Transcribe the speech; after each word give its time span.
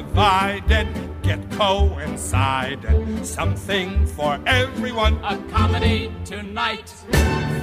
divided 0.00 0.88
get 1.22 1.38
coincided. 1.50 3.26
Something 3.26 4.06
for 4.06 4.40
everyone. 4.46 5.14
A 5.22 5.36
comedy 5.50 6.10
tonight. 6.24 6.88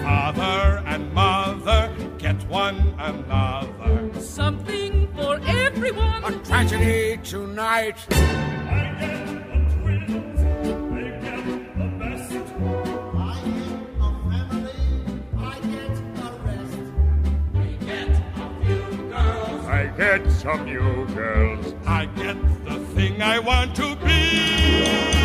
Father 0.04 0.84
and 0.86 1.12
mother 1.14 1.92
get 2.20 2.40
one 2.48 2.94
another. 3.00 4.22
Something 4.22 5.08
for 5.16 5.40
everyone. 5.48 6.24
A 6.24 6.32
tragedy 6.44 7.18
tonight. 7.24 7.98
Get 19.98 20.30
some 20.30 20.66
new 20.66 21.08
girls. 21.16 21.74
I 21.88 22.06
get 22.06 22.38
the 22.66 22.78
thing 22.94 23.20
I 23.24 23.40
want 23.40 23.76
to 23.78 23.96
be. 23.96 25.17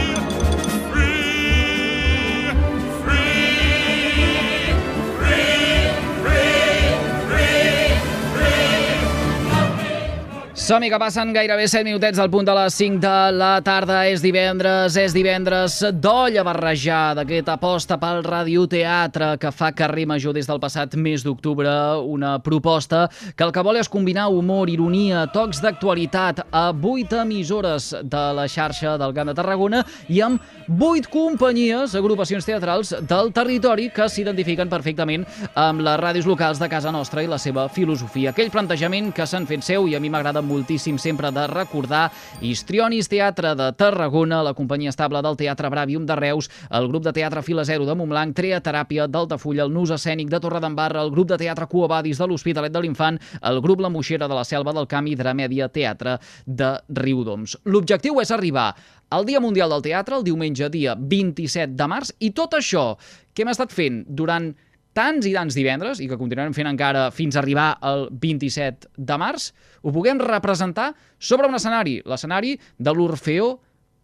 Som-hi, 10.63 10.93
que 10.93 10.99
passen 11.03 11.33
gairebé 11.35 11.65
7 11.67 11.83
minutets 11.83 12.21
al 12.23 12.29
punt 12.31 12.47
de 12.47 12.53
les 12.55 12.75
5 12.79 13.01
de 13.03 13.33
la 13.35 13.57
tarda. 13.67 14.05
És 14.07 14.21
divendres, 14.23 14.95
és 14.95 15.11
divendres 15.11 15.81
d'olla 15.99 16.45
barrejada, 16.47 17.25
aquesta 17.25 17.57
aposta 17.57 17.97
pel 17.99 18.23
radioteatre 18.23 19.33
que 19.43 19.51
fa 19.51 19.73
carrer 19.75 20.05
major 20.07 20.37
des 20.37 20.47
del 20.47 20.61
passat 20.63 20.95
mes 20.95 21.25
d'octubre. 21.27 21.67
Una 22.07 22.37
proposta 22.39 23.09
que 23.35 23.43
el 23.43 23.51
que 23.51 23.65
vol 23.67 23.81
és 23.81 23.91
combinar 23.91 24.29
humor, 24.31 24.71
ironia, 24.71 25.25
tocs 25.35 25.59
d'actualitat 25.65 26.45
a 26.53 26.69
8 26.71 27.25
emissores 27.25 27.91
de 27.99 28.23
la 28.39 28.47
xarxa 28.47 28.95
del 29.03 29.17
Camp 29.19 29.33
de 29.33 29.37
Tarragona 29.41 29.83
i 30.15 30.23
amb 30.23 30.39
8 30.79 31.11
companyies, 31.11 31.97
agrupacions 31.99 32.47
teatrals 32.47 32.95
del 33.03 33.33
territori 33.35 33.91
que 33.91 34.07
s'identifiquen 34.07 34.71
perfectament 34.71 35.27
amb 35.59 35.83
les 35.83 35.99
ràdios 35.99 36.31
locals 36.31 36.63
de 36.63 36.71
casa 36.71 36.95
nostra 36.95 37.27
i 37.27 37.27
la 37.27 37.43
seva 37.43 37.67
filosofia. 37.67 38.31
Aquell 38.31 38.55
plantejament 38.55 39.11
que 39.11 39.27
s'han 39.27 39.51
fet 39.51 39.67
seu 39.67 39.91
i 39.91 39.99
a 39.99 40.01
mi 40.01 40.07
m'agrada 40.07 40.39
moltíssim 40.53 40.99
sempre 41.01 41.31
de 41.33 41.47
recordar 41.49 42.11
Histrionis 42.45 43.09
Teatre 43.09 43.55
de 43.57 43.71
Tarragona, 43.73 44.43
la 44.45 44.53
companyia 44.55 44.93
estable 44.93 45.23
del 45.25 45.39
Teatre 45.41 45.71
Bravium 45.73 46.05
de 46.07 46.17
Reus, 46.19 46.51
el 46.71 46.89
grup 46.91 47.07
de 47.07 47.15
teatre 47.17 47.43
Fila 47.43 47.65
Zero 47.65 47.87
de 47.89 47.97
Montblanc, 47.97 48.35
Treateràpia 48.37 49.09
d'Altafulla, 49.09 49.65
el 49.65 49.73
Nus 49.73 49.95
Escènic 49.97 50.29
de 50.33 50.41
Torredembarra, 50.43 51.05
el 51.07 51.13
grup 51.15 51.31
de 51.31 51.39
teatre 51.41 51.69
Cuabadis 51.71 52.21
de 52.21 52.29
l'Hospitalet 52.29 52.75
de 52.75 52.83
l'Infant, 52.85 53.21
el 53.49 53.61
grup 53.65 53.81
La 53.81 53.93
Moixera 53.93 54.29
de 54.29 54.37
la 54.37 54.45
Selva 54.45 54.75
del 54.77 54.89
Camp 54.91 55.09
i 55.09 55.17
Dramèdia 55.17 55.71
Teatre 55.73 56.19
de 56.47 56.75
Riudoms. 57.01 57.57
L'objectiu 57.65 58.21
és 58.21 58.35
arribar 58.35 58.73
al 59.13 59.25
Dia 59.29 59.41
Mundial 59.41 59.73
del 59.73 59.87
Teatre, 59.87 60.19
el 60.19 60.27
diumenge 60.27 60.69
dia 60.73 60.97
27 60.99 61.77
de 61.79 61.89
març, 61.89 62.13
i 62.21 62.33
tot 62.37 62.59
això 62.59 62.93
que 63.33 63.45
hem 63.45 63.53
estat 63.53 63.73
fent 63.73 64.03
durant 64.09 64.53
tants 64.97 65.27
i 65.29 65.35
tants 65.35 65.57
divendres, 65.57 66.01
i 66.01 66.09
que 66.09 66.19
continuarem 66.21 66.55
fent 66.57 66.69
encara 66.71 67.09
fins 67.15 67.37
a 67.37 67.43
arribar 67.43 67.73
al 67.81 68.09
27 68.13 68.93
de 68.97 69.19
març, 69.21 69.51
ho 69.83 69.93
puguem 69.93 70.21
representar 70.23 70.93
sobre 71.19 71.49
un 71.49 71.59
escenari, 71.59 72.01
l'escenari 72.07 72.57
de 72.79 72.95
l'Orfeó 72.97 73.53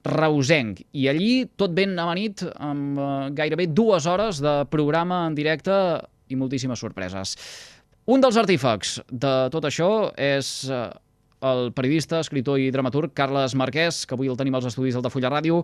reusenc. 0.09 0.81
I 0.97 1.09
allí 1.11 1.33
tot 1.59 1.75
ben 1.77 1.97
amanit 1.99 2.45
amb 2.55 2.99
eh, 2.99 3.09
gairebé 3.37 3.69
dues 3.73 4.07
hores 4.07 4.41
de 4.45 4.63
programa 4.71 5.27
en 5.29 5.37
directe 5.37 5.75
i 6.29 6.37
moltíssimes 6.39 6.81
sorpreses. 6.81 7.37
Un 8.09 8.23
dels 8.25 8.39
artífecs 8.41 8.99
de 9.11 9.35
tot 9.53 9.67
això 9.69 9.91
és 10.17 10.49
eh, 10.73 10.87
el 11.41 11.73
periodista, 11.73 12.19
escritor 12.21 12.59
i 12.59 12.71
dramaturg 12.75 13.13
Carles 13.15 13.55
Marquès, 13.55 14.05
que 14.07 14.17
avui 14.17 14.29
el 14.31 14.37
tenim 14.37 14.55
als 14.59 14.67
estudis 14.71 14.97
d'Altafulla 14.97 15.31
Ràdio. 15.31 15.61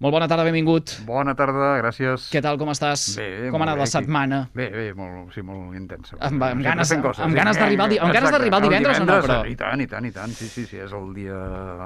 Molt 0.00 0.12
bona 0.12 0.28
tarda, 0.28 0.44
benvingut. 0.44 0.94
Bona 1.08 1.34
tarda, 1.36 1.74
gràcies. 1.82 2.30
Què 2.32 2.40
tal, 2.44 2.56
com 2.60 2.68
estàs? 2.72 3.16
Bé, 3.16 3.50
com 3.52 3.60
ha 3.60 3.66
anat 3.68 3.76
bé, 3.76 3.84
la 3.84 3.90
setmana? 3.92 4.40
Bé, 4.54 4.70
bé, 4.72 4.86
molt, 4.94 5.32
sí, 5.34 5.42
molt 5.42 5.76
intensa. 5.76 6.16
Amb- 6.20 6.42
amb 6.42 6.60
Sempre 6.60 6.68
ganes- 6.70 6.94
coses, 7.02 7.24
amb 7.24 7.32
sí. 7.32 7.38
ganes 7.42 7.58
d'arribar 7.58 7.90
amb 7.98 8.12
ganes 8.12 8.30
d'arribar 8.30 8.62
divendres 8.62 9.00
o 9.00 9.04
no, 9.04 9.20
però? 9.22 9.38
I 9.50 9.56
tant, 9.56 9.80
i 9.80 9.86
tant, 9.86 10.04
i 10.06 10.12
tant. 10.12 10.32
Sí, 10.32 10.48
sí, 10.48 10.64
sí, 10.66 10.76
és 10.78 10.92
el 10.92 11.12
dia 11.14 11.36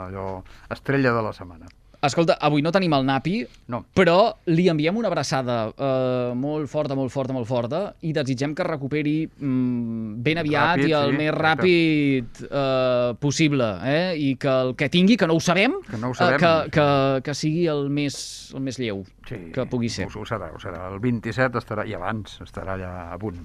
allò 0.07 0.43
estrella 0.71 1.13
de 1.13 1.23
la 1.23 1.33
setmana. 1.33 1.67
Escolta, 2.03 2.39
avui 2.41 2.63
no 2.65 2.71
tenim 2.73 2.95
el 2.97 3.05
Napi, 3.05 3.43
No. 3.69 3.83
però 3.95 4.33
li 4.49 4.69
enviem 4.73 4.97
una 4.97 5.09
abraçada 5.11 5.67
eh, 5.77 6.33
molt 6.35 6.71
forta, 6.73 6.95
molt 6.97 7.13
forta, 7.13 7.35
molt 7.37 7.47
forta 7.47 7.81
i 8.09 8.15
desitgem 8.17 8.55
que 8.57 8.65
recuperi 8.65 9.27
mm, 9.29 10.15
ben 10.25 10.41
aviat 10.41 10.79
Ràpid, 10.81 10.89
i 10.89 10.95
el 10.97 11.11
sí, 11.13 11.19
més 11.21 11.35
ràpid 11.37 12.41
eh, 12.49 13.15
possible 13.21 13.69
eh? 13.85 14.15
i 14.17 14.33
que 14.41 14.49
el 14.65 14.75
que 14.81 14.89
tingui, 14.89 15.19
que 15.21 15.29
no 15.29 15.37
ho 15.37 15.45
sabem, 15.45 15.77
Que 15.91 15.99
no 16.01 16.09
ho 16.09 16.17
eh, 16.17 16.21
sabem. 16.23 16.41
que, 16.41 16.71
que, 16.79 16.89
que 17.29 17.35
sigui 17.37 17.67
el 17.69 17.91
més, 17.93 18.17
el 18.57 18.65
més 18.65 18.81
lleu 18.81 19.05
Sí, 19.29 19.37
que 19.55 19.67
pugui 19.71 19.89
ser. 19.93 20.09
Ho, 20.09 20.23
ho 20.25 20.27
serà, 20.27 20.49
ho 20.51 20.59
serà. 20.59 20.89
El 20.91 20.99
27 21.05 21.61
estarà, 21.61 21.85
i 21.87 21.93
abans, 21.95 22.41
estarà 22.43 22.75
allà 22.75 23.13
a 23.13 23.19
punt. 23.21 23.37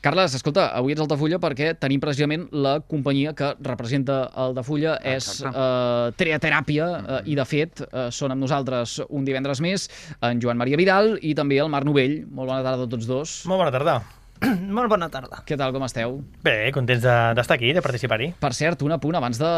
Carles, 0.00 0.34
escolta, 0.38 0.68
avui 0.78 0.94
ets 0.94 1.02
Altafulla 1.02 1.40
perquè 1.42 1.72
tenim 1.80 1.98
precisament 1.98 2.44
la 2.54 2.76
companyia 2.86 3.32
que 3.34 3.48
representa 3.66 4.20
Altafulla, 4.30 4.94
és 5.02 5.26
Exacte. 5.40 5.58
eh, 5.58 6.12
Treateràpia, 6.20 6.86
eh, 6.98 7.22
i 7.32 7.34
de 7.34 7.46
fet 7.48 7.82
eh, 7.88 8.06
són 8.14 8.30
amb 8.30 8.44
nosaltres 8.46 9.00
un 9.08 9.26
divendres 9.26 9.60
més 9.64 9.88
en 10.22 10.38
Joan 10.42 10.60
Maria 10.60 10.78
Vidal 10.78 11.16
i 11.18 11.34
també 11.34 11.58
el 11.58 11.72
Marc 11.72 11.88
Novell. 11.88 12.20
Molt 12.30 12.46
bona 12.54 12.62
tarda 12.62 12.86
a 12.86 12.92
tots 12.94 13.10
dos. 13.10 13.40
Molt 13.50 13.64
bona 13.64 13.74
tarda. 13.74 13.98
Molt 14.78 14.90
bona 14.92 15.08
tarda. 15.10 15.40
Què 15.48 15.56
tal, 15.58 15.72
com 15.74 15.82
esteu? 15.86 16.18
Bé, 16.44 16.70
contents 16.74 17.02
de- 17.02 17.14
d'estar 17.34 17.56
aquí, 17.56 17.72
de 17.74 17.82
participar-hi. 17.82 18.28
Per 18.38 18.50
cert, 18.54 18.82
un 18.86 18.92
apunt 18.94 19.16
abans 19.18 19.38
de, 19.40 19.48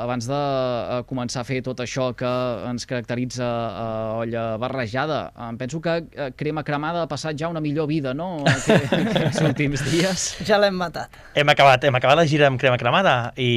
abans 0.00 0.26
de 0.30 0.38
eh, 0.38 1.00
començar 1.08 1.42
a 1.42 1.46
fer 1.48 1.58
tot 1.66 1.82
això 1.84 2.06
que 2.16 2.30
ens 2.70 2.86
caracteritza 2.88 3.44
a 3.44 3.86
olla 4.22 4.44
barrejada. 4.62 5.18
Em 5.48 5.58
penso 5.60 5.80
que 5.84 5.96
eh, 6.12 6.30
Crema 6.38 6.64
Cremada 6.64 7.02
ha 7.04 7.08
passat 7.10 7.36
ja 7.36 7.50
una 7.52 7.60
millor 7.60 7.88
vida, 7.90 8.14
no?, 8.14 8.30
Aqu- 8.54 8.78
aquests 8.78 9.42
últims 9.44 9.84
dies. 9.90 10.24
Ja 10.48 10.56
l'hem 10.62 10.78
matat. 10.80 11.10
Hem 11.34 11.52
acabat, 11.52 11.84
hem 11.90 12.00
acabat 12.00 12.22
la 12.22 12.26
gira 12.30 12.48
amb 12.48 12.60
Crema 12.62 12.78
Cremada 12.80 13.16
i, 13.36 13.50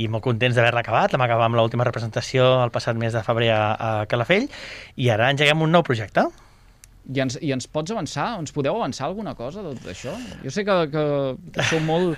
i 0.00 0.08
molt 0.08 0.24
contents 0.24 0.56
d'haver-la 0.56 0.80
acabat. 0.86 1.12
Vam 1.18 1.26
acabar 1.28 1.50
amb 1.50 1.60
l'última 1.60 1.84
representació 1.88 2.48
el 2.64 2.72
passat 2.72 2.96
mes 2.96 3.12
de 3.12 3.20
febrer 3.26 3.52
a, 3.52 3.60
a 3.76 3.92
Calafell 4.08 4.48
i 4.96 5.10
ara 5.12 5.28
engeguem 5.34 5.60
un 5.66 5.74
nou 5.76 5.84
projecte. 5.84 6.24
I 7.02 7.18
ens, 7.24 7.34
I 7.42 7.50
ens 7.50 7.66
pots 7.66 7.90
avançar? 7.90 8.28
Ens 8.38 8.52
podeu 8.54 8.76
avançar 8.78 9.08
alguna 9.08 9.34
cosa 9.34 9.62
de 9.64 9.72
tot 9.74 9.88
això? 9.90 10.12
Jo 10.44 10.52
sé 10.54 10.62
que, 10.66 10.76
que, 10.92 11.04
que 11.56 11.64
sou 11.66 11.80
molt 11.82 12.14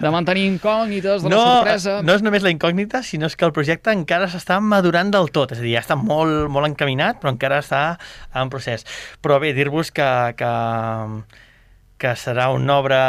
de 0.00 0.10
mantenir 0.10 0.46
incògnites, 0.48 1.22
de 1.22 1.32
la 1.32 1.40
sorpresa... 1.42 1.98
no 2.06 2.14
és 2.16 2.24
només 2.24 2.44
la 2.46 2.52
incògnita, 2.54 3.02
sinó 3.04 3.28
és 3.28 3.36
que 3.36 3.44
el 3.44 3.52
projecte 3.56 3.92
encara 3.92 4.30
s'està 4.32 4.56
madurant 4.64 5.12
del 5.12 5.28
tot. 5.34 5.52
És 5.52 5.60
a 5.60 5.64
dir, 5.64 5.74
ja 5.76 5.82
està 5.84 5.98
molt, 6.00 6.48
molt 6.52 6.70
encaminat, 6.70 7.20
però 7.20 7.34
encara 7.34 7.60
està 7.60 7.82
en 8.32 8.52
procés. 8.52 8.88
Però 9.20 9.36
bé, 9.42 9.52
dir-vos 9.56 9.92
que, 9.92 10.08
que, 10.40 10.54
que 12.00 12.14
serà 12.16 12.48
una 12.56 12.78
obra 12.80 13.02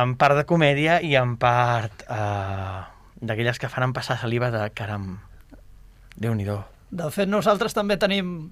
en 0.00 0.16
part 0.16 0.40
de 0.40 0.46
comèdia 0.48 1.02
i 1.04 1.12
en 1.20 1.36
part 1.42 2.06
eh, 2.08 2.80
d'aquelles 3.20 3.60
que 3.60 3.68
faran 3.68 3.92
passar 3.92 4.16
saliva 4.24 4.48
de 4.54 4.64
caram. 4.72 5.18
Déu-n'hi-do. 6.16 6.62
De 6.92 7.12
fet, 7.12 7.28
nosaltres 7.28 7.76
també 7.76 8.00
tenim 8.00 8.50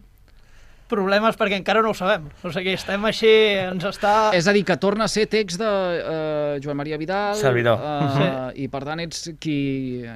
problemes 0.91 1.39
perquè 1.39 1.59
encara 1.59 1.83
no 1.85 1.93
ho 1.95 1.97
sabem. 1.97 2.27
O 2.45 2.53
sigui, 2.53 2.75
estem 2.77 3.05
així, 3.09 3.31
ens 3.63 3.87
està... 3.89 4.15
És 4.37 4.49
a 4.51 4.55
dir, 4.57 4.65
que 4.69 4.77
torna 4.83 5.07
a 5.07 5.13
ser 5.13 5.27
text 5.31 5.63
de 5.63 5.71
uh, 5.71 6.61
Joan 6.63 6.79
Maria 6.81 6.99
Vidal... 7.01 7.39
Servidor. 7.41 7.81
Uh, 7.81 8.51
I 8.59 8.69
per 8.73 8.83
tant 8.89 9.03
ets 9.03 9.31
qui, 9.41 9.59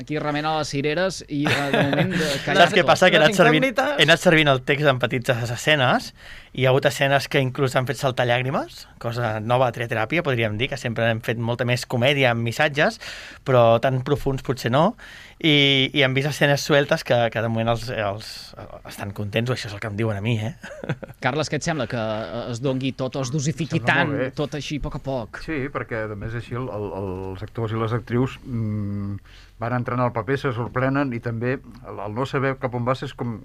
qui 0.09 0.21
remena 0.23 0.57
les 0.59 0.75
cireres 0.75 1.23
i 1.29 1.45
uh, 1.49 1.59
de 1.73 1.85
moment 1.89 2.17
Saps 2.45 2.75
què 2.75 2.87
passa? 2.87 3.11
Que 3.11 3.21
he 3.21 3.23
anat, 3.23 3.37
servint, 3.39 3.71
incògnites- 3.71 4.01
he 4.01 4.09
anat 4.09 4.23
servint 4.23 4.53
el 4.53 4.65
text 4.67 4.91
en 4.91 5.03
petites 5.03 5.55
escenes 5.55 6.13
i 6.55 6.63
hi 6.63 6.67
ha 6.69 6.71
hagut 6.71 6.87
escenes 6.87 7.27
que 7.27 7.41
inclús 7.43 7.75
han 7.75 7.87
fet 7.89 7.99
saltar 7.99 8.29
llàgrimes, 8.29 8.85
cosa 9.03 9.41
nova 9.43 9.67
a 9.67 9.75
Triateràpia, 9.75 10.23
podríem 10.23 10.55
dir, 10.55 10.69
que 10.71 10.79
sempre 10.79 11.09
hem 11.11 11.19
fet 11.25 11.41
molta 11.43 11.67
més 11.67 11.83
comèdia 11.91 12.31
amb 12.31 12.47
missatges, 12.47 13.01
però 13.43 13.81
tan 13.83 14.05
profuns 14.07 14.45
potser 14.47 14.71
no, 14.71 14.85
i, 15.43 15.91
i 15.91 16.05
hem 16.07 16.15
vist 16.15 16.31
escenes 16.31 16.63
sueltes 16.63 17.03
que, 17.03 17.19
que 17.35 17.43
de 17.43 17.51
moment 17.51 17.73
els, 17.75 17.89
els, 17.91 18.31
estan 18.87 19.11
contents, 19.17 19.51
o 19.51 19.57
això 19.57 19.67
és 19.67 19.75
el 19.75 19.83
que 19.83 19.91
em 19.91 19.99
diuen 19.99 20.21
a 20.21 20.23
mi, 20.23 20.37
eh? 20.39 20.55
Carles, 21.25 21.51
què 21.51 21.59
et 21.61 21.67
sembla? 21.67 21.87
Que 21.91 22.01
eh, 22.01 22.43
es 22.53 22.61
dongui 22.65 22.93
tot 22.99 23.19
es 23.21 23.33
dosifiqui 23.35 23.81
tant, 23.85 24.13
tot 24.37 24.57
així, 24.59 24.81
a 24.81 24.87
poc 24.87 24.99
a 24.99 25.03
poc? 25.05 25.41
Sí, 25.45 25.65
perquè 25.75 26.05
a 26.09 26.19
més 26.19 26.37
així 26.39 26.59
el, 26.59 26.69
el, 26.73 26.91
els 27.01 27.47
actors 27.47 27.75
i 27.75 27.81
les 27.81 27.95
actrius 27.97 28.39
mm, 28.45 29.17
van 29.63 29.79
entrant 29.79 30.03
al 30.05 30.13
paper, 30.17 30.41
se 30.41 30.53
sorprenen 30.57 31.15
i 31.17 31.23
també 31.25 31.57
el, 31.57 32.05
el 32.09 32.19
no 32.19 32.29
saber 32.29 32.57
cap 32.63 32.75
on 32.77 32.87
vas 32.89 33.05
és 33.07 33.17
com 33.17 33.39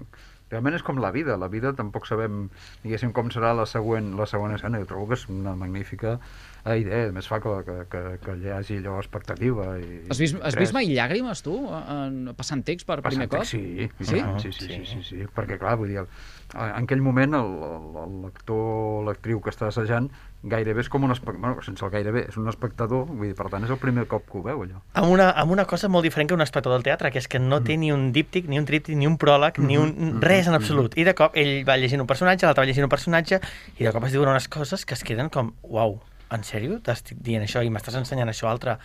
realment 0.50 0.74
és 0.74 0.84
com 0.86 0.98
la 0.98 1.12
vida, 1.14 1.36
la 1.38 1.48
vida 1.50 1.72
tampoc 1.78 2.08
sabem 2.10 2.48
diguéssim 2.82 3.14
com 3.16 3.30
serà 3.30 3.52
la 3.54 3.66
següent, 3.70 4.14
la 4.18 4.26
següent 4.26 4.56
escena, 4.56 4.80
jo 4.82 4.88
trobo 4.90 5.10
que 5.10 5.18
és 5.20 5.28
una 5.30 5.54
magnífica 5.58 6.18
eh, 6.64 6.76
idea, 6.80 7.08
a 7.08 7.12
més 7.12 7.26
fa 7.28 7.38
que, 7.40 7.52
que, 7.66 7.76
que, 7.92 8.02
que 8.24 8.36
hi 8.42 8.50
hagi 8.54 8.78
allò 8.80 8.98
expectativa 9.00 9.78
i, 9.80 10.02
Has 10.10 10.18
vist, 10.20 10.36
has 10.42 10.56
vist 10.58 10.74
mai 10.76 10.88
llàgrimes, 10.90 11.42
tu, 11.46 11.56
en, 11.70 12.32
passant 12.36 12.62
text 12.66 12.86
per 12.86 13.00
primer 13.02 13.28
Passant 13.28 13.30
cop? 13.30 13.38
text, 13.40 13.56
Sí, 13.56 13.88
i 13.88 14.04
Sí? 14.04 14.20
tant, 14.20 14.38
sí, 14.40 14.52
sí, 14.52 14.68
sí, 14.68 14.84
sí, 14.86 15.02
sí, 15.08 15.24
perquè 15.34 15.58
clar, 15.58 15.76
vull 15.80 15.88
dir, 15.94 15.98
el- 16.04 16.08
en 16.50 16.82
aquell 16.84 17.00
moment 17.00 17.30
l'actor 17.34 18.56
o 18.58 19.02
l'actriu 19.06 19.40
que 19.40 19.50
està 19.52 19.68
assajant 19.70 20.08
gairebé 20.42 20.80
és 20.80 20.88
com 20.88 21.04
un 21.04 21.12
espectador, 21.12 21.40
bueno, 21.42 21.62
sense 21.62 21.84
el 21.84 21.90
gairebé, 21.92 22.22
és 22.30 22.36
un 22.40 22.48
espectador, 22.48 23.04
vull 23.06 23.28
dir, 23.28 23.34
per 23.36 23.50
tant 23.52 23.64
és 23.66 23.70
el 23.70 23.78
primer 23.82 24.06
cop 24.08 24.24
que 24.30 24.38
ho 24.38 24.42
veu 24.42 24.62
allò. 24.64 24.80
Amb 24.96 25.12
una, 25.12 25.30
amb 25.36 25.52
una 25.52 25.66
cosa 25.68 25.88
molt 25.92 26.06
diferent 26.08 26.30
que 26.30 26.34
un 26.38 26.40
espectador 26.40 26.78
del 26.78 26.86
teatre, 26.86 27.10
que 27.12 27.20
és 27.20 27.28
que 27.28 27.38
no 27.38 27.60
té 27.62 27.76
ni 27.76 27.92
un 27.92 28.08
díptic, 28.12 28.48
ni 28.48 28.58
un 28.58 28.64
tríptic, 28.68 28.96
ni 28.96 29.06
un 29.06 29.18
pròleg, 29.20 29.58
ni 29.60 29.76
un... 29.78 30.20
res 30.24 30.48
en 30.48 30.56
absolut. 30.56 30.96
I 30.96 31.04
de 31.04 31.14
cop 31.14 31.36
ell 31.36 31.60
va 31.68 31.76
llegint 31.76 32.00
un 32.00 32.08
personatge, 32.08 32.46
l'altre 32.48 32.64
va 32.64 32.70
llegint 32.70 32.88
un 32.88 32.92
personatge, 32.92 33.40
i 33.78 33.84
de 33.84 33.92
cop 33.92 34.04
es 34.08 34.16
diuen 34.16 34.32
unes 34.32 34.48
coses 34.48 34.86
que 34.88 34.96
es 34.96 35.04
queden 35.04 35.28
com, 35.28 35.52
uau, 35.62 36.00
en 36.36 36.44
sèrio? 36.46 36.78
T'estic 36.86 37.20
dient 37.26 37.44
això 37.46 37.62
i 37.66 37.70
m'estàs 37.72 37.98
ensenyant 38.00 38.30
això 38.32 38.48
altre? 38.50 38.76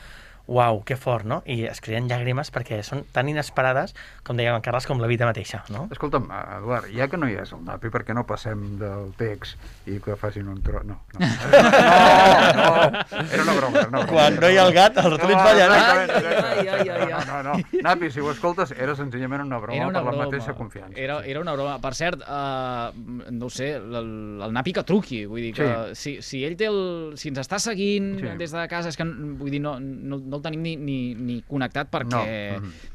Uau, 0.48 0.84
que 0.86 0.96
fort, 0.96 1.26
no? 1.26 1.40
I 1.50 1.64
es 1.66 1.80
creen 1.82 2.06
llàgrimes 2.10 2.52
perquè 2.54 2.82
són 2.86 3.04
tan 3.12 3.28
inesperades, 3.32 3.96
com 4.24 4.38
deia 4.38 4.54
en 4.56 4.62
Carles, 4.62 4.86
com 4.86 5.00
la 5.02 5.08
vida 5.10 5.26
mateixa, 5.26 5.64
no? 5.74 5.88
Escolta'm, 5.92 6.28
Eduard, 6.60 6.86
ja 6.94 7.08
que 7.10 7.18
no 7.18 7.26
hi 7.30 7.34
és 7.42 7.52
el 7.56 7.64
napi, 7.66 7.90
per 7.90 8.04
què 8.06 8.14
no 8.14 8.26
passem 8.30 8.78
del 8.78 9.10
text 9.18 9.58
i 9.90 9.98
que 10.06 10.16
facin 10.16 10.48
un 10.52 10.62
tro... 10.62 10.84
No, 10.86 11.00
no. 11.18 11.20
No, 12.56 12.92
no, 12.92 13.02
era 13.32 13.44
una 13.44 13.54
broma, 13.54 13.80
era 13.80 13.88
una 13.90 14.00
broma. 14.00 14.06
Quan 14.08 14.36
no 14.40 14.50
hi 14.50 14.58
ha 14.58 14.64
el 14.68 14.74
gat, 14.76 14.98
els 14.98 15.10
ratolins 15.16 15.42
ballen. 15.44 15.72
eh? 15.72 15.78
exactament, 15.78 16.46
Ai, 16.46 16.68
ai, 16.68 16.90
ai. 16.90 17.10
No, 17.12 17.20
no, 17.26 17.42
no. 17.44 17.82
Napi, 17.86 18.10
si 18.12 18.20
ho 18.24 18.30
escoltes, 18.32 18.72
era 18.78 18.96
senzillament 18.96 19.44
una 19.46 19.60
broma 19.60 19.76
Era 19.78 19.88
una 19.90 20.00
per 20.00 20.06
la 20.06 20.12
broma. 20.12 20.26
mateixa 20.30 20.54
confiança. 20.58 21.00
Era, 21.00 21.20
era 21.26 21.42
una 21.42 21.54
broma. 21.56 21.78
Per 21.84 21.94
cert, 21.98 22.24
uh, 22.26 23.32
no 23.32 23.46
ho 23.50 23.50
sé, 23.54 23.72
el, 23.78 24.42
el 24.46 24.54
Napi 24.56 24.74
que 24.78 24.84
truqui. 24.88 25.24
Vull 25.30 25.42
dir 25.50 25.54
que 25.58 25.70
si, 25.96 26.18
si 26.26 26.44
ell 26.48 26.56
té 26.60 26.70
el... 26.72 27.14
Si 27.20 27.30
ens 27.34 27.42
està 27.44 27.60
seguint 27.62 28.14
Sí. 28.16 28.32
des 28.40 28.52
de 28.56 28.68
casa, 28.72 28.90
és 28.94 28.98
que 29.00 29.06
vull 29.06 29.52
dir, 29.52 29.62
no, 29.64 29.76
no, 29.80 30.20
no 30.22 30.35
el 30.36 30.44
tenim 30.46 30.62
ni, 30.66 30.76
ni, 30.76 31.00
ni 31.16 31.40
connectat 31.48 31.90
perquè... 31.94 32.28
No. 32.60 32.60
Mhm. 32.62 32.92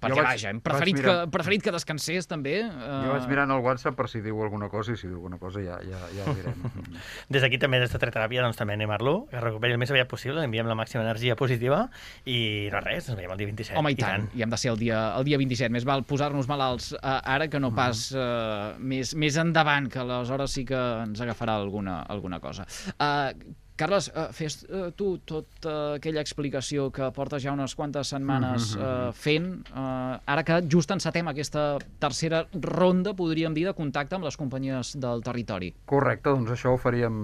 Perquè, 0.00 0.14
Jo 0.16 0.22
vaig- 0.22 0.28
vaja, 0.30 0.48
hem 0.48 0.56
vaig 0.56 0.64
preferit, 0.64 0.94
mirar- 0.96 1.10
que, 1.26 1.30
preferit 1.30 1.62
que 1.66 1.72
descansés, 1.74 2.24
també. 2.24 2.54
Uh, 2.64 3.02
Jo 3.04 3.10
vaig 3.12 3.26
mirant 3.28 3.50
el 3.52 3.58
WhatsApp 3.60 3.98
per 3.98 4.06
si 4.08 4.22
diu 4.24 4.38
alguna 4.40 4.70
cosa 4.72 4.94
i 4.94 4.96
si 4.96 5.10
diu 5.10 5.18
alguna 5.18 5.36
cosa 5.36 5.60
ja, 5.60 5.74
ja, 5.84 5.98
ja 6.16 6.24
ho 6.24 6.32
direm. 6.38 6.56
Des 7.36 7.44
d'aquí 7.44 7.58
també, 7.60 7.82
des 7.82 7.92
de 7.92 8.00
Treteràpia, 8.00 8.40
doncs 8.40 8.56
també 8.56 8.72
animar-lo, 8.78 9.26
que 9.28 9.42
recuperi 9.44 9.76
el 9.76 9.82
més 9.82 9.92
aviat 9.92 10.08
possible, 10.08 10.40
enviem 10.48 10.64
la 10.72 10.78
màxima 10.80 11.04
energia 11.04 11.36
positiva 11.36 11.82
i 12.24 12.70
no 12.72 12.80
res, 12.80 13.10
ens 13.12 13.20
veiem 13.20 13.36
el 13.36 13.42
dia 13.44 13.50
27. 13.52 13.76
Home, 13.76 13.92
i 13.92 14.00
tant, 14.00 14.24
i 14.32 14.40
hem 14.40 14.56
de 14.56 14.62
ser 14.64 14.72
el 14.72 14.80
dia, 14.80 15.02
el 15.20 15.28
dia 15.28 15.36
27. 15.36 15.68
Més 15.76 15.84
val 15.84 16.00
posar-nos 16.08 16.48
malalts 16.48 16.94
uh, 16.96 17.18
ara 17.20 17.52
que 17.52 17.60
no 17.60 17.74
pas 17.76 18.06
uh, 18.16 18.78
més, 18.80 19.12
més 19.20 19.36
endavant, 19.36 19.92
que 19.92 20.00
aleshores 20.00 20.56
sí 20.56 20.64
que 20.64 20.80
ens 21.04 21.20
agafarà 21.20 21.60
alguna, 21.60 22.00
alguna 22.08 22.40
cosa. 22.40 22.64
Uh, 22.96 23.36
Carles, 23.80 24.10
uh, 24.12 24.28
fes 24.36 24.58
uh, 24.68 24.90
tu 24.92 25.14
tota 25.24 25.96
aquella 25.96 26.20
explicació 26.20 26.90
que 26.92 27.08
portes 27.16 27.40
ja 27.40 27.54
unes 27.54 27.72
quantes 27.78 28.12
setmanes 28.12 28.74
uh, 28.76 29.08
fent, 29.16 29.48
uh, 29.72 30.18
ara 30.28 30.44
que 30.44 30.58
just 30.68 30.92
encetem 30.92 31.30
aquesta 31.30 31.78
tercera 32.02 32.42
ronda, 32.52 33.14
podríem 33.16 33.56
dir, 33.56 33.64
de 33.70 33.74
contacte 33.76 34.18
amb 34.18 34.28
les 34.28 34.36
companyies 34.36 34.92
del 35.00 35.24
territori. 35.24 35.72
Correcte, 35.88 36.34
doncs 36.34 36.52
això 36.52 36.74
ho 36.74 36.80
faríem, 36.80 37.16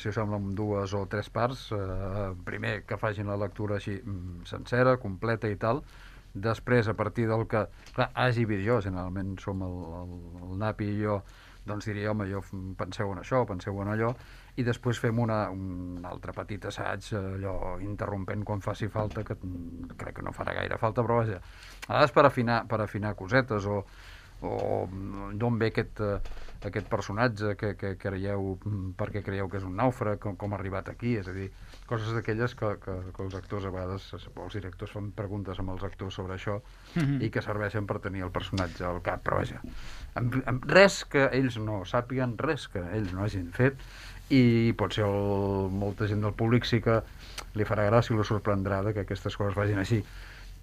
si 0.00 0.08
us 0.08 0.16
sembla, 0.16 0.40
en 0.40 0.54
dues 0.56 0.94
o 0.96 1.04
tres 1.10 1.28
parts. 1.34 1.68
Eh, 1.76 2.28
primer, 2.46 2.82
que 2.88 2.96
facin 3.00 3.28
la 3.28 3.36
lectura 3.40 3.76
així 3.76 3.98
mm, 3.98 4.46
sencera, 4.48 4.96
completa 5.02 5.50
i 5.50 5.58
tal. 5.60 5.82
Després, 6.32 6.88
a 6.88 6.94
partir 6.96 7.26
del 7.28 7.44
que... 7.50 7.66
Clar, 7.94 8.10
hagi 8.14 8.46
vist 8.48 8.64
jo, 8.66 8.80
generalment 8.84 9.36
som 9.42 9.60
el, 9.66 9.78
el, 10.00 10.16
el 10.46 10.58
Napi 10.60 10.88
i 10.94 10.98
jo, 11.02 11.20
doncs 11.68 11.88
diria, 11.88 12.12
home, 12.12 12.28
jo 12.30 12.42
penseu 12.78 13.12
en 13.12 13.20
això, 13.22 13.42
penseu 13.48 13.76
en 13.82 13.92
allò, 13.92 14.12
i 14.58 14.64
després 14.66 14.98
fem 14.98 15.18
una, 15.22 15.44
un 15.54 16.04
altre 16.08 16.34
petit 16.34 16.68
assaig, 16.70 17.12
allò 17.18 17.76
interrompent 17.84 18.44
quan 18.46 18.62
faci 18.64 18.90
falta, 18.90 19.22
que 19.26 19.38
mm, 19.38 19.94
crec 20.00 20.18
que 20.18 20.26
no 20.26 20.34
farà 20.34 20.56
gaire 20.58 20.80
falta, 20.82 21.04
però 21.06 21.20
vaja, 21.22 21.38
a 21.86 21.92
vegades 21.92 22.14
per 22.16 22.26
afinar, 22.26 22.62
per 22.70 22.82
afinar 22.82 23.14
cosetes 23.18 23.68
o, 23.70 23.84
o 24.42 24.52
mm, 24.86 25.36
d'on 25.38 25.60
ve 25.62 25.70
aquest, 25.70 26.02
eh, 26.02 26.18
aquest 26.66 26.90
personatge 26.90 27.54
que, 27.60 27.72
que 27.78 27.94
creieu, 28.02 28.56
mm, 28.58 28.96
perquè 28.98 29.22
creieu 29.22 29.46
que 29.52 29.60
és 29.60 29.68
un 29.68 29.78
nàufrag, 29.78 30.18
com, 30.24 30.34
com 30.40 30.54
ha 30.54 30.58
arribat 30.58 30.90
aquí, 30.90 31.14
és 31.22 31.30
a 31.30 31.36
dir, 31.36 31.52
coses 31.86 32.10
d'aquelles 32.18 32.58
que, 32.58 32.74
que, 32.82 32.98
que 33.14 33.24
els 33.28 33.38
actors 33.38 33.70
a 33.70 33.72
vegades, 33.74 34.10
o 34.34 34.48
els 34.48 34.58
directors 34.58 34.98
fan 34.98 35.14
preguntes 35.14 35.62
amb 35.62 35.76
els 35.76 35.86
actors 35.86 36.18
sobre 36.18 36.34
això 36.34 36.58
i 37.22 37.30
que 37.30 37.46
serveixen 37.46 37.86
per 37.86 38.00
tenir 38.02 38.26
el 38.26 38.34
personatge 38.34 38.84
al 38.90 39.02
cap, 39.06 39.22
però 39.22 39.38
vaja, 39.38 39.62
amb, 40.18 40.42
amb 40.50 40.66
res 40.74 41.04
que 41.06 41.28
ells 41.30 41.62
no 41.62 41.84
sàpiguen, 41.86 42.34
res 42.42 42.66
que 42.74 42.82
ells 42.98 43.14
no 43.14 43.22
hagin 43.22 43.52
fet, 43.54 43.78
i 44.30 44.74
potser 44.76 45.04
el, 45.06 45.68
molta 45.72 46.08
gent 46.10 46.24
del 46.24 46.34
públic 46.36 46.66
sí 46.68 46.82
que 46.84 47.00
li 47.56 47.66
farà 47.68 47.86
gràcia 47.88 48.14
i 48.14 48.18
lo 48.18 48.26
sorprendrà 48.28 48.82
que 48.92 49.06
aquestes 49.06 49.36
coses 49.36 49.56
vagin 49.56 49.80
així 49.80 50.02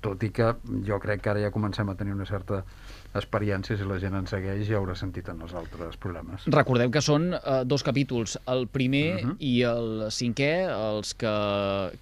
tot 0.02 0.22
i 0.24 0.30
que 0.30 0.54
jo 0.86 1.00
crec 1.00 1.22
que 1.22 1.30
ara 1.30 1.42
ja 1.42 1.52
comencem 1.52 1.90
a 1.90 1.96
tenir 1.96 2.14
una 2.14 2.26
certa 2.26 2.64
experiència 3.16 3.78
si 3.78 3.86
la 3.88 3.98
gent 4.00 4.14
ens 4.16 4.30
segueix 4.30 4.68
ja 4.68 4.78
haurà 4.78 4.94
sentit 4.96 5.30
en 5.32 5.40
els 5.42 5.54
altres 5.56 5.96
programes. 5.98 6.44
Recordeu 6.52 6.92
que 6.92 7.02
són 7.02 7.30
uh, 7.34 7.64
dos 7.66 7.84
capítols, 7.84 8.38
el 8.48 8.68
primer 8.68 9.16
uh 9.16 9.26
Mhm. 9.26 9.32
-huh. 9.32 9.36
i 9.40 9.62
el 9.64 10.12
cinquè, 10.12 10.68
els 10.70 11.14
que 11.14 11.32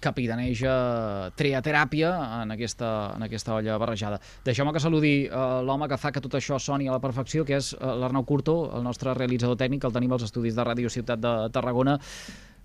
capitaneja 0.00 1.30
Triateràpia 1.36 2.42
en 2.42 2.50
aquesta, 2.50 3.12
en 3.16 3.22
aquesta 3.22 3.54
olla 3.54 3.78
barrejada. 3.78 4.20
Deixeu-me 4.44 4.72
que 4.72 4.80
saludi 4.80 5.28
uh, 5.28 5.62
l'home 5.64 5.88
que 5.88 5.96
fa 5.98 6.12
que 6.12 6.20
tot 6.20 6.34
això 6.34 6.58
soni 6.58 6.88
a 6.88 6.92
la 6.92 7.00
perfecció, 7.00 7.44
que 7.44 7.56
és 7.56 7.72
uh, 7.74 7.94
l'Arnau 7.98 8.24
Curto, 8.24 8.70
el 8.76 8.82
nostre 8.82 9.14
realitzador 9.14 9.56
tècnic, 9.56 9.80
que 9.80 9.86
el 9.86 9.92
tenim 9.92 10.12
als 10.12 10.22
estudis 10.24 10.54
de 10.54 10.62
Ràdio 10.64 10.88
Ciutat 10.90 11.20
de 11.20 11.50
Tarragona. 11.50 11.98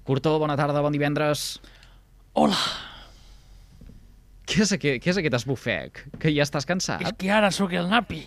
Curto, 0.03 0.39
bona 0.39 0.55
tarda, 0.57 0.81
bon 0.81 0.91
divendres. 0.91 1.61
Hola, 2.33 2.55
Què 4.49 4.63
és, 4.65 4.71
aquest, 4.73 4.99
què 5.03 5.11
és 5.13 5.17
aquest 5.21 5.35
esbufec? 5.37 6.03
Que 6.19 6.31
ja 6.33 6.43
estàs 6.47 6.65
cansat? 6.65 7.03
és 7.05 7.13
que 7.21 7.29
ara 7.31 7.51
sóc 7.53 7.73
el 7.77 7.89
napi. 7.91 8.23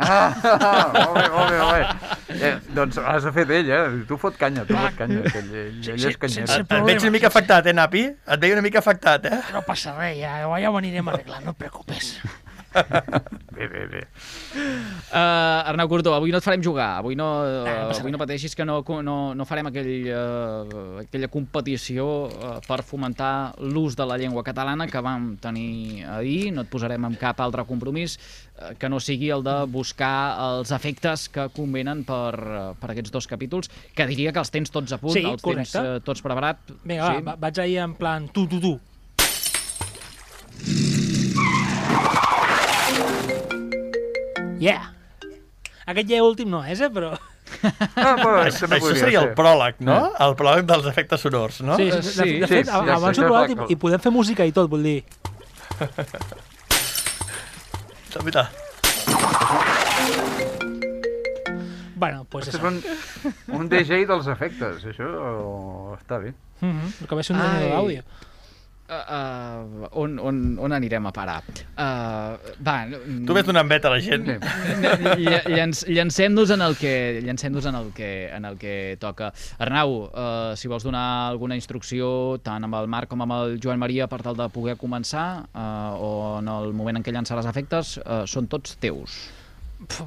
Ah, 0.00 0.32
molt 0.96 1.18
bé, 1.18 1.24
molt 1.28 1.50
bé, 1.52 1.58
molt 1.60 1.74
bé. 1.76 2.38
Eh, 2.48 2.52
doncs 2.74 2.96
has 2.96 3.26
fet 3.36 3.50
ell, 3.52 3.68
eh? 3.68 3.80
Tu 4.08 4.16
fot 4.18 4.38
canya, 4.40 4.64
tu 4.64 4.72
fot 4.74 4.96
canya, 4.96 5.20
que 5.28 5.42
ell, 5.42 5.50
ell, 5.52 5.74
ell 5.84 6.06
és 6.08 6.16
canyero. 6.16 6.46
sense- 6.48 6.60
Et, 6.64 6.72
et 6.78 6.86
veig 6.88 7.02
una 7.04 7.12
mica 7.12 7.28
afectat, 7.28 7.68
eh, 7.68 7.74
Napi? 7.76 8.06
Et 8.08 8.40
veig 8.40 8.54
una 8.56 8.64
mica 8.64 8.80
afectat, 8.80 9.28
eh? 9.28 9.40
No 9.52 9.60
passa 9.68 9.92
res, 9.98 10.16
ja, 10.22 10.38
ja 10.48 10.70
ho 10.72 10.78
anirem 10.80 11.12
arreglant, 11.12 11.44
no 11.44 11.52
et 11.52 11.60
preocupes. 11.60 12.14
Bé, 13.52 13.66
bé, 13.68 13.82
bé. 13.86 14.00
Uh, 15.12 15.68
Arnau 15.68 15.88
Curto, 15.90 16.14
avui 16.16 16.32
no 16.32 16.38
et 16.40 16.44
farem 16.44 16.62
jugar, 16.64 16.96
avui 17.02 17.14
no, 17.18 17.26
no 17.44 17.68
uh, 17.68 17.92
avui 17.92 18.12
no 18.14 18.18
pateixis 18.20 18.56
que 18.56 18.64
no, 18.64 18.78
no, 19.04 19.16
no 19.36 19.46
farem 19.48 19.68
aquell, 19.68 19.90
uh, 20.08 21.02
aquella 21.02 21.28
competició 21.32 22.06
uh, 22.30 22.54
per 22.66 22.80
fomentar 22.86 23.52
l'ús 23.60 23.96
de 23.98 24.06
la 24.08 24.16
llengua 24.20 24.44
catalana 24.46 24.88
que 24.90 25.02
vam 25.04 25.34
tenir 25.42 26.04
ahir, 26.08 26.52
no 26.56 26.64
et 26.64 26.70
posarem 26.72 27.04
en 27.10 27.18
cap 27.20 27.42
altre 27.44 27.66
compromís 27.68 28.16
uh, 28.16 28.72
que 28.80 28.88
no 28.90 29.00
sigui 29.04 29.30
el 29.36 29.44
de 29.46 29.58
buscar 29.72 30.14
els 30.48 30.72
efectes 30.74 31.28
que 31.32 31.48
convenen 31.54 32.06
per, 32.08 32.32
uh, 32.40 32.62
per 32.80 32.94
aquests 32.94 33.12
dos 33.14 33.28
capítols, 33.30 33.68
que 33.94 34.08
diria 34.08 34.32
que 34.32 34.40
els 34.42 34.50
tens 34.54 34.72
tots 34.72 34.96
a 34.96 35.00
punt, 35.02 35.14
Sí, 35.18 35.26
els 35.28 35.44
correcte. 35.44 35.76
tens 35.76 36.00
uh, 36.00 36.00
tots 36.06 36.24
preparat. 36.24 36.64
Vinga, 36.82 37.12
sí? 37.12 37.20
va, 37.20 37.34
va, 37.34 37.36
vaig 37.46 37.60
ahir 37.62 37.78
en 37.84 37.94
plan 38.00 38.30
tu, 38.32 38.48
tu, 38.48 38.62
tu. 38.64 38.78
Yeah. 44.62 44.92
Aquest 45.90 46.08
ja 46.12 46.20
últim 46.22 46.50
no 46.52 46.60
és, 46.62 46.80
eh, 46.80 46.90
però... 46.94 47.12
Ah, 47.62 48.14
però 48.16 48.38
Això, 48.46 48.64
també 48.64 48.78
això 48.78 48.94
seria 48.96 49.20
el 49.20 49.26
ser. 49.32 49.34
pròleg, 49.36 49.80
no? 49.84 49.96
El 50.24 50.34
pròleg 50.38 50.64
dels 50.70 50.86
efectes 50.88 51.20
sonors, 51.26 51.58
no? 51.66 51.74
Sí, 51.76 51.88
Eh, 51.90 51.98
sí, 51.98 52.12
sí, 52.14 52.38
de, 52.40 52.46
sí, 52.46 52.54
fet, 52.54 52.66
sí, 52.70 52.72
ja 52.72 52.94
abans 52.96 53.18
sé, 53.18 53.24
ho 53.24 53.28
provat 53.28 53.50
és 53.50 53.56
i, 53.68 53.74
i 53.74 53.76
podem 53.82 54.00
fer 54.00 54.12
música 54.14 54.46
i 54.48 54.54
tot, 54.56 54.70
vull 54.72 54.82
dir. 54.86 55.00
Mira, 58.24 58.46
Bueno, 62.02 62.24
pues 62.28 62.48
És 62.50 62.56
això. 62.56 62.66
un, 62.66 62.80
un 63.60 63.68
DJ 63.70 64.04
dels 64.10 64.26
efectes, 64.32 64.82
això 64.90 65.06
està 65.98 66.18
bé. 66.22 66.32
Mm 66.60 66.72
-hmm. 66.72 67.06
Que 67.08 67.14
va 67.14 67.22
ser 67.22 67.36
un 67.36 67.42
Ai. 67.42 67.48
DJ 67.60 67.68
d'àudio. 67.70 68.02
Uh, 68.92 69.84
uh, 69.88 69.88
on, 70.02 70.18
on, 70.20 70.38
on 70.60 70.72
anirem 70.76 71.06
a 71.08 71.12
parar? 71.16 71.38
Uh, 71.72 72.34
va, 72.60 72.74
tu 73.24 73.32
ves 73.32 73.46
donant 73.48 73.68
vet 73.70 73.86
a 73.88 73.92
la 73.94 74.00
gent. 74.04 74.26
Llenç, 75.48 75.84
llancem-nos 75.88 76.52
en 76.52 76.60
el 76.66 76.76
que 76.76 76.92
llancem-nos 77.24 77.66
en 77.70 77.78
el 77.78 77.88
que 77.96 78.10
en 78.36 78.44
el 78.44 78.58
que 78.60 78.74
toca. 79.00 79.30
Arnau, 79.64 79.94
uh, 80.12 80.52
si 80.60 80.68
vols 80.68 80.84
donar 80.84 81.06
alguna 81.30 81.56
instrucció 81.56 82.38
tant 82.44 82.68
amb 82.68 82.76
el 82.82 82.90
Marc 82.92 83.08
com 83.14 83.24
amb 83.24 83.32
el 83.38 83.56
Joan 83.64 83.80
Maria 83.80 84.08
per 84.12 84.20
tal 84.26 84.36
de 84.36 84.48
poder 84.52 84.76
començar 84.80 85.46
uh, 85.48 85.94
o 85.96 86.10
en 86.42 86.52
el 86.52 86.74
moment 86.76 87.00
en 87.00 87.06
què 87.06 87.14
llançaràs 87.16 87.48
efectes, 87.48 87.96
uh, 88.04 88.26
són 88.28 88.50
tots 88.52 88.76
teus. 88.82 89.22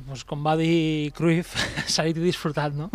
Pues 0.07 0.21
com 0.23 0.39
va 0.45 0.53
dir 0.55 1.09
Cruyff, 1.17 1.57
salir 1.91 2.13
i 2.15 2.27
disfrutat, 2.29 2.77
no? 2.77 2.91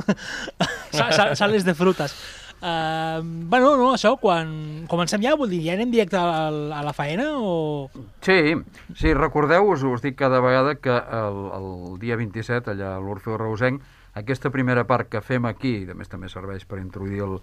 Sa- 0.96 1.10
sa- 1.12 1.32
Sales 1.36 1.66
de 1.66 1.74
frutes. 1.76 2.14
Uh, 2.60 3.22
bueno, 3.48 3.72
no, 3.80 3.94
això, 3.96 4.14
quan 4.20 4.50
comencem 4.90 5.22
ja, 5.24 5.32
vull 5.38 5.48
dir, 5.48 5.62
ja 5.64 5.76
anem 5.78 5.92
directe 5.94 6.18
al, 6.20 6.66
a 6.76 6.82
la 6.84 6.92
faena 6.92 7.30
o... 7.40 7.88
Sí, 8.20 8.52
sí, 8.92 9.14
recordeu, 9.16 9.70
us, 9.72 9.84
us 9.88 10.04
dic 10.04 10.18
cada 10.20 10.42
vegada 10.44 10.74
que 10.76 10.92
el, 10.92 11.40
el 11.56 11.70
dia 12.02 12.20
27, 12.20 12.74
allà 12.74 12.94
a 12.98 13.00
l'Orfeo 13.00 13.38
Reusenc, 13.40 13.80
aquesta 14.20 14.50
primera 14.50 14.84
part 14.84 15.08
que 15.08 15.22
fem 15.24 15.46
aquí, 15.48 15.78
i 15.84 15.88
a 15.88 15.96
més 15.96 16.10
també 16.12 16.28
serveix 16.28 16.66
per 16.68 16.80
introduir 16.82 17.22
el, 17.24 17.38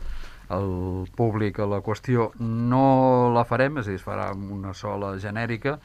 el 0.54 0.70
públic 1.18 1.60
a 1.64 1.68
la 1.70 1.80
qüestió, 1.82 2.32
no 2.40 3.32
la 3.34 3.46
farem, 3.48 3.80
és 3.82 3.88
a 3.88 3.94
dir, 3.94 4.00
es 4.02 4.06
farà 4.06 4.30
una 4.36 4.74
sola 4.78 5.16
genèrica, 5.24 5.78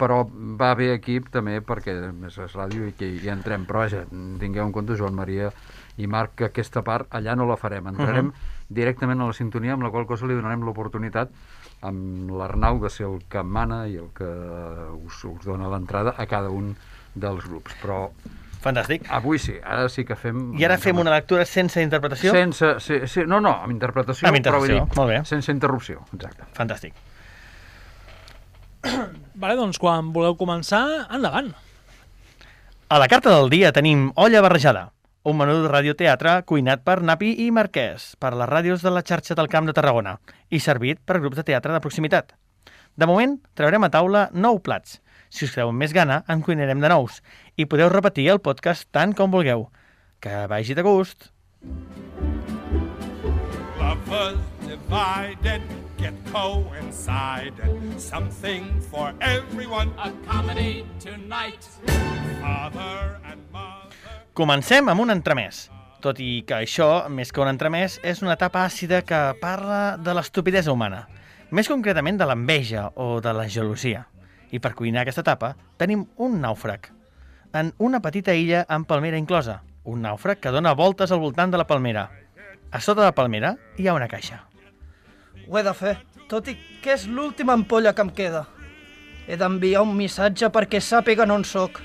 però 0.00 0.22
va 0.60 0.72
bé 0.74 0.94
equip 0.94 1.28
també 1.32 1.58
perquè 1.60 1.94
a 2.08 2.12
més 2.16 2.38
és 2.40 2.56
ràdio 2.56 2.88
i 2.88 2.94
que 2.96 3.08
hi 3.20 3.30
entrem. 3.32 3.66
Però 3.68 3.84
vaja, 3.84 4.06
tingueu 4.40 4.64
en 4.64 4.72
compte 4.72 4.96
Joan 4.96 5.14
Maria 5.14 5.50
i 6.00 6.08
Marc 6.10 6.36
que 6.40 6.48
aquesta 6.50 6.82
part 6.86 7.10
allà 7.16 7.36
no 7.36 7.46
la 7.48 7.58
farem 7.60 7.86
entrarem 7.92 8.30
uh 8.30 8.32
-huh. 8.32 8.66
directament 8.68 9.20
a 9.20 9.26
la 9.26 9.36
sintonia 9.36 9.74
amb 9.74 9.82
la 9.82 9.90
qual 9.90 10.06
cosa 10.06 10.26
li 10.26 10.34
donarem 10.34 10.64
l'oportunitat 10.64 11.30
amb 11.82 12.30
l'Arnau 12.30 12.80
de 12.80 12.90
ser 12.90 13.06
el 13.06 13.22
que 13.28 13.42
mana 13.42 13.86
i 13.88 13.96
el 13.96 14.10
que 14.14 14.28
us, 15.06 15.24
us 15.24 15.44
dona 15.44 15.68
l'entrada 15.68 16.14
a 16.16 16.26
cada 16.26 16.50
un 16.50 16.76
dels 17.14 17.44
grups 17.44 17.74
però 17.82 18.10
Fantàstic. 18.60 19.06
avui 19.08 19.38
sí, 19.38 19.54
ara 19.64 19.88
sí 19.88 20.04
que 20.04 20.16
fem 20.16 20.52
I 20.58 20.64
ara 20.64 20.76
fem 20.78 20.98
una 20.98 21.10
lectura 21.10 21.44
sense 21.46 21.80
interpretació? 21.82 22.32
sense, 22.32 22.74
sí, 22.80 23.06
sí, 23.06 23.24
no, 23.26 23.40
no, 23.40 23.62
amb 23.62 23.72
interpretació, 23.72 24.28
Amb 24.28 24.36
interpretació, 24.36 24.74
però 24.74 24.84
vull 24.84 24.90
dir, 24.90 24.96
molt 24.98 25.10
bé. 25.10 25.24
sense 25.24 25.50
interrupció 25.50 26.04
exacte 26.12 26.44
Fantàstic. 26.52 26.92
Vale, 29.40 29.56
doncs 29.56 29.78
quan 29.78 30.12
vulgueu 30.12 30.36
començar, 30.36 31.06
endavant. 31.10 31.52
A 32.90 32.98
la 32.98 33.08
carta 33.08 33.30
del 33.30 33.50
dia 33.52 33.72
tenim 33.72 34.10
Olla 34.16 34.40
barrejada, 34.42 34.90
un 35.22 35.36
menú 35.36 35.58
de 35.60 35.68
radioteatre 35.68 36.38
cuinat 36.48 36.84
per 36.86 37.00
Napi 37.04 37.34
i 37.44 37.50
Marquès, 37.52 38.14
per 38.20 38.32
les 38.32 38.48
ràdios 38.48 38.84
de 38.84 38.92
la 38.92 39.02
xarxa 39.04 39.36
del 39.36 39.50
Camp 39.52 39.68
de 39.68 39.74
Tarragona, 39.76 40.16
i 40.48 40.60
servit 40.60 41.02
per 41.04 41.20
grups 41.20 41.36
de 41.36 41.44
teatre 41.50 41.74
de 41.74 41.80
proximitat. 41.84 42.32
De 42.96 43.06
moment, 43.06 43.36
traurem 43.54 43.84
a 43.84 43.90
taula 43.92 44.28
nou 44.32 44.60
plats. 44.64 44.98
Si 45.30 45.44
us 45.46 45.52
creu 45.54 45.70
amb 45.70 45.78
més 45.78 45.92
gana, 45.92 46.22
en 46.28 46.40
cuinarem 46.42 46.80
de 46.80 46.88
nous, 46.90 47.20
i 47.56 47.66
podeu 47.66 47.92
repetir 47.92 48.30
el 48.32 48.40
podcast 48.40 48.88
tant 48.90 49.12
com 49.14 49.30
vulgueu. 49.30 49.68
Que 50.20 50.46
vagi 50.48 50.74
de 50.74 50.82
gust! 50.86 51.30
Lovers 53.80 54.40
divided 54.66 55.62
get 56.00 56.14
coincided. 56.32 58.00
Something 58.00 58.80
for 58.80 59.12
everyone. 59.20 59.92
A 59.98 60.10
comedy 60.26 60.86
tonight. 60.98 61.68
Father 62.40 63.20
and 63.24 63.40
mother. 63.52 63.79
Comencem 64.40 64.86
amb 64.88 65.02
un 65.02 65.12
entremès. 65.12 65.66
Tot 66.00 66.16
i 66.24 66.46
que 66.48 66.62
això, 66.62 66.86
més 67.12 67.28
que 67.28 67.42
un 67.42 67.48
entremès, 67.50 67.98
és 68.00 68.22
una 68.24 68.38
etapa 68.38 68.62
àcida 68.64 69.02
que 69.04 69.18
parla 69.36 69.98
de 70.00 70.14
l'estupidesa 70.16 70.72
humana. 70.72 71.02
Més 71.52 71.68
concretament 71.68 72.16
de 72.16 72.24
l'enveja 72.24 72.86
o 72.96 73.18
de 73.20 73.34
la 73.36 73.44
gelosia. 73.52 74.06
I 74.48 74.62
per 74.64 74.70
cuinar 74.78 75.02
aquesta 75.02 75.20
etapa 75.26 75.50
tenim 75.76 76.06
un 76.16 76.38
nàufrag. 76.40 76.88
En 77.52 77.74
una 77.76 78.00
petita 78.00 78.32
illa 78.32 78.62
amb 78.64 78.88
palmera 78.88 79.20
inclosa. 79.20 79.58
Un 79.84 80.00
nàufrag 80.08 80.40
que 80.40 80.54
dona 80.56 80.72
voltes 80.72 81.12
al 81.12 81.20
voltant 81.20 81.52
de 81.52 81.60
la 81.60 81.68
palmera. 81.68 82.08
A 82.72 82.80
sota 82.80 83.02
de 83.02 83.10
la 83.10 83.18
palmera 83.20 83.58
hi 83.76 83.90
ha 83.90 83.98
una 83.98 84.08
caixa. 84.08 84.46
Ho 85.50 85.60
he 85.60 85.66
de 85.68 85.76
fer, 85.76 85.98
tot 86.32 86.48
i 86.48 86.56
que 86.80 86.96
és 86.96 87.04
l'última 87.04 87.52
ampolla 87.60 87.92
que 87.92 88.08
em 88.08 88.16
queda. 88.16 88.46
He 89.28 89.36
d'enviar 89.36 89.84
un 89.84 89.92
missatge 90.00 90.48
perquè 90.48 90.80
sàpiguen 90.80 91.36
on 91.36 91.44
sóc. 91.44 91.84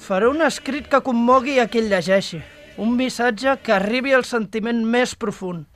Faré 0.00 0.30
un 0.32 0.40
escrit 0.40 0.86
que 0.88 1.02
commogui 1.04 1.58
a 1.60 1.66
qui 1.68 1.82
el 1.82 1.90
llegeixi. 1.92 2.40
Un 2.80 2.94
missatge 2.96 3.58
que 3.60 3.74
arribi 3.76 4.14
al 4.16 4.24
sentiment 4.24 4.80
més 4.88 5.12
profund. 5.14 5.66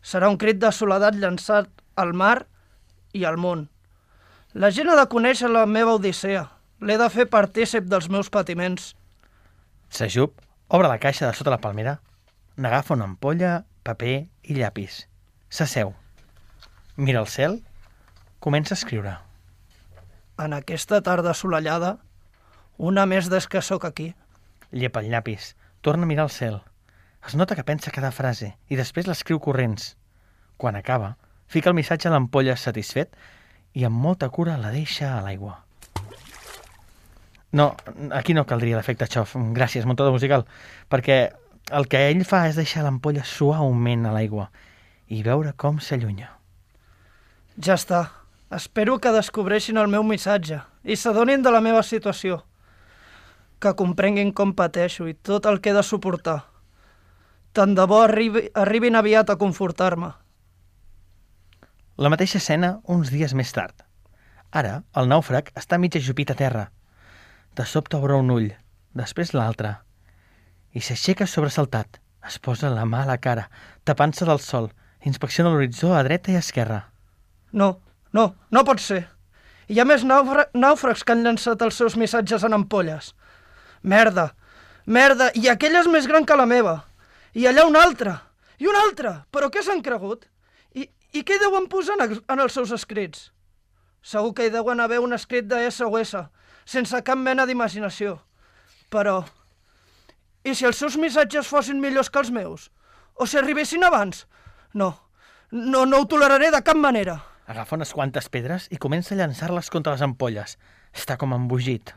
Serà 0.00 0.30
un 0.32 0.38
crit 0.40 0.56
de 0.62 0.70
soledat 0.72 1.18
llançat 1.20 1.68
al 2.00 2.14
mar 2.16 2.46
i 3.12 3.26
al 3.28 3.36
món. 3.36 3.66
La 4.56 4.70
gent 4.72 4.88
ha 4.88 4.96
de 4.96 5.04
conèixer 5.12 5.50
la 5.52 5.66
meva 5.68 5.98
odissea. 5.98 6.46
L'he 6.80 6.96
de 6.96 7.08
fer 7.12 7.26
partícip 7.28 7.84
dels 7.92 8.08
meus 8.08 8.32
patiments. 8.32 8.94
S'ajup, 9.92 10.40
obre 10.68 10.88
la 10.88 11.00
caixa 11.02 11.28
de 11.28 11.36
sota 11.36 11.52
la 11.52 11.60
palmera, 11.60 11.98
n'agafa 12.56 12.96
una 12.96 13.04
ampolla, 13.10 13.66
paper 13.84 14.16
i 14.48 14.56
llapis. 14.56 15.02
S'asseu. 15.52 15.92
Mira 16.96 17.20
el 17.20 17.28
cel, 17.28 17.60
comença 18.40 18.72
a 18.72 18.80
escriure. 18.80 19.18
En 20.40 20.56
aquesta 20.56 21.02
tarda 21.04 21.32
assolellada, 21.36 21.96
una 22.78 23.06
més 23.06 23.30
des 23.32 23.46
que 23.48 23.62
sóc 23.62 23.84
aquí. 23.84 24.14
Llepa 24.70 25.00
el 25.00 25.10
llapis, 25.10 25.54
torna 25.80 26.04
a 26.04 26.10
mirar 26.10 26.26
el 26.28 26.34
cel. 26.34 26.60
Es 27.26 27.34
nota 27.34 27.56
que 27.56 27.64
pensa 27.64 27.90
cada 27.90 28.12
frase 28.12 28.54
i 28.68 28.76
després 28.76 29.06
l'escriu 29.08 29.40
corrents. 29.40 29.96
Quan 30.56 30.76
acaba, 30.76 31.16
fica 31.46 31.70
el 31.70 31.76
missatge 31.76 32.08
a 32.08 32.12
l'ampolla 32.14 32.56
satisfet 32.56 33.16
i 33.74 33.84
amb 33.84 33.96
molta 33.96 34.28
cura 34.30 34.58
la 34.60 34.70
deixa 34.70 35.16
a 35.16 35.22
l'aigua. 35.24 35.62
No, 37.52 37.74
aquí 38.12 38.34
no 38.34 38.44
caldria 38.46 38.76
l'efecte 38.76 39.08
xof. 39.08 39.34
Gràcies, 39.56 39.86
muntador 39.88 40.12
musical. 40.12 40.44
Perquè 40.92 41.18
el 41.76 41.88
que 41.90 42.02
ell 42.10 42.24
fa 42.28 42.46
és 42.50 42.58
deixar 42.58 42.84
l'ampolla 42.84 43.24
suaument 43.24 44.06
a 44.06 44.12
l'aigua 44.14 44.50
i 45.08 45.22
veure 45.26 45.54
com 45.56 45.80
s'allunya. 45.80 46.28
Ja 47.62 47.78
està. 47.78 48.02
Espero 48.54 49.00
que 49.02 49.10
descobreixin 49.10 49.80
el 49.80 49.88
meu 49.90 50.04
missatge 50.06 50.60
i 50.84 50.94
s'adonin 50.94 51.42
de 51.42 51.50
la 51.50 51.62
meva 51.64 51.82
situació. 51.82 52.44
Que 53.60 53.72
comprenguin 53.78 54.32
com 54.36 54.52
pateixo 54.56 55.08
i 55.08 55.14
tot 55.14 55.46
el 55.46 55.60
que 55.60 55.72
he 55.72 55.76
de 55.76 55.82
suportar. 55.86 56.38
Tant 57.56 57.72
de 57.74 57.86
bo 57.88 58.02
arribi, 58.04 58.50
arribin 58.52 58.98
aviat 59.00 59.30
a 59.32 59.38
confortar-me. 59.40 60.12
La 61.96 62.10
mateixa 62.12 62.36
escena 62.36 62.74
uns 62.92 63.08
dies 63.08 63.32
més 63.32 63.52
tard. 63.56 63.80
Ara, 64.52 64.82
el 65.00 65.08
nàufrag 65.08 65.48
està 65.56 65.78
mig 65.80 65.96
ajupit 65.96 66.30
a 66.30 66.36
terra. 66.36 66.66
De 67.56 67.64
sobte 67.64 67.96
obre 67.96 68.18
un 68.20 68.30
ull, 68.30 68.50
després 68.92 69.32
l'altre, 69.32 69.78
i 70.76 70.82
s'aixeca 70.84 71.26
sobresaltat. 71.26 72.02
Es 72.26 72.36
posa 72.42 72.68
la 72.74 72.84
mà 72.84 73.04
a 73.04 73.08
la 73.08 73.16
cara, 73.22 73.46
tapant-se 73.88 74.26
del 74.28 74.40
sol, 74.44 74.68
inspecciona 75.08 75.52
l'horitzó 75.52 75.94
a 75.94 76.02
dreta 76.04 76.32
i 76.32 76.36
a 76.36 76.42
esquerra. 76.44 76.80
No, 77.52 77.78
no, 78.12 78.34
no 78.50 78.64
pot 78.68 78.82
ser. 78.82 79.06
Hi 79.72 79.80
ha 79.80 79.86
més 79.88 80.04
nàufra 80.04 80.48
nàufrags 80.54 81.04
que 81.06 81.14
han 81.14 81.24
llançat 81.24 81.62
els 81.62 81.78
seus 81.80 81.96
missatges 81.96 82.44
en 82.44 82.54
ampolles. 82.58 83.14
Merda, 83.82 84.30
merda, 84.86 85.30
i 85.34 85.48
aquella 85.48 85.82
és 85.82 85.90
més 85.90 86.06
gran 86.06 86.24
que 86.24 86.36
la 86.38 86.46
meva. 86.46 86.78
I 87.34 87.46
allà 87.50 87.66
una 87.68 87.82
altra, 87.84 88.16
i 88.58 88.68
una 88.70 88.82
altra. 88.86 89.16
Però 89.30 89.50
què 89.52 89.62
s'han 89.62 89.82
cregut? 89.84 90.26
I, 90.74 90.88
I 91.12 91.24
què 91.26 91.38
deuen 91.42 91.68
posar 91.72 91.98
en, 92.00 92.18
en 92.18 92.44
els 92.44 92.56
seus 92.56 92.72
escrits? 92.72 93.30
Segur 94.06 94.32
que 94.36 94.46
hi 94.46 94.54
deuen 94.54 94.80
haver 94.80 95.00
un 95.02 95.12
escrit 95.16 95.48
de 95.50 95.64
SOS, 95.70 96.14
sense 96.64 97.02
cap 97.02 97.18
mena 97.18 97.46
d'imaginació. 97.46 98.20
Però... 98.90 99.22
I 100.46 100.52
si 100.54 100.62
els 100.62 100.78
seus 100.78 100.94
missatges 100.94 101.48
fossin 101.50 101.80
millors 101.82 102.06
que 102.06 102.20
els 102.22 102.30
meus? 102.30 102.68
O 103.18 103.26
si 103.26 103.34
arribessin 103.40 103.82
abans? 103.82 104.28
No, 104.78 104.92
no, 105.50 105.82
no 105.90 105.98
ho 105.98 106.06
toleraré 106.06 106.52
de 106.54 106.60
cap 106.62 106.78
manera. 106.78 107.16
Agafa 107.50 107.74
unes 107.74 107.90
quantes 107.94 108.28
pedres 108.30 108.68
i 108.70 108.78
comença 108.78 109.14
a 109.14 109.18
llançar-les 109.18 109.70
contra 109.74 109.96
les 109.96 110.04
ampolles. 110.06 110.54
Està 110.94 111.16
com 111.18 111.34
embogit. 111.34 111.90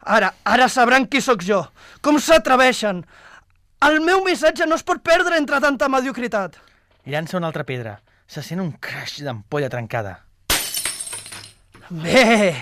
Ara, 0.00 0.34
ara 0.44 0.68
sabran 0.68 1.06
qui 1.06 1.20
sóc 1.20 1.42
jo. 1.42 1.62
Com 2.02 2.20
s'atreveixen? 2.20 3.04
El 3.86 4.00
meu 4.04 4.22
missatge 4.24 4.66
no 4.66 4.76
es 4.76 4.84
pot 4.86 5.02
perdre 5.04 5.36
entre 5.38 5.60
tanta 5.60 5.88
mediocritat. 5.88 6.56
Llança 7.06 7.36
una 7.38 7.50
altra 7.50 7.64
pedra. 7.64 8.00
Se 8.26 8.42
sent 8.42 8.60
un 8.60 8.72
crash 8.82 9.20
d'ampolla 9.22 9.68
trencada. 9.70 10.20
Bé, 11.90 12.56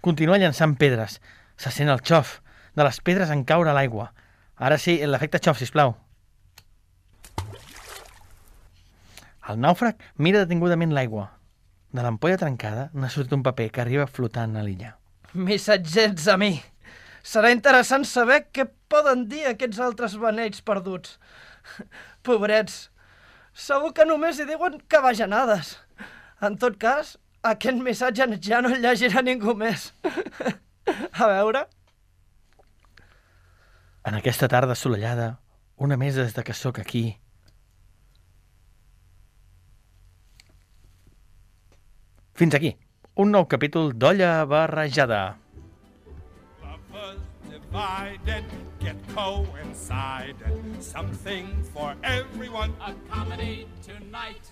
Continua 0.00 0.38
llançant 0.38 0.76
pedres. 0.78 1.18
Se 1.58 1.72
sent 1.74 1.90
el 1.90 2.02
xof 2.06 2.38
de 2.78 2.84
les 2.86 3.00
pedres 3.02 3.32
en 3.34 3.42
caure 3.44 3.72
a 3.72 3.74
l'aigua. 3.74 4.12
Ara 4.56 4.78
sí, 4.78 4.94
l'efecte 5.06 5.40
xof, 5.42 5.58
sisplau. 5.58 5.96
El 9.48 9.58
nàufrag 9.58 9.98
mira 10.22 10.44
detingudament 10.44 10.94
l'aigua. 10.94 11.26
De 11.90 12.04
l'ampolla 12.04 12.38
trencada 12.38 12.90
n'ha 12.94 13.10
sortit 13.10 13.34
un 13.34 13.42
paper 13.42 13.70
que 13.72 13.82
arriba 13.82 14.06
flotant 14.06 14.56
a 14.56 14.62
l'illa. 14.62 14.94
Missatgets 15.38 16.28
a 16.28 16.36
mi. 16.40 16.58
Serà 17.24 17.52
interessant 17.54 18.06
saber 18.08 18.42
què 18.52 18.66
poden 18.90 19.26
dir 19.30 19.44
aquests 19.48 19.80
altres 19.84 20.16
beneits 20.20 20.62
perduts. 20.64 21.16
Pobrets, 22.26 22.88
segur 23.52 23.92
que 23.96 24.06
només 24.08 24.38
hi 24.40 24.46
diuen 24.48 24.78
bajanades. 24.90 25.76
En 26.42 26.56
tot 26.58 26.78
cas, 26.80 27.16
aquest 27.42 27.82
missatge 27.82 28.26
ja 28.42 28.62
no 28.62 28.72
el 28.74 28.82
llegirà 28.84 29.22
ningú 29.22 29.54
més. 29.54 29.92
A 31.18 31.26
veure... 31.28 31.66
En 34.08 34.14
aquesta 34.16 34.48
tarda 34.48 34.72
assolellada, 34.72 35.34
una 35.76 35.98
més 36.00 36.16
des 36.16 36.32
de 36.32 36.42
que 36.46 36.54
sóc 36.56 36.78
aquí. 36.80 37.18
Fins 42.38 42.54
aquí, 42.54 42.70
un 43.18 43.32
nou 43.34 43.46
capítol 43.50 43.92
d'Olla 43.98 44.44
Barrejada. 44.46 45.36
Divided 47.48 48.44
get 48.80 48.96
coincided. 49.14 50.54
Something 50.80 51.50
for 51.74 51.94
everyone. 52.02 52.72
A 52.80 52.94
comedy 53.10 53.66
tonight. 53.84 54.46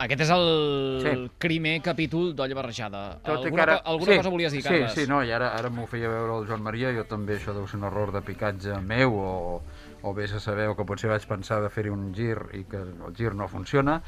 Aquest 0.00 0.22
és 0.24 0.30
el 0.32 1.02
Sí. 1.04 1.30
primer 1.38 1.82
capítol 1.82 2.34
d'Olla 2.34 2.54
Barrejada. 2.56 3.18
Tot 3.22 3.44
alguna 3.44 3.62
ara... 3.62 3.74
alguna 3.84 4.16
cosa 4.16 4.30
volies 4.30 4.52
dir, 4.52 4.62
Carles? 4.62 4.94
Sí, 4.94 5.02
sí, 5.02 5.06
no, 5.06 5.22
i 5.22 5.30
ara, 5.30 5.50
ara 5.58 5.68
m'ho 5.68 5.84
feia 5.86 6.08
veure 6.08 6.38
el 6.40 6.46
Joan 6.48 6.62
Maria, 6.64 6.88
jo 6.96 7.04
també 7.04 7.36
això 7.36 7.52
deu 7.52 7.66
ser 7.68 7.76
un 7.76 7.84
error 7.84 8.10
de 8.10 8.22
picatge 8.22 8.80
meu, 8.80 9.12
o, 9.12 9.60
o 10.02 10.14
vés 10.14 10.32
a 10.32 10.40
saber, 10.40 10.68
o 10.68 10.76
que 10.76 10.84
potser 10.88 11.10
vaig 11.10 11.26
pensar 11.28 11.60
de 11.62 11.70
fer-hi 11.70 11.90
un 11.92 12.12
gir 12.14 12.38
i 12.56 12.64
que 12.64 12.78
el 12.80 13.14
gir 13.16 13.34
no 13.34 13.48
funciona. 13.48 14.00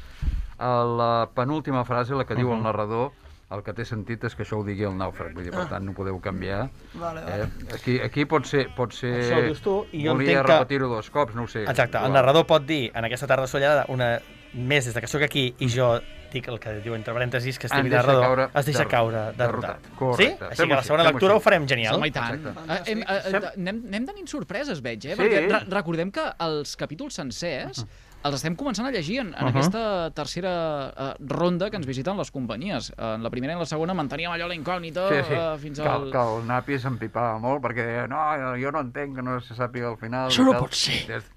A 0.57 0.71
la 0.85 1.29
penúltima 1.35 1.83
frase, 1.85 2.15
la 2.15 2.25
que 2.25 2.35
diu 2.35 2.53
el 2.53 2.63
narrador, 2.63 3.11
el 3.53 3.61
que 3.61 3.73
té 3.77 3.83
sentit 3.85 4.23
és 4.25 4.33
que 4.33 4.41
això 4.41 4.57
ho 4.57 4.63
digui 4.65 4.85
el 4.87 4.95
nàufrag, 4.97 5.33
vull 5.35 5.45
dir, 5.45 5.51
per 5.53 5.67
tant 5.69 5.83
no 5.85 5.93
podeu 5.93 6.17
canviar. 6.23 6.69
Vale, 6.95 7.21
vale. 7.21 7.43
Eh? 7.43 7.73
Aquí, 7.75 7.99
aquí 8.01 8.25
pot 8.25 8.47
ser... 8.49 8.63
Pot 8.73 8.95
ser... 8.97 9.11
Això 9.19 9.37
ho 9.37 9.43
dius 9.45 9.61
tu, 9.61 9.75
i 9.91 10.05
jo 10.07 10.15
Volia 10.15 10.39
entenc 10.39 10.47
que- 10.47 10.53
repetir-ho 10.57 10.87
dos 10.89 11.09
cops, 11.13 11.35
no 11.37 11.43
ho 11.45 11.47
sé. 11.51 11.65
Exacte, 11.69 11.99
el 12.01 12.13
narrador 12.15 12.47
pot 12.49 12.65
dir 12.65 12.87
en 12.95 13.05
aquesta 13.05 13.27
tarda 13.29 13.45
assolellada 13.45 13.85
una 13.93 14.15
més 14.53 14.85
des 14.85 14.93
de 14.93 15.01
que 15.01 15.07
sóc 15.09 15.23
aquí 15.25 15.47
i 15.59 15.67
jo 15.71 15.95
dic 16.33 16.47
el 16.49 16.57
que 16.61 16.71
diu 16.81 16.95
entre 16.97 17.13
parèntesis 17.13 17.59
que 17.61 17.67
estigui 17.69 17.91
deixa 17.91 18.01
narrador 18.01 18.23
caure 18.25 18.45
es 18.59 18.65
deixa 18.65 18.85
caure 18.89 19.19
derrotat. 19.37 19.89
Correcte. 19.99 20.47
Sí? 20.47 20.49
Així 20.49 20.67
que 20.69 20.75
la 20.79 20.85
segona 20.85 21.03
lectura 21.09 21.33
així. 21.35 21.41
ho 21.41 21.43
farem 21.45 21.67
genial. 21.69 21.99
Home, 21.99 22.07
i 22.09 22.15
tant. 22.15 22.47
Eh, 22.47 22.79
hem, 22.93 23.03
eh, 23.03 23.19
eh, 23.33 23.43
anem, 23.51 23.83
anem 23.91 24.07
tenint 24.09 24.31
sorpreses, 24.31 24.81
veig, 24.81 25.05
eh? 25.05 25.13
Sí. 25.13 25.21
Perquè 25.21 25.43
re 25.45 25.61
recordem 25.69 26.09
que 26.13 26.25
els 26.47 26.73
capítols 26.79 27.13
sencers 27.21 27.83
els 28.23 28.37
estem 28.37 28.55
començant 28.55 28.87
a 28.87 28.91
llegir 28.95 29.17
en, 29.19 29.33
en 29.35 29.43
Uh-huh. 29.43 29.51
aquesta 29.51 30.09
tercera 30.15 30.51
uh, 30.95 31.07
ronda 31.27 31.67
que 31.69 31.75
ens 31.75 31.85
visiten 31.85 32.15
les 32.17 32.31
companyies. 32.31 32.93
En 32.97 33.21
la 33.21 33.29
primera 33.29 33.51
i 33.51 33.57
en 33.57 33.59
la 33.59 33.67
segona 33.67 33.93
manteníem 33.93 34.31
allò 34.31 34.47
la 34.47 34.55
incògnita 34.55 35.09
Sí, 35.11 35.19
sí. 35.27 35.35
Uh, 35.35 35.57
fins 35.59 35.81
que, 35.83 35.89
al... 35.91 36.09
que 36.13 36.21
el 36.23 36.47
Napi 36.47 36.79
s'empipava 36.79 37.35
molt 37.43 37.61
perquè 37.65 37.83
deia, 37.83 38.07
no, 38.07 38.21
jo 38.57 38.71
no 38.71 38.79
entenc 38.87 39.17
que 39.19 39.25
no 39.27 39.35
se 39.43 39.53
sàpiga 39.59 39.91
al 39.91 39.97
final. 39.99 40.31
Això 40.31 40.47
no 40.47 40.55
tal." 40.55 40.63
pot 40.65 40.73
ser. 40.73 41.01
Des... 41.11 41.27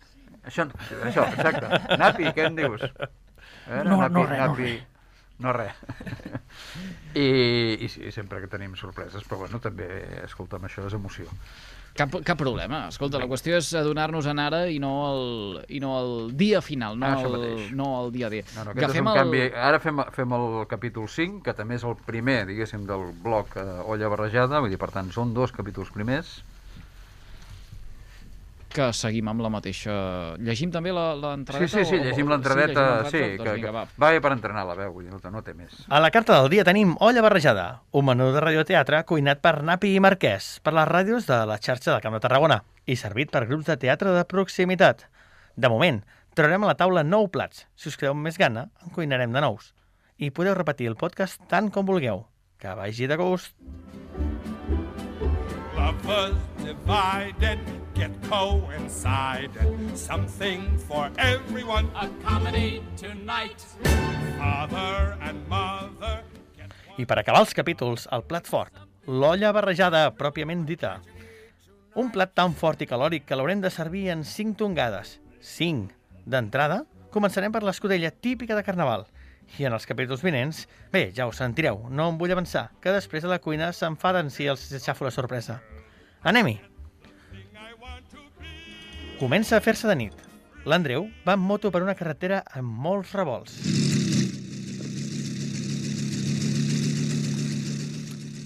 Això, 0.47 0.67
això, 1.05 1.25
exacte. 1.33 1.97
Napi, 1.99 2.29
què 2.37 2.47
en 2.51 2.59
dius? 2.59 2.85
Eh, 2.87 3.83
No, 3.85 3.97
Napi, 4.03 4.15
no 4.15 4.27
res, 4.27 4.39
no 4.39 4.47
Napi... 4.53 4.75
No 5.45 5.53
res. 5.53 5.77
I, 7.17 7.27
I 7.85 7.89
sí, 7.93 8.11
sempre 8.13 8.41
que 8.41 8.49
tenim 8.49 8.77
sorpreses, 8.79 9.25
però 9.29 9.43
bueno, 9.43 9.59
també, 9.61 9.89
escolta'm, 10.25 10.65
això 10.69 10.87
és 10.89 10.95
emoció. 10.97 11.27
Cap, 11.97 12.13
cap 12.29 12.37
problema. 12.41 12.83
Escolta, 12.93 13.17
la 13.21 13.29
qüestió 13.29 13.57
és 13.57 13.69
adonar-nos 13.77 14.27
en 14.29 14.41
ara 14.41 14.63
i 14.69 14.77
no 14.81 14.91
el, 15.11 15.23
i 15.73 15.79
no 15.81 15.95
el 16.01 16.11
dia 16.37 16.61
final, 16.65 16.99
no, 17.01 17.09
Ah, 17.09 17.23
el, 17.25 17.71
no 17.77 17.87
el 18.05 18.11
dia 18.13 18.29
D. 18.33 18.43
No, 18.55 18.67
no, 18.69 18.75
aquest 18.75 18.95
és 18.99 19.01
un 19.01 19.09
el... 19.13 19.17
canvi. 19.17 19.45
Ara 19.69 19.81
fem, 19.81 20.03
fem 20.13 20.35
el 20.37 20.49
capítol 20.69 21.09
5, 21.09 21.41
que 21.47 21.55
també 21.57 21.79
és 21.81 21.85
el 21.89 21.97
primer, 22.05 22.43
diguéssim, 22.49 22.85
del 22.89 23.09
bloc 23.25 23.57
eh, 23.57 23.65
Olla 23.85 24.13
Barrejada, 24.13 24.61
vull 24.61 24.73
dir, 24.73 24.81
per 24.81 24.91
tant, 24.93 25.09
són 25.13 25.33
dos 25.37 25.53
capítols 25.57 25.93
primers. 25.93 26.39
Que 28.73 28.87
seguim 28.93 29.29
amb 29.31 29.41
la 29.41 29.49
mateixa... 29.53 29.93
Llegim 30.43 30.71
també 30.75 30.93
la- 30.93 31.15
Sí, 31.15 31.21
l'entradeta? 31.23 31.69
sí, 31.73 31.85
sí, 31.85 31.95
o- 31.97 32.01
o- 32.01 32.05
llegim 32.05 32.27
sí, 32.27 32.31
l'entradeta, 32.33 32.83
llegim 32.83 33.11
sí, 33.11 33.17
l'entradeta? 33.19 33.43
que, 33.43 33.49
Doncs 33.51 33.55
vinga, 33.61 33.71
va. 33.73 33.85
va 34.05 34.11
bé 34.13 34.21
per 34.21 34.33
entrenar 34.35 34.65
la 34.69 34.75
veu, 34.75 34.93
vull 34.93 35.07
dir, 35.09 35.31
no, 35.33 35.43
té 35.43 35.55
més. 35.55 35.73
A 35.89 36.01
la 36.01 36.11
carta 36.11 36.41
del 36.41 36.51
dia 36.51 36.65
tenim 36.65 36.97
Olla 37.01 37.23
Barrejada, 37.23 37.83
un 37.93 38.05
menú 38.05 38.31
de 38.35 38.41
radioteatre 38.41 39.05
cuinat 39.09 39.41
per 39.41 39.63
Napi 39.63 39.95
i 39.97 40.01
Marquès, 40.01 40.61
per 40.63 40.75
les 40.77 40.89
ràdios 40.89 41.27
de 41.27 41.39
la 41.47 41.57
xarxa 41.59 41.93
del 41.95 42.03
Camp 42.05 42.15
de 42.19 42.21
Tarragona 42.21 42.63
i 42.87 42.97
servit 42.97 43.31
per 43.31 43.47
grups 43.47 43.67
de 43.67 43.77
teatre 43.77 44.13
de 44.13 44.25
proximitat. 44.29 45.07
De 45.57 45.69
moment, 45.73 46.03
trobarem 46.35 46.65
a 46.65 46.73
la 46.75 46.77
taula 46.77 47.03
nou 47.03 47.29
plats. 47.33 47.65
Si 47.77 47.89
us 47.89 47.97
creu 47.97 48.15
més 48.15 48.37
gana, 48.37 48.69
en 48.85 48.91
cuinarem 48.93 49.33
de 49.33 49.41
nous. 49.41 49.73
I 50.19 50.31
podeu 50.31 50.55
repetir 50.55 50.87
el 50.89 50.97
podcast 50.97 51.41
tant 51.49 51.71
com 51.71 51.87
vulgueu. 51.87 52.27
Que 52.61 52.69
vagi 52.75 53.07
de 53.07 53.17
gust. 53.17 53.55
Lovers 55.77 56.37
divided 56.65 57.61
get 57.97 58.13
coincided. 58.29 59.97
Something 59.97 60.79
for 60.87 61.11
everyone. 61.17 61.89
A 61.97 62.09
comedy 62.23 62.83
tonight. 62.97 63.65
Father 64.39 65.17
and 65.23 65.41
mother. 65.49 66.23
I 66.97 67.05
per 67.09 67.19
acabar 67.21 67.43
els 67.45 67.55
capítols, 67.57 68.07
el 68.13 68.25
plat 68.29 68.47
fort, 68.49 68.73
l'olla 69.09 69.53
barrejada 69.53 70.11
pròpiament 70.17 70.65
dita. 70.69 70.99
Un 71.97 72.13
plat 72.13 72.33
tan 72.37 72.55
fort 72.57 72.85
i 72.85 72.89
calòric 72.89 73.25
que 73.29 73.37
l'haurem 73.37 73.65
de 73.65 73.73
servir 73.73 74.11
en 74.13 74.25
5 74.25 74.57
tongades. 74.61 75.17
5. 75.41 75.93
D'entrada, 76.29 76.83
començarem 77.13 77.53
per 77.53 77.65
l'escudella 77.65 78.13
típica 78.13 78.57
de 78.57 78.65
Carnaval. 78.65 79.07
I 79.57 79.69
en 79.69 79.77
els 79.77 79.87
capítols 79.89 80.25
vinents, 80.27 80.67
bé, 80.93 81.09
ja 81.17 81.29
ho 81.29 81.33
sentireu, 81.33 81.87
no 81.89 82.11
em 82.11 82.21
vull 82.21 82.33
avançar, 82.35 82.69
que 82.83 82.93
després 82.93 83.25
a 83.25 83.33
la 83.33 83.41
cuina 83.41 83.73
s'enfaden 83.73 84.33
si 84.33 84.49
els 84.51 84.69
aixafo 84.75 85.07
la 85.07 85.15
sorpresa. 85.15 85.61
Anem-hi! 86.27 86.76
Comença 89.17 89.57
a 89.57 89.63
fer-se 89.65 89.89
de 89.89 89.95
nit. 89.97 90.17
L'Andreu 90.69 91.07
va 91.25 91.39
en 91.39 91.41
moto 91.41 91.71
per 91.73 91.81
una 91.81 91.95
carretera 91.97 92.43
amb 92.59 92.69
molts 92.85 93.15
revolts. 93.17 93.55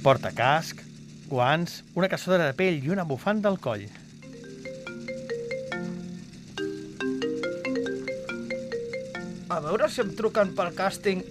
Porta 0.04 0.30
casc, 0.30 0.84
guants, 1.26 1.80
una 1.98 2.06
caçadora 2.12 2.46
de 2.46 2.54
pell 2.54 2.78
i 2.86 2.94
una 2.94 3.02
bufanda 3.02 3.50
al 3.50 3.58
coll. 3.58 3.88
A 9.50 9.58
veure 9.66 9.90
si 9.90 10.04
em 10.06 10.14
truquen 10.14 10.54
pel 10.54 10.70
càsting. 10.78 11.26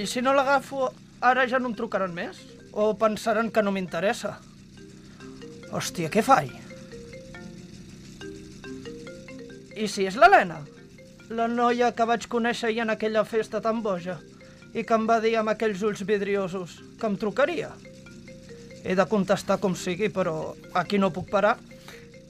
I 0.00 0.08
si 0.08 0.24
no 0.24 0.32
l'agafo, 0.32 0.94
ara 1.20 1.44
ja 1.44 1.60
no 1.60 1.74
em 1.74 1.76
trucaran 1.76 2.16
més? 2.16 2.40
O 2.72 2.94
pensaran 2.96 3.52
que 3.52 3.60
no 3.60 3.76
m'interessa? 3.76 4.38
Hòstia, 5.76 6.08
què 6.08 6.24
faig? 6.24 6.65
I 9.76 9.88
si 9.92 10.06
és 10.08 10.16
l'Helena? 10.16 10.62
La 11.36 11.46
noia 11.52 11.90
que 11.92 12.06
vaig 12.08 12.24
conèixer 12.32 12.70
ahir 12.70 12.84
en 12.86 12.94
aquella 12.94 13.26
festa 13.28 13.60
tan 13.60 13.82
boja 13.84 14.16
i 14.72 14.84
que 14.88 14.96
em 14.96 15.04
va 15.08 15.18
dir 15.20 15.34
amb 15.36 15.52
aquells 15.52 15.82
ulls 15.84 16.00
vidriosos 16.08 16.78
que 17.00 17.08
em 17.08 17.16
trucaria. 17.20 17.70
He 18.84 18.94
de 18.96 19.06
contestar 19.10 19.58
com 19.60 19.74
sigui, 19.76 20.08
però 20.08 20.54
aquí 20.72 21.00
no 21.02 21.12
puc 21.12 21.28
parar. 21.32 21.56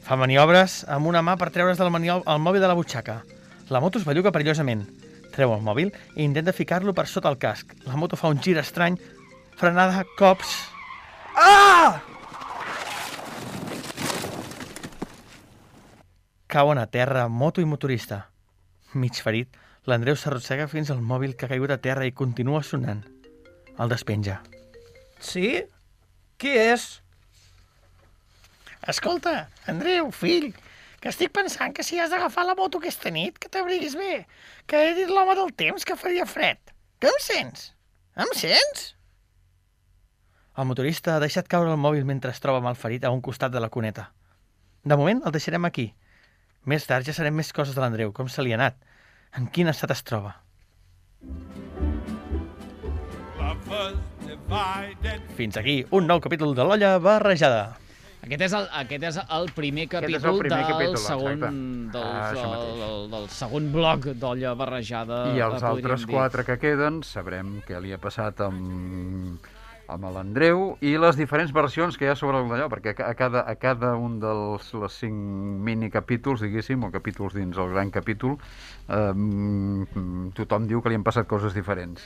Fa 0.07 0.19
maniobres 0.19 0.81
amb 0.91 1.11
una 1.11 1.23
mà 1.23 1.37
per 1.39 1.51
treure's 1.55 1.79
del 1.79 1.91
el 1.93 2.43
mòbil 2.43 2.61
de 2.63 2.69
la 2.69 2.79
butxaca. 2.79 3.23
La 3.69 3.81
moto 3.81 3.99
es 3.99 4.07
belluga 4.07 4.33
perillosament. 4.33 4.87
Treu 5.35 5.53
el 5.53 5.63
mòbil 5.63 5.93
i 6.15 6.25
intenta 6.25 6.55
ficar-lo 6.55 6.95
per 6.95 7.07
sota 7.07 7.29
el 7.29 7.39
casc. 7.39 7.75
La 7.87 7.97
moto 7.97 8.17
fa 8.17 8.29
un 8.29 8.41
gir 8.41 8.57
estrany, 8.59 8.99
frenada, 9.59 10.05
cops... 10.19 10.57
Ah! 11.37 12.16
Cauen 16.57 16.79
a 16.79 16.87
terra 16.87 17.29
moto 17.29 17.61
i 17.61 17.67
motorista. 17.69 18.31
Mig 18.97 19.19
ferit, 19.21 19.51
l'Andreu 19.85 20.17
s'arrossega 20.17 20.65
fins 20.73 20.89
al 20.89 21.03
mòbil 21.05 21.35
que 21.37 21.45
ha 21.45 21.51
caigut 21.51 21.75
a 21.75 21.77
terra 21.85 22.07
i 22.09 22.15
continua 22.17 22.63
sonant. 22.65 23.03
El 23.77 23.91
despenja. 23.93 24.39
Sí? 25.21 25.51
Qui 26.41 26.55
és? 26.57 26.87
Escolta, 28.89 29.35
Andreu, 29.69 30.09
fill, 30.17 30.47
que 31.03 31.13
estic 31.13 31.35
pensant 31.37 31.77
que 31.77 31.85
si 31.85 32.01
has 32.01 32.15
d'agafar 32.15 32.47
la 32.49 32.57
moto 32.57 32.81
aquesta 32.81 33.13
nit, 33.13 33.37
que 33.37 33.53
t'abriguis 33.53 33.99
bé, 34.01 34.25
que 34.65 34.81
he 34.81 34.97
dit 34.97 35.13
l'home 35.13 35.37
del 35.37 35.53
temps 35.53 35.85
que 35.85 35.99
faria 36.01 36.25
fred. 36.25 36.73
Que 36.97 37.13
em 37.13 37.21
sents? 37.27 37.67
Em 38.17 38.33
sents? 38.33 38.87
El 40.57 40.73
motorista 40.73 41.19
ha 41.19 41.25
deixat 41.29 41.53
caure 41.53 41.77
el 41.77 41.85
mòbil 41.85 42.09
mentre 42.09 42.33
es 42.33 42.41
troba 42.41 42.65
malferit 42.65 43.05
a 43.05 43.13
un 43.13 43.21
costat 43.21 43.53
de 43.53 43.61
la 43.61 43.69
cuneta. 43.69 44.09
De 44.89 44.97
moment 44.97 45.21
el 45.21 45.37
deixarem 45.37 45.69
aquí. 45.69 45.91
Més 46.67 46.87
tard 46.91 47.07
ja 47.07 47.15
sabem 47.15 47.37
més 47.39 47.53
coses 47.55 47.77
de 47.77 47.83
l'Andreu, 47.83 48.13
com 48.13 48.29
se 48.29 48.43
li 48.43 48.53
ha 48.55 48.59
anat, 48.59 48.77
en 49.39 49.47
quin 49.55 49.71
estat 49.71 49.93
es 49.95 50.03
troba. 50.07 50.35
Fins 55.37 55.57
aquí, 55.61 55.81
un 55.95 56.07
nou 56.11 56.21
capítol 56.23 56.55
de 56.57 56.65
l'olla 56.67 56.97
barrejada. 57.03 57.77
Aquest 58.27 58.43
és 58.43 58.55
el, 58.59 58.65
aquest 58.81 59.05
és 59.07 59.19
el 59.37 59.45
primer 59.55 59.85
capítol 59.91 60.33
el 60.33 60.39
primer 60.41 60.59
del, 60.59 60.71
capítol, 60.73 60.97
segon, 61.05 61.43
del, 61.95 62.03
Ah, 62.03 62.31
del, 62.35 62.81
del, 62.81 62.97
del 63.13 63.29
segon 63.31 63.69
bloc 63.71 64.09
d'olla 64.19 64.55
barrejada. 64.59 65.21
I 65.31 65.39
eh, 65.39 65.45
els 65.47 65.61
podríem 65.61 65.71
altres 65.71 66.07
dir. 66.07 66.11
quatre 66.17 66.45
que 66.49 66.57
queden 66.59 67.05
sabrem 67.07 67.61
què 67.69 67.79
li 67.85 67.95
ha 67.95 68.01
passat 68.03 68.43
amb, 68.49 69.47
amb 69.93 70.09
l'Andreu 70.15 70.63
i 70.85 70.97
les 71.01 71.19
diferents 71.19 71.53
versions 71.55 71.97
que 71.97 72.07
hi 72.07 72.11
ha 72.13 72.17
sobre 72.19 72.41
el 72.43 72.49
d'allò, 72.51 72.69
perquè 72.73 72.95
a 73.05 73.15
cada, 73.19 73.45
a 73.47 73.55
cada 73.61 73.95
un 74.01 74.19
dels 74.23 74.73
les 74.83 75.01
cinc 75.03 75.17
minicapítols, 75.69 76.45
diguéssim, 76.45 76.85
o 76.87 76.93
capítols 76.95 77.37
dins 77.39 77.59
el 77.59 77.73
gran 77.75 77.93
capítol, 77.95 78.37
eh, 78.89 79.13
mm, 79.13 80.33
tothom 80.39 80.67
diu 80.71 80.83
que 80.83 80.93
li 80.93 80.99
han 80.99 81.07
passat 81.07 81.29
coses 81.31 81.55
diferents. 81.55 82.05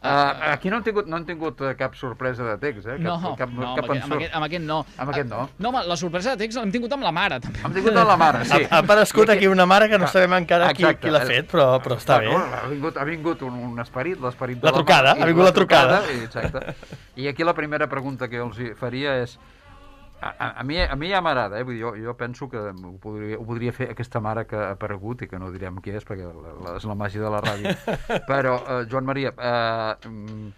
Uh, 0.00 0.52
aquí 0.54 0.70
no 0.72 0.78
han 0.78 0.82
tingut, 0.86 1.04
no 1.12 1.18
han 1.18 1.26
tingut 1.28 1.58
eh, 1.60 1.74
cap 1.76 1.92
sorpresa 1.94 2.40
de 2.46 2.54
text, 2.56 2.86
eh? 2.88 2.94
Cap, 2.96 3.02
No, 3.04 3.34
cap, 3.36 3.50
no, 3.52 3.74
cap 3.76 3.84
amb, 3.84 3.90
aquest, 3.90 3.90
amb, 3.90 3.90
ensurt. 3.98 4.14
aquest, 4.16 4.34
amb 4.38 4.46
aquest 4.46 4.64
no. 4.64 4.78
Amb 4.96 5.10
aquest 5.12 5.28
no. 5.28 5.42
No, 5.60 5.68
home, 5.68 5.82
la 5.90 5.96
sorpresa 6.00 6.32
de 6.32 6.40
text 6.46 6.56
l'hem 6.56 6.72
tingut 6.72 6.94
amb 6.96 7.04
la 7.04 7.12
mare, 7.12 7.36
també. 7.44 7.60
Hem 7.66 7.74
tingut 7.76 7.92
de 7.98 8.04
la 8.08 8.16
mare, 8.16 8.40
sí. 8.48 8.62
Ha, 8.64 8.78
ha 8.78 8.80
aparegut 8.80 9.34
aquí 9.36 9.46
una 9.52 9.66
mare 9.68 9.90
que 9.92 9.98
no 10.00 10.08
sabem 10.08 10.38
encara 10.38 10.72
qui, 10.72 10.86
exacte. 10.88 11.04
qui 11.04 11.12
l'ha 11.12 11.20
fet, 11.28 11.50
però, 11.52 11.66
però 11.84 11.98
està 12.00 12.16
bé. 12.24 12.32
Bueno, 12.32 12.48
ha 12.62 12.64
vingut, 12.72 12.96
ha 12.96 13.04
vingut 13.04 13.42
un, 13.44 13.60
un 13.68 13.78
esperit, 13.84 14.16
l'esperit 14.24 14.64
La 14.64 14.70
de 14.72 14.76
trucada, 14.80 15.12
mare, 15.12 15.20
i 15.20 15.22
ha 15.22 15.30
vingut 15.34 15.44
la 15.50 15.52
trucada. 15.60 16.00
i, 16.08 16.24
exacte. 16.24 16.74
I 17.20 17.28
aquí 17.28 17.44
la 17.44 17.52
primera 17.54 17.86
pregunta 17.92 18.28
que 18.32 18.40
els 18.40 18.56
faria 18.80 19.18
és... 19.20 19.36
A, 20.20 20.60
a, 20.60 20.64
mi, 20.64 20.76
a 20.76 20.96
mi 21.00 21.08
ja 21.08 21.22
m'agrada, 21.24 21.56
eh? 21.56 21.64
Vull 21.64 21.78
dir, 21.78 21.82
jo, 21.82 21.94
jo 21.96 22.14
penso 22.18 22.48
que 22.52 22.60
ho 22.60 22.94
podria, 23.00 23.38
ho 23.40 23.44
podria 23.48 23.72
fer 23.72 23.90
aquesta 23.94 24.20
mare 24.20 24.44
que 24.48 24.58
ha 24.58 24.74
aparegut 24.74 25.24
i 25.24 25.28
que 25.30 25.40
no 25.40 25.48
direm 25.54 25.78
qui 25.80 25.94
és 25.96 26.04
perquè 26.04 26.28
la, 26.28 26.56
la, 26.60 26.74
és 26.76 26.84
la 26.88 26.96
màgia 26.98 27.24
de 27.24 27.30
la 27.32 27.40
ràdio. 27.44 27.72
Però, 28.30 28.58
eh, 28.60 28.82
Joan 28.90 29.08
Maria, 29.08 29.32
eh, 29.32 30.10
mm, 30.10 30.50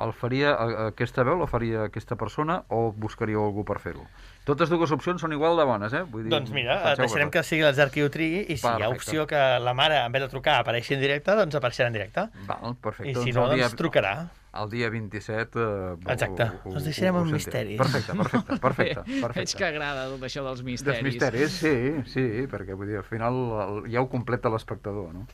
el 0.00 0.12
faria 0.16 0.54
aquesta 0.88 1.22
veu, 1.22 1.36
la 1.38 1.46
faria 1.46 1.82
aquesta 1.84 2.16
persona 2.16 2.62
o 2.72 2.92
buscaríeu 2.96 3.44
algú 3.44 3.64
per 3.68 3.78
fer-ho? 3.78 4.06
Totes 4.44 4.70
dues 4.72 4.90
opcions 4.90 5.20
són 5.22 5.32
igual 5.36 5.54
de 5.60 5.64
bones, 5.68 5.92
eh? 5.94 6.00
Vull 6.10 6.24
dir, 6.24 6.30
Doncs 6.32 6.50
mira, 6.50 6.94
deixarem 6.98 7.30
que 7.30 7.42
sigui 7.46 7.62
l'Atzar 7.62 7.90
qui 7.94 8.02
ho 8.02 8.08
trigui 8.10 8.40
i 8.50 8.56
si 8.56 8.66
hi 8.66 8.70
ha 8.70 8.78
Perfecte. 8.88 8.96
opció 8.96 9.26
que 9.30 9.42
la 9.62 9.74
mare, 9.74 10.00
en 10.04 10.10
vez 10.12 10.22
de 10.24 10.28
trucar, 10.32 10.56
apareixi 10.64 10.94
en 10.96 11.00
directe, 11.04 11.36
doncs 11.38 11.54
apareixerà 11.54 11.86
en 11.92 11.98
directe. 11.98 12.24
Val, 12.48 12.74
perfecte. 12.82 13.12
I 13.12 13.14
si 13.14 13.30
Doncs 13.30 13.36
no, 13.36 13.44
el 13.52 13.54
dia- 13.60 13.68
doncs 13.68 13.78
trucarà. 13.78 14.14
El 14.52 14.68
dia 14.68 14.90
27... 14.90 15.58
Eh, 15.60 16.12
Exacte. 16.12 16.42
ho- 16.44 16.60
ho- 16.72 16.76
Us 16.76 16.84
deixarem 16.84 17.16
en 17.16 17.22
sentirem. 17.22 17.32
misteris. 17.38 17.78
Perfecte, 17.78 18.12
perfecte, 18.18 18.58
perfecte. 18.60 19.00
Veig 19.06 19.22
perfecte. 19.22 19.56
que 19.58 19.64
agrada 19.64 20.08
tot 20.10 20.22
això 20.28 20.42
dels 20.44 20.62
misteris. 20.66 21.00
Dels 21.00 21.12
misteris, 21.14 21.50
sí, 21.52 21.74
sí, 22.12 22.46
perquè 22.50 22.74
vull 22.76 22.88
dir, 22.90 22.98
al 23.00 23.04
final 23.08 23.38
el, 23.68 23.78
ja 23.94 24.02
ho 24.02 24.08
completa 24.12 24.50
l'espectador, 24.52 25.12
no? 25.14 25.26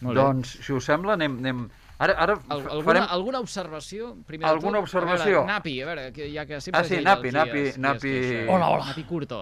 Molt 0.00 0.16
bé. 0.16 0.22
doncs, 0.22 0.58
si 0.66 0.72
us 0.72 0.84
sembla, 0.84 1.14
anem... 1.14 1.38
anem... 1.44 1.68
Ara, 1.98 2.14
ara 2.14 2.34
Al, 2.48 2.60
alguna, 2.60 2.84
farem... 2.84 3.06
alguna 3.10 3.40
observació? 3.40 4.12
Primer 4.26 4.46
Alguna 4.48 4.78
tot? 4.78 4.86
observació? 4.86 5.24
A 5.24 5.42
veure, 5.42 5.46
Napi, 5.52 5.80
a 5.82 5.86
veure, 5.86 6.12
que 6.12 6.28
ja 6.32 6.44
que 6.46 6.60
sempre 6.60 6.80
Ah, 6.80 6.84
sí, 6.84 7.00
Napi, 7.02 7.32
Napi, 7.32 7.48
es- 7.58 7.62
qui 7.62 7.68
es 7.70 7.78
Napi. 7.78 8.12
queixa. 8.12 8.52
Hola, 8.52 8.68
hola. 8.70 8.84
Napi 8.92 9.02
Curto. 9.04 9.40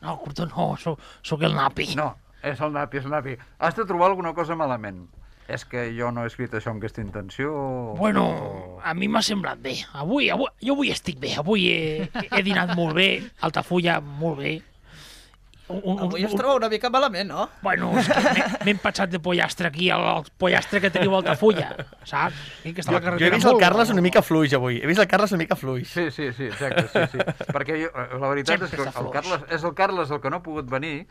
No, 0.00 0.18
Curto, 0.18 0.46
no, 0.46 0.76
sóc, 0.76 0.98
sóc 1.22 1.42
el 1.46 1.54
Napi. 1.54 1.94
No, 1.94 2.16
és 2.42 2.60
el 2.60 2.72
Napi, 2.74 2.98
és 2.98 3.04
el 3.06 3.10
Napi. 3.14 3.36
Has 3.58 3.76
de 3.76 3.84
trobar 3.86 4.10
alguna 4.10 4.34
cosa 4.34 4.56
malament. 4.56 5.06
És 5.46 5.66
que 5.68 5.90
jo 5.92 6.10
no 6.10 6.22
he 6.24 6.26
escrit 6.26 6.52
això 6.56 6.70
amb 6.72 6.80
aquesta 6.80 7.02
intenció... 7.04 7.50
Bueno, 7.98 8.22
o- 8.26 8.80
a 8.82 8.94
mi 8.94 9.06
m'ha 9.12 9.20
semblat 9.22 9.58
bé. 9.60 9.74
Avui, 9.92 10.30
avui, 10.32 10.48
jo 10.64 10.72
avui 10.72 10.90
estic 10.90 11.18
bé. 11.20 11.34
Avui 11.36 11.66
he, 11.68 12.08
he 12.30 12.42
dinat 12.42 12.74
molt 12.74 12.96
bé, 12.96 13.22
Altafulla 13.44 14.00
molt 14.00 14.38
bé. 14.40 14.54
Un, 15.66 15.80
un, 15.82 15.98
Avui 16.04 16.24
es 16.26 16.34
troba 16.36 16.58
una 16.58 16.68
mica 16.68 16.90
malament, 16.92 17.30
no? 17.30 17.46
Bueno, 17.62 17.92
és 17.96 18.04
que 18.12 18.20
m'he- 18.66 18.72
empatxat 18.74 19.08
de 19.14 19.18
pollastre 19.24 19.70
aquí, 19.70 19.86
el, 19.88 20.02
el 20.10 20.26
pollastre 20.36 20.80
que 20.82 20.90
teniu 20.92 21.14
a 21.16 21.22
Altafulla, 21.22 21.70
saps? 22.04 22.36
I 22.68 22.74
que 22.76 22.82
està 22.84 22.92
la 22.92 23.00
Jo 23.16 23.24
he 23.24 23.30
vist 23.32 23.48
el 23.48 23.56
Carles 23.62 23.88
una 23.94 24.02
mica 24.04 24.20
fluix 24.20 24.52
avui. 24.58 24.76
He 24.82 24.86
vist 24.90 25.00
el 25.00 25.08
Carles 25.08 25.32
una 25.32 25.40
mica 25.40 25.56
fluix. 25.56 25.88
Sí, 25.88 26.10
sí, 26.12 26.26
sí, 26.36 26.50
exacte, 26.50 26.84
sí, 26.92 27.06
sí. 27.16 27.46
Perquè 27.48 27.78
jo, 27.80 27.88
eh, 27.88 28.18
la 28.20 28.28
veritat 28.34 28.60
Sempre 28.66 28.68
és 28.68 28.92
que 28.92 29.00
el. 29.06 29.08
Carles, 29.14 29.46
és 29.56 29.64
el 29.64 29.74
Carles 29.74 30.12
el 30.12 30.20
que 30.20 30.30
no 30.34 30.42
ha 30.42 30.42
pogut 30.44 30.68
venir 30.68 31.06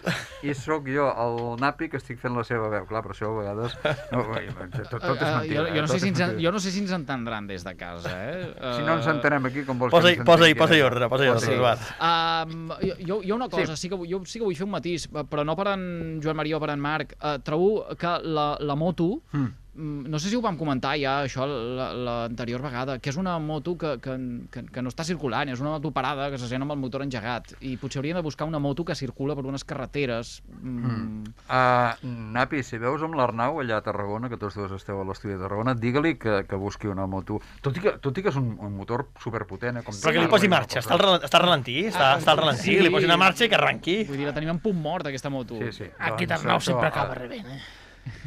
i 0.45 0.53
sóc 0.53 0.85
jo, 0.85 1.09
el 1.09 1.39
Napi, 1.63 1.89
que 1.89 1.97
estic 1.97 2.21
fent 2.21 2.37
la 2.37 2.45
seva 2.45 2.69
veu. 2.69 2.85
Clar, 2.85 3.01
però 3.07 3.17
això 3.17 3.31
a 3.33 3.39
vegades... 3.39 3.73
No, 4.13 4.21
tot, 4.29 4.93
tot 5.01 5.17
és 5.17 5.23
Eh, 5.23 5.33
mentida. 5.33 5.63
jo, 5.63 5.65
jo, 5.73 5.81
no 5.81 5.85
eh? 5.85 5.87
sé 5.95 5.99
si 5.99 6.09
ens, 6.13 6.21
jo 6.45 6.51
no 6.53 6.59
sé 6.61 6.71
si 6.71 6.79
ens 6.85 6.91
entendran 6.93 7.47
des 7.49 7.63
de 7.65 7.73
casa, 7.75 8.13
eh? 8.29 8.53
Si 8.77 8.85
no 8.85 8.99
ens 8.99 9.07
entenem 9.09 9.49
aquí, 9.49 9.65
com 9.65 9.79
vols 9.81 9.91
Posa-hi 9.93 10.13
que 10.19 10.21
ens 10.21 10.29
posa 10.29 10.45
entenguin? 10.45 10.61
posa 10.61 10.85
ordre, 10.85 11.09
posa-hi 11.09 11.29
ordre, 11.33 11.47
Sí. 11.47 11.53
Eduard. 11.57 11.79
Um, 12.03 12.69
jo, 12.83 12.95
jo, 13.07 13.21
jo 13.25 13.35
una 13.35 13.49
cosa, 13.49 13.75
sí. 13.75 13.89
que, 13.89 13.95
vull- 13.97 14.09
jo 14.11 14.21
sí 14.25 14.39
que 14.39 14.45
vull 14.45 14.52
fer 14.59 14.65
un 14.67 14.73
matís, 14.73 15.07
però 15.29 15.43
no 15.45 15.55
per 15.55 15.67
en 15.73 16.19
Joan 16.23 16.37
Maria 16.39 16.57
o 16.57 16.61
per 16.63 16.71
en 16.73 16.79
Marc. 16.83 17.15
Uh, 17.19 17.37
trobo 17.43 17.83
que 17.99 18.17
la, 18.23 18.53
la 18.59 18.75
moto, 18.75 19.21
Mm. 19.33 19.51
Mm, 19.75 20.09
no 20.09 20.19
sé 20.19 20.29
si 20.29 20.35
ho 20.35 20.41
vam 20.41 20.57
comentar 20.57 20.95
ja, 20.99 21.23
això, 21.25 21.45
la- 21.47 21.91
l'anterior 21.93 22.61
vegada, 22.61 22.99
que 22.99 23.09
és 23.09 23.17
una 23.17 23.37
moto 23.39 23.77
que, 23.77 23.95
que, 23.99 24.15
que, 24.51 24.65
que 24.71 24.81
no 24.81 24.89
està 24.93 25.03
circulant, 25.07 25.49
és 25.49 25.59
una 25.61 25.71
moto 25.75 25.91
parada 25.91 26.29
que 26.31 26.37
se 26.37 26.47
sent 26.47 26.61
amb 26.65 26.71
el 26.75 26.79
motor 26.81 27.03
engegat, 27.05 27.53
i 27.61 27.75
potser 27.77 27.99
hauríem 28.01 28.17
de 28.19 28.23
buscar 28.25 28.47
una 28.47 28.59
moto 28.59 28.85
que 28.85 28.95
circula 28.95 29.35
per 29.35 29.45
unes 29.49 29.63
carreteres. 29.63 30.41
Mm. 30.61 31.23
Uh, 31.49 32.13
Napi, 32.33 32.63
si 32.63 32.77
veus 32.81 33.03
amb 33.05 33.15
l'Arnau 33.19 33.59
allà 33.61 33.77
a 33.81 33.85
Tarragona, 33.85 34.29
que 34.29 34.37
tots 34.41 34.55
dos 34.59 34.71
esteu 34.77 35.01
a 35.01 35.05
l'estudi 35.07 35.33
de 35.35 35.41
Tarragona, 35.43 35.75
digue-li 35.75 36.15
que, 36.21 36.43
que 36.49 36.55
busqui 36.59 36.87
una 36.87 37.05
moto. 37.07 37.39
Tot 37.61 37.77
i 37.77 37.83
que, 37.83 37.97
tot 38.03 38.17
i 38.17 38.23
que 38.25 38.31
és 38.33 38.39
un, 38.39 38.53
un 38.59 38.73
motor 38.77 39.07
superpotent, 39.21 39.81
eh? 39.81 39.85
Com 39.85 39.95
Però 40.01 40.13
que 40.15 40.23
li 40.25 40.31
posi 40.31 40.49
marxa. 40.51 40.79
Està 40.83 40.97
al, 40.97 41.19
està 41.21 41.39
al 41.39 41.45
ralentí, 41.47 41.77
està, 41.89 42.13
està 42.19 42.33
al 42.35 42.41
ralentí. 42.43 42.69
sí. 42.71 42.79
Li 42.83 42.91
posi 42.93 43.09
una 43.09 43.17
marxa 43.19 43.45
i 43.45 43.49
que 43.51 43.57
arranqui. 43.59 43.97
Vull 44.09 44.17
dir, 44.21 44.27
la 44.29 44.33
tenim 44.35 44.53
en 44.55 44.59
punt 44.63 44.79
mort, 44.79 45.07
aquesta 45.09 45.31
moto. 45.33 45.57
Sí, 45.61 45.71
sí. 45.83 45.89
Aquest 45.99 46.29
Doncs 46.33 46.43
Arnau 46.43 46.61
sempre 46.63 46.87
acaba 46.89 47.15
rebent, 47.17 47.47
eh? 47.47 47.61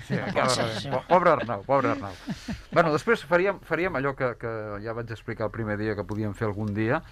Sí, 0.06 0.16
Pobre 1.08 1.30
Arnau, 1.30 1.62
pobre 1.66 1.90
Arnau. 1.90 2.14
bueno, 2.72 2.92
després 2.94 3.24
faríem, 3.28 3.58
faríem 3.66 3.98
allò 3.98 4.14
que, 4.16 4.32
que 4.40 4.52
ja 4.84 4.94
vaig 4.96 5.10
explicar 5.10 5.48
el 5.48 5.54
primer 5.54 5.76
dia 5.80 5.96
que 5.98 6.06
podíem 6.06 6.34
fer 6.38 6.48
algun 6.48 6.72
dia, 6.76 7.02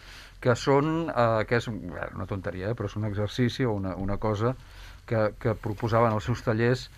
que 0.40 0.54
són, 0.56 1.08
eh, 1.10 1.44
que 1.48 1.58
és 1.60 1.68
una 1.68 2.28
tonteria, 2.30 2.70
eh, 2.70 2.78
però 2.78 2.88
és 2.90 2.96
un 3.00 3.08
exercici 3.10 3.66
o 3.66 3.74
una, 3.76 3.96
una 4.00 4.18
cosa 4.22 4.54
que, 5.06 5.32
que 5.40 5.56
proposaven 5.58 6.14
als 6.14 6.30
seus 6.30 6.44
tallers 6.46 6.88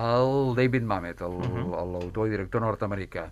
el 0.00 0.54
David 0.56 0.86
Mamet, 0.86 1.20
l'autor 1.20 2.28
i 2.28 2.36
director 2.36 2.62
nord-americà 2.64 3.28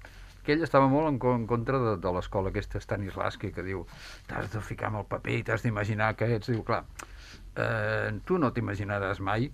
que 0.48 0.54
ell 0.56 0.64
estava 0.64 0.88
molt 0.88 1.10
en, 1.10 1.18
en 1.36 1.42
contra 1.44 1.76
de, 1.76 1.90
de 2.00 2.10
l'escola 2.16 2.48
aquesta 2.48 2.80
Stanislavski, 2.80 3.50
que 3.52 3.64
diu 3.66 3.82
t'has 4.30 4.48
de 4.54 4.62
ficar 4.64 4.88
amb 4.88 5.02
el 5.02 5.08
paper 5.10 5.34
i 5.36 5.42
t'has 5.44 5.60
d'imaginar 5.60 6.14
que 6.16 6.30
ets... 6.38 6.48
Diu, 6.48 6.62
clar, 6.64 6.86
eh, 7.60 8.14
tu 8.24 8.38
no 8.40 8.48
t'imaginaràs 8.56 9.20
mai 9.20 9.50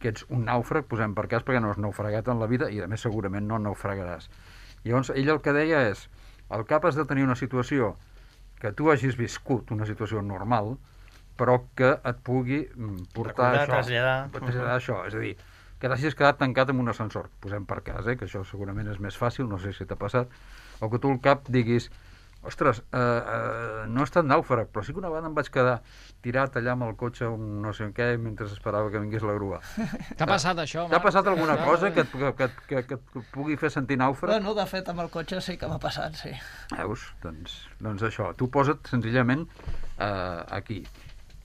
que 0.00 0.10
ets 0.14 0.24
un 0.32 0.46
nàufrag, 0.48 0.86
posem 0.88 1.14
per 1.14 1.26
cas, 1.30 1.44
perquè 1.46 1.60
no 1.60 1.70
has 1.70 1.78
naufragat 1.80 2.28
en 2.32 2.40
la 2.40 2.48
vida 2.50 2.70
i, 2.72 2.80
a 2.80 2.88
més, 2.90 3.04
segurament 3.04 3.46
no 3.46 3.60
naufragaràs. 3.60 4.30
Llavors, 4.84 5.12
ell 5.12 5.28
el 5.28 5.42
que 5.44 5.52
deia 5.52 5.84
és, 5.90 6.06
al 6.50 6.64
cap 6.68 6.86
has 6.88 6.96
de 6.96 7.04
tenir 7.06 7.26
una 7.26 7.36
situació 7.36 7.94
que 8.60 8.72
tu 8.76 8.90
hagis 8.92 9.16
viscut, 9.16 9.70
una 9.76 9.86
situació 9.88 10.22
normal, 10.24 10.74
però 11.40 11.60
que 11.76 11.94
et 11.96 12.20
pugui 12.24 12.64
mm, 12.66 13.10
portar 13.16 13.52
Recordar, 13.52 13.62
això. 13.62 13.72
traslladar. 13.76 14.16
traslladar 14.34 14.76
això. 14.76 14.98
És 15.08 15.16
a 15.16 15.22
dir, 15.22 15.34
que 15.80 15.88
t'hagis 15.88 16.16
quedat 16.16 16.40
tancat 16.42 16.72
en 16.72 16.80
un 16.82 16.92
ascensor, 16.92 17.30
posem 17.40 17.64
per 17.68 17.80
cas, 17.86 18.04
eh, 18.06 18.18
que 18.20 18.28
això 18.28 18.42
segurament 18.44 18.90
és 18.92 19.00
més 19.00 19.16
fàcil, 19.16 19.48
no 19.48 19.58
sé 19.60 19.72
si 19.76 19.88
t'ha 19.88 19.96
passat, 20.00 20.32
o 20.80 20.90
que 20.92 21.00
tu 21.00 21.12
al 21.12 21.20
cap 21.24 21.48
diguis, 21.48 21.88
ostres, 22.44 22.82
eh, 22.92 23.00
eh, 23.00 23.86
no 23.88 24.04
he 24.04 24.08
estat 24.08 24.28
nàufrag, 24.28 24.68
però 24.68 24.84
sí 24.84 24.92
que 24.92 25.00
una 25.00 25.12
vegada 25.12 25.32
em 25.32 25.36
vaig 25.36 25.48
quedar 25.52 25.80
tirat 26.22 26.56
allà 26.60 26.72
amb 26.76 26.84
el 26.86 26.94
cotxe, 27.00 27.26
un 27.28 27.60
no 27.64 27.72
sé 27.76 27.88
què, 27.96 28.06
mentre 28.20 28.46
esperava 28.46 28.90
que 28.92 29.00
vingués 29.02 29.22
la 29.26 29.34
grua. 29.38 29.60
T'ha 30.18 30.26
passat 30.28 30.58
això, 30.62 30.86
T'ha 30.88 30.96
Marc? 30.98 31.04
passat 31.08 31.26
alguna 31.32 31.56
cosa 31.64 31.90
que 31.94 32.04
et, 32.06 32.12
que, 32.12 32.32
que, 32.38 32.48
que, 32.68 32.82
que 32.90 32.98
et 33.00 33.28
pugui 33.34 33.56
fer 33.60 33.70
sentir 33.74 33.96
nàufrag? 34.00 34.34
Bueno, 34.36 34.54
de 34.58 34.66
fet, 34.70 34.88
amb 34.92 35.00
el 35.04 35.10
cotxe 35.12 35.40
sí 35.44 35.56
que 35.60 35.68
m'ha 35.70 35.78
passat, 35.82 36.16
sí. 36.20 36.32
Veus? 36.76 37.06
Doncs, 37.22 37.56
doncs 37.80 38.02
això, 38.10 38.32
tu 38.36 38.50
posa't 38.52 38.88
senzillament 38.92 39.46
eh, 39.98 40.42
aquí. 40.60 40.82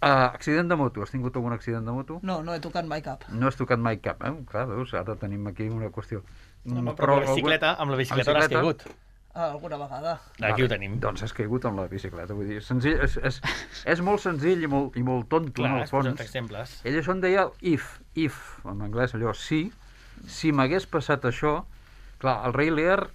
Uh, 0.05 0.27
accident 0.35 0.67
de 0.69 0.75
moto, 0.77 1.01
has 1.01 1.09
tingut 1.09 1.33
algun 1.39 1.53
accident 1.55 1.85
de 1.87 1.93
moto? 1.95 2.19
No, 2.21 2.41
no 2.45 2.53
he 2.53 2.59
tocat 2.61 2.85
mai 2.85 3.01
cap. 3.01 3.23
No 3.31 3.47
has 3.49 3.55
tocat 3.57 3.79
mai 3.81 3.97
cap, 4.03 4.19
eh? 4.27 4.33
Clar, 4.51 4.67
veus, 4.69 4.91
ara 4.93 5.15
tenim 5.17 5.47
aquí 5.49 5.65
una 5.71 5.89
qüestió. 5.89 6.21
No, 6.65 6.81
Mm, 6.81 6.93
però, 6.97 7.15
amb 7.19 7.25
la 7.27 7.33
bicicleta, 7.33 7.71
amb 7.79 7.91
la 7.93 7.97
bicicleta 7.97 8.33
l'has 8.33 8.47
bicicleta? 8.49 8.61
caigut. 8.61 8.85
Ah, 8.89 9.04
alguna 9.35 9.77
vegada. 9.77 10.15
Aquí 10.41 10.63
ho 10.63 10.69
tenim. 10.71 10.97
Doncs 11.03 11.25
has 11.25 11.33
caigut 11.35 11.65
amb 11.67 11.81
la 11.81 11.87
bicicleta, 11.91 12.33
vull 12.33 12.47
dir, 12.47 12.61
senzill, 12.63 12.97
és, 13.03 13.17
és, 13.19 13.41
és 13.91 14.01
molt 14.05 14.23
senzill 14.23 14.63
i 14.63 14.69
molt, 14.71 14.95
i 14.95 15.03
molt 15.03 15.27
tonto, 15.31 15.59
Clar, 15.59 15.73
en 15.73 15.83
el 15.83 15.91
fons. 15.91 16.21
exemples. 16.23 16.79
Ell 16.87 16.97
això 17.01 17.11
en 17.15 17.21
deia 17.23 17.49
if, 17.61 17.97
if, 18.15 18.39
en 18.65 18.81
anglès 18.85 19.15
allò, 19.17 19.35
si, 19.35 19.67
si 20.31 20.53
m'hagués 20.55 20.87
passat 20.87 21.27
això, 21.27 21.57
clar, 22.23 22.39
el 22.47 22.55
rei 22.55 22.71
Lear 22.71 23.09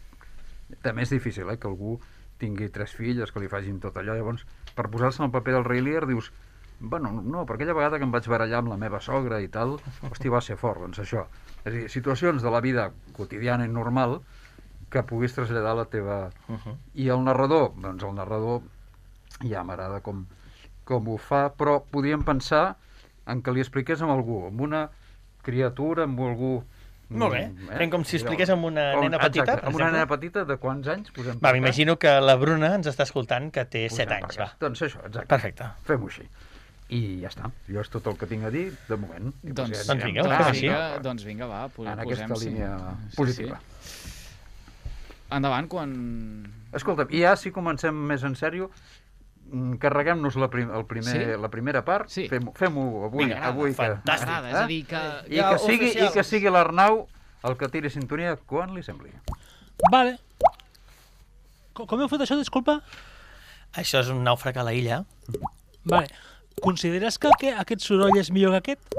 també 0.84 1.02
és 1.02 1.10
difícil, 1.10 1.48
eh, 1.50 1.58
que 1.58 1.68
algú 1.68 1.96
tingui 2.40 2.68
tres 2.72 2.92
filles, 2.96 3.32
que 3.32 3.40
li 3.40 3.48
facin 3.48 3.80
tot 3.80 3.96
allò, 3.96 4.14
llavors, 4.16 4.44
per 4.76 4.88
posar-se 4.92 5.22
en 5.22 5.28
el 5.28 5.34
paper 5.34 5.56
del 5.56 5.66
rei 5.66 5.82
Lear, 5.84 6.06
dius, 6.08 6.30
bueno, 6.80 7.10
no, 7.12 7.44
per 7.46 7.56
aquella 7.56 7.74
vegada 7.76 7.98
que 7.98 8.04
em 8.04 8.12
vaig 8.12 8.28
barallar 8.28 8.62
amb 8.62 8.72
la 8.72 8.78
meva 8.80 9.00
sogra 9.04 9.40
i 9.40 9.48
tal, 9.52 9.78
hòstia, 10.08 10.32
va 10.32 10.40
ser 10.44 10.56
fort, 10.60 10.80
doncs 10.80 11.02
això. 11.02 11.26
És 11.64 11.66
a 11.66 11.74
dir, 11.74 11.88
situacions 11.92 12.42
de 12.42 12.52
la 12.52 12.62
vida 12.64 12.90
quotidiana 13.16 13.66
i 13.66 13.72
normal 13.72 14.20
que 14.90 15.02
puguis 15.06 15.34
traslladar 15.34 15.76
la 15.76 15.84
teva... 15.86 16.30
Uh 16.48 16.56
-huh. 16.58 16.76
I 16.94 17.08
el 17.08 17.22
narrador, 17.24 17.72
doncs 17.80 18.02
el 18.04 18.14
narrador 18.14 18.62
ja 19.48 19.62
m'agrada 19.64 20.00
com, 20.00 20.26
com 20.84 21.08
ho 21.08 21.16
fa, 21.18 21.52
però 21.56 21.80
podíem 21.90 22.22
pensar 22.24 22.76
en 23.26 23.42
que 23.42 23.52
li 23.52 23.60
expliqués 23.60 24.02
amb 24.02 24.10
algú, 24.10 24.46
amb 24.48 24.60
una 24.60 24.90
criatura, 25.42 26.04
amb 26.04 26.18
algú... 26.20 26.64
Molt 27.10 27.32
bé. 27.32 27.48
mm, 27.48 27.76
Fem 27.76 27.90
com 27.90 28.04
si 28.04 28.16
expliqués 28.16 28.50
amb 28.50 28.64
una 28.64 28.94
nena 29.00 29.18
petita, 29.18 29.42
exacte, 29.42 29.60
per 29.60 29.66
amb 29.68 29.76
una 29.76 29.90
nena 29.90 30.06
petita 30.06 30.44
de 30.44 30.56
quants 30.62 30.86
anys? 30.88 31.10
Posem 31.10 31.40
Va, 31.42 31.52
m'imagino 31.52 31.96
que 31.98 32.20
la 32.20 32.36
Bruna 32.36 32.74
ens 32.76 32.86
està 32.86 33.02
escoltant, 33.02 33.50
que 33.50 33.64
té 33.64 33.88
cas? 33.88 33.96
7 33.96 34.06
Posem 34.14 34.24
anys, 34.24 34.38
va. 34.38 34.52
Doncs 34.60 34.82
això, 34.82 35.00
exacte. 35.06 35.26
Perfecte. 35.26 35.64
Fem-ho 35.84 36.06
així. 36.06 36.22
I 36.90 37.20
ja 37.22 37.28
està. 37.28 37.50
Jo 37.68 37.80
és 37.80 37.88
tot 37.90 38.06
el 38.06 38.16
que 38.16 38.26
tinc 38.26 38.44
a 38.44 38.50
dir, 38.50 38.72
de 38.88 38.96
moment. 38.96 39.32
Doncs, 39.42 39.86
Doncs 39.88 40.04
vinga, 40.04 40.22
fem 40.22 40.46
així. 40.46 40.60
vinga, 40.68 40.98
doncs 41.02 41.24
vinga, 41.24 41.46
va, 41.46 41.68
po- 41.68 41.84
En 41.86 41.96
posem... 41.98 42.06
aquesta 42.06 42.36
sí. 42.36 42.48
línia 42.48 42.78
Sí, 43.10 43.16
positiva. 43.16 43.60
Sí. 43.80 43.99
Endavant, 45.30 45.68
quan... 45.70 45.92
Escolta, 46.74 47.06
i 47.10 47.20
ja 47.24 47.36
si 47.38 47.50
comencem 47.54 47.94
més 47.94 48.22
en 48.26 48.34
sèrio, 48.38 48.70
mm, 49.50 49.76
carreguem-nos 49.82 50.36
la, 50.38 50.48
prim, 50.50 50.70
el 50.74 50.84
primer, 50.90 51.12
Sí? 51.14 51.38
la 51.42 51.50
primera 51.50 51.84
part, 51.84 52.08
Sí. 52.10 52.28
fem-ho 52.30 52.52
fem 52.58 52.78
avui, 52.78 53.24
Vinga, 53.26 53.40
avui 53.48 53.70
que... 53.74 53.78
fantàstic. 53.82 54.26
M'agrada, 54.26 54.50
és 54.50 54.58
a 54.62 54.66
dir, 54.70 54.80
que... 54.90 55.02
I, 55.30 55.36
Ja, 55.38 55.50
que 55.52 55.58
sigui, 55.64 55.92
I 55.98 56.10
que 56.14 56.24
sigui 56.26 56.50
l'Arnau 56.50 57.06
el 57.48 57.56
que 57.56 57.68
tiri 57.72 57.90
sintonia 57.90 58.36
quan 58.46 58.74
li 58.74 58.82
sembli. 58.82 59.10
Vale. 59.90 60.18
Com, 61.72 61.86
com 61.86 62.00
heu 62.02 62.08
fet 62.10 62.20
això, 62.26 62.36
disculpa? 62.38 62.80
Això 63.78 64.02
és 64.02 64.10
un 64.10 64.22
nàufrag 64.26 64.58
a 64.58 64.66
la 64.66 64.74
illa. 64.74 65.04
Vale. 65.84 66.10
Consideres 66.60 67.16
que, 67.18 67.30
que 67.40 67.54
aquest 67.56 67.80
soroll 67.86 68.18
és 68.20 68.30
millor 68.34 68.52
que 68.58 68.74
aquest? 68.74 68.94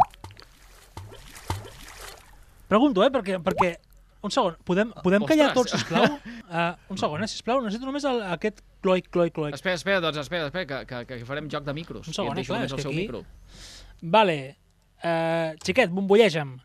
Pregunto, 2.72 3.04
eh? 3.04 3.12
Perquè, 3.12 3.38
perquè 3.44 3.74
un 4.21 4.31
segon, 4.34 4.55
podem, 4.67 4.91
podem 5.01 5.23
callar 5.25 5.49
tots, 5.55 5.73
Ostres. 5.73 5.81
sisplau? 5.81 6.17
Uh, 6.45 6.73
un 6.93 6.99
segon, 7.01 7.23
eh, 7.25 7.29
sisplau, 7.31 7.62
necessito 7.65 7.88
només 7.89 8.05
el, 8.05 8.21
aquest 8.36 8.62
cloic, 8.86 9.07
cloic, 9.13 9.34
cloic. 9.38 9.55
Espera, 9.57 9.77
espera, 9.79 10.01
doncs 10.03 10.21
espera, 10.21 10.49
espera, 10.51 10.65
que, 10.69 10.81
que, 11.10 11.19
que 11.21 11.25
farem 11.29 11.49
joc 11.49 11.65
de 11.65 11.73
micros. 11.77 12.07
Un 12.12 12.17
segon, 12.17 12.38
I 12.38 12.41
et 12.41 12.43
eh, 12.43 12.43
deixo 12.43 12.53
clar, 12.53 12.60
només 12.62 12.71
és 12.71 12.75
el 12.75 12.81
que 12.81 12.88
seu 12.88 12.93
aquí- 12.93 13.05
micro. 13.05 13.23
Vale. 14.17 14.38
Uh, 15.01 15.57
xiquet, 15.65 15.89
bombolleja'm. 15.97 16.57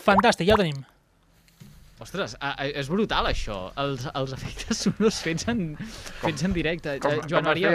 Fantàstic, 0.00 0.48
ja 0.48 0.56
ho 0.56 0.60
tenim. 0.60 0.80
Ostres, 2.00 2.32
a, 2.40 2.54
a, 2.54 2.66
és 2.80 2.88
brutal 2.88 3.26
això, 3.28 3.56
els, 3.80 4.06
els 4.16 4.32
efectes 4.32 4.78
sonors 4.86 5.18
fets 5.24 5.44
en, 5.52 5.64
fets 6.22 6.46
en 6.48 6.54
directe. 6.56 6.96
com- 7.04 7.18
Joan 7.28 7.44
com 7.44 7.50
Maria, 7.50 7.74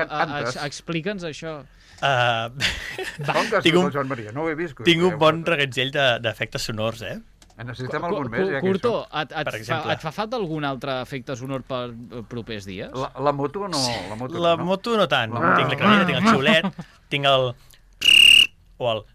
explica'ns 0.65 1.27
això. 1.29 1.59
Uh, 2.01 2.49
Com 3.31 3.47
que 3.49 3.61
Tinc 3.65 3.77
un- 3.79 3.91
Joan 3.93 4.07
Maria? 4.11 4.31
No 4.35 4.43
ho 4.43 4.49
he 4.51 4.55
vist. 4.59 4.75
tinc 4.83 5.01
un 5.03 5.15
bon 5.21 5.43
reguetzell 5.47 5.91
de- 5.95 6.19
d'efectes 6.21 6.61
sonors, 6.69 7.01
eh? 7.07 7.17
Necessitem 7.55 8.01
Cu- 8.03 8.07
algun 8.09 8.27
més, 8.33 8.49
ja 8.51 8.59
que 8.59 8.67
Curto, 8.67 8.93
et, 9.15 9.31
et, 9.31 9.45
Per 9.47 9.53
fa, 9.53 9.57
exemple. 9.61 9.93
et 9.93 10.01
fa 10.03 10.11
falta 10.11 10.35
algun 10.35 10.65
altre 10.67 10.97
efecte 11.05 11.37
sonor 11.39 11.63
per 11.63 11.85
eh, 11.93 12.19
propers 12.27 12.65
dies? 12.67 12.91
La, 12.91 13.07
la 13.23 13.31
moto 13.31 13.67
no... 13.71 13.79
La 14.09 14.15
moto, 14.19 14.41
La 14.43 14.55
no? 14.59 14.65
moto 14.67 14.97
no 14.99 15.07
tant. 15.07 15.31
La- 15.31 15.53
Tinc 15.55 15.71
la 15.71 15.77
canella, 15.79 16.05
tinc 16.09 16.19
el 16.19 16.27
xiulet, 16.33 16.81
tinc 17.13 17.29
el... 17.31 17.53
O 18.77 18.91
el... 18.91 19.05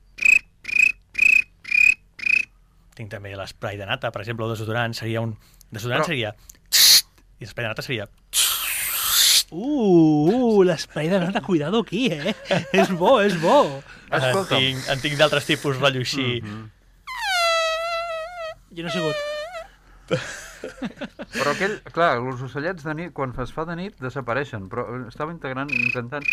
Tinc 2.97 3.11
també 3.13 3.33
l'esprai 3.37 3.77
de 3.81 3.87
nata, 3.89 4.11
per 4.13 4.23
exemple, 4.25 4.47
el 4.49 4.55
desodorant 4.57 4.97
seria 4.97 5.21
un... 5.25 5.37
Desodorant 5.71 6.03
Però- 6.03 6.11
seria... 6.15 6.33
I 7.41 7.45
l'esprai 7.47 7.65
de 7.67 7.71
nata 7.75 7.85
seria... 7.85 8.09
Uh, 9.51 10.31
uh 10.31 10.63
l'esprai 10.63 11.09
de 11.11 11.19
nata, 11.19 11.41
cuidado 11.43 11.81
aquí, 11.83 12.07
eh? 12.13 12.35
és 12.81 12.91
bo, 12.91 13.19
és 13.23 13.35
bo. 13.43 13.83
En 14.11 14.23
Escolta'm. 14.23 14.59
tinc, 14.59 14.85
en 14.95 15.03
tinc 15.03 15.19
d'altres 15.19 15.49
tipus, 15.49 15.79
rotllo 15.79 16.05
així. 16.07 16.43
Jo 18.71 18.87
no 18.87 18.91
he 18.91 18.95
sigut. 18.95 19.27
Però 21.35 21.53
aquell, 21.55 21.77
clar, 21.95 22.15
els 22.21 22.43
ocellets 22.47 22.85
de 22.87 22.95
nit, 22.95 23.13
quan 23.17 23.33
es 23.43 23.53
fa 23.55 23.65
de 23.69 23.77
nit, 23.79 23.95
desapareixen, 24.03 24.69
però 24.69 24.87
estava 25.09 25.33
integrant, 25.33 25.71
intentant... 25.73 26.27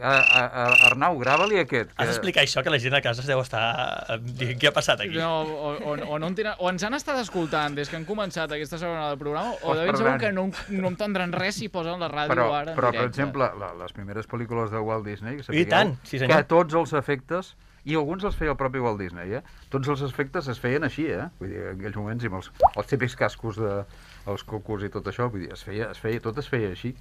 A, 0.00 0.12
a, 0.12 0.40
a 0.46 0.64
Arnau, 0.88 1.18
grava-li 1.20 1.58
aquest. 1.60 1.92
Has 1.96 2.10
d'explicar 2.10 2.44
això, 2.44 2.62
que 2.64 2.72
la 2.72 2.78
gent 2.82 2.96
a 2.98 3.00
casa 3.04 3.22
es 3.24 3.28
deu 3.30 3.40
estar 3.42 3.64
eh, 4.12 4.18
dient 4.40 4.60
què 4.60 4.70
ha 4.70 4.74
passat 4.76 5.02
aquí. 5.04 5.16
No, 5.16 5.42
o, 5.42 5.74
o, 5.76 5.96
o, 5.96 6.18
no 6.22 6.30
entenen, 6.30 6.56
o 6.58 6.70
ens 6.72 6.84
han 6.86 6.96
estat 6.98 7.20
escoltant 7.22 7.76
des 7.78 7.90
que 7.92 7.98
han 7.98 8.06
començat 8.08 8.52
aquesta 8.52 8.80
segona 8.82 9.08
del 9.10 9.20
programa, 9.20 9.54
o 9.62 9.76
de 9.78 9.86
ben 9.88 10.00
segur 10.00 10.16
que 10.22 10.32
no, 10.36 10.48
no 10.76 10.92
entendran 10.92 11.32
res 11.36 11.60
si 11.62 11.70
posen 11.72 12.02
la 12.02 12.10
ràdio 12.12 12.34
Però, 12.34 12.48
ara 12.54 12.74
en 12.74 12.78
però 12.78 12.90
per 12.92 12.98
directe. 12.98 13.12
exemple, 13.14 13.50
la, 13.60 13.72
les 13.82 13.94
primeres 13.96 14.28
pel·lícules 14.30 14.74
de 14.74 14.82
Walt 14.82 15.06
Disney, 15.06 15.40
I 15.40 15.46
sapigueu 15.46 15.70
tant, 15.72 15.96
sí, 16.04 16.18
senyor. 16.18 16.36
que 16.36 16.50
tots 16.56 16.76
els 16.82 16.92
efectes, 16.98 17.54
i 17.86 17.94
alguns 17.94 18.24
els 18.26 18.34
feia 18.34 18.50
el 18.50 18.58
propi 18.58 18.82
Walt 18.82 18.98
Disney, 18.98 19.38
eh? 19.38 19.42
tots 19.70 19.88
els 19.88 20.02
efectes 20.02 20.48
es 20.50 20.58
feien 20.58 20.82
així, 20.84 21.06
eh? 21.06 21.28
vull 21.38 21.52
dir, 21.52 21.62
en 21.70 21.78
aquells 21.78 21.98
moments, 22.00 22.24
i 22.26 22.30
amb 22.32 22.40
els, 22.40 22.50
els 22.74 22.90
típics 22.90 23.14
cascos 23.16 23.60
de, 23.62 23.76
els 24.26 24.42
cocos 24.42 24.82
i 24.82 24.90
tot 24.90 25.06
això, 25.06 25.28
vull 25.30 25.44
dir, 25.44 25.52
es 25.54 25.62
feia, 25.62 25.92
es 25.94 26.00
feia, 26.02 26.22
tot 26.24 26.38
es 26.42 26.48
feia 26.50 26.72
així. 26.74 26.92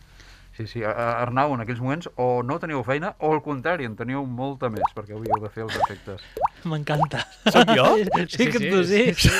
Sí, 0.55 0.67
sí, 0.71 0.83
Arnau, 0.87 1.51
en 1.53 1.59
aquells 1.65 1.81
moments, 1.83 2.07
o 2.15 2.39
no 2.47 2.55
teníeu 2.63 2.79
feina, 2.87 3.09
o 3.19 3.33
al 3.35 3.41
contrari, 3.43 3.83
en 3.83 3.97
teníeu 3.99 4.21
molta 4.23 4.69
més, 4.71 4.85
perquè 4.95 5.11
havíeu 5.17 5.41
de 5.43 5.49
fer 5.51 5.65
els 5.65 5.75
efectes. 5.83 6.21
M'encanta. 6.63 7.25
Soc 7.51 7.73
jo? 7.75 7.89
Sí, 8.31 8.47
que 8.53 8.61
tu 8.63 8.83
sí. 8.87 9.01
sí, 9.11 9.27
sí. 9.27 9.33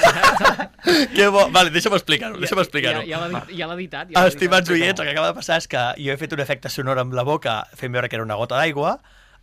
Que 1.15 1.30
bo. 1.32 1.45
Vale, 1.56 1.71
deixa'm 1.71 1.95
explicar-ho, 1.95 2.36
deixa'm 2.41 2.60
Ja, 2.60 2.65
explicar-ho. 2.65 3.04
ja 3.08 3.21
l'ha 3.21 3.30
dit- 3.32 3.54
ja 3.58 3.67
l'ha 3.69 3.78
editat. 3.80 4.12
Ja 4.12 4.25
Estimats 4.28 4.69
oients, 4.69 4.99
el 4.99 5.06
que 5.08 5.13
acaba 5.15 5.32
de 5.32 5.38
passar 5.39 5.58
és 5.63 5.69
que 5.71 5.86
jo 5.97 6.12
he 6.12 6.17
fet 6.19 6.36
un 6.36 6.43
efecte 6.43 6.69
sonor 6.69 6.99
amb 6.99 7.15
la 7.15 7.23
boca 7.23 7.62
fent 7.80 7.95
veure 7.95 8.10
que 8.12 8.19
era 8.19 8.25
una 8.28 8.36
gota 8.36 8.60
d'aigua, 8.60 8.97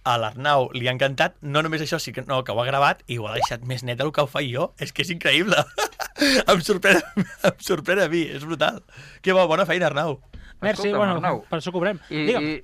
a 0.05 0.19
l'Arnau 0.19 0.69
li 0.75 0.89
ha 0.89 0.93
encantat, 0.93 1.37
no 1.41 1.63
només 1.63 1.81
això, 1.81 1.99
sí 2.03 2.13
que, 2.13 2.25
no, 2.27 2.43
que 2.45 2.53
ho 2.53 2.61
ha 2.61 2.67
gravat 2.67 3.01
i 3.07 3.17
ho 3.17 3.27
ha 3.31 3.35
deixat 3.39 3.65
més 3.65 3.83
net 3.87 3.97
del 3.99 4.13
que 4.13 4.21
ho 4.21 4.27
faig 4.29 4.51
jo. 4.53 4.75
És 4.79 4.93
que 4.93 5.07
és 5.07 5.11
increïble. 5.15 5.57
em, 6.53 6.61
sorprèn, 6.61 7.01
em 7.49 7.59
sorprèn 7.65 8.03
a 8.05 8.09
mi, 8.13 8.27
és 8.29 8.45
brutal. 8.45 8.83
Que 9.23 9.33
bo, 9.33 9.47
bona 9.49 9.65
feina, 9.65 9.87
Arnau. 9.89 10.19
Merci, 10.63 10.89
Escolta'm, 10.89 10.99
bueno, 10.99 11.17
Arnau. 11.19 11.43
per 11.51 11.59
això 11.61 11.73
cobrem. 11.75 11.99
I, 12.11 12.23
Digue'm. 12.29 12.47
i 12.47 12.63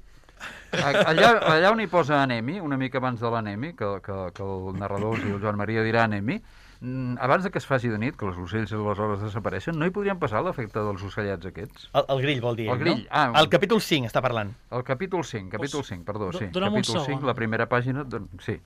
allà, 0.79 1.33
allà 1.57 1.73
on 1.73 1.81
hi 1.83 1.87
posa 1.91 2.23
anemi, 2.23 2.61
una 2.61 2.77
mica 2.79 2.99
abans 3.03 3.21
de 3.21 3.31
l'anemi, 3.33 3.73
que, 3.75 3.89
que, 4.05 4.19
que 4.37 4.43
el 4.47 4.79
narrador 4.79 5.19
i 5.19 5.33
el 5.35 5.41
Joan 5.43 5.57
Maria 5.59 5.83
dirà 5.83 6.05
anemi, 6.07 6.37
mm, 6.81 7.17
abans 7.25 7.43
de 7.45 7.51
que 7.51 7.59
es 7.59 7.67
faci 7.67 7.89
de 7.91 7.99
nit, 7.99 8.15
que 8.17 8.27
els 8.29 8.37
ocells 8.39 8.73
aleshores 8.77 9.23
desapareixen, 9.25 9.75
no 9.79 9.89
hi 9.89 9.91
podrien 9.91 10.19
passar 10.21 10.45
l'efecte 10.47 10.79
dels 10.79 11.03
ocellets 11.03 11.49
aquests? 11.51 11.89
El, 11.93 12.05
el 12.15 12.23
grill, 12.23 12.41
vol 12.45 12.57
dir, 12.61 12.69
El 12.71 12.79
grill, 12.85 13.03
no? 13.03 13.11
ah. 13.11 13.33
El 13.43 13.49
capítol 13.51 13.81
5 13.83 14.07
està 14.13 14.23
parlant. 14.23 14.55
El 14.71 14.85
capítol 14.87 15.25
5, 15.25 15.51
capítol 15.57 15.83
5, 15.85 16.05
perdó, 16.05 16.31
do- 16.31 16.39
sí. 16.39 16.53
Capítol 16.55 16.85
segon. 17.03 17.07
5, 17.19 17.27
la 17.27 17.35
primera 17.35 17.67
pàgina, 17.69 18.05
don- 18.05 18.29
sí. 18.45 18.61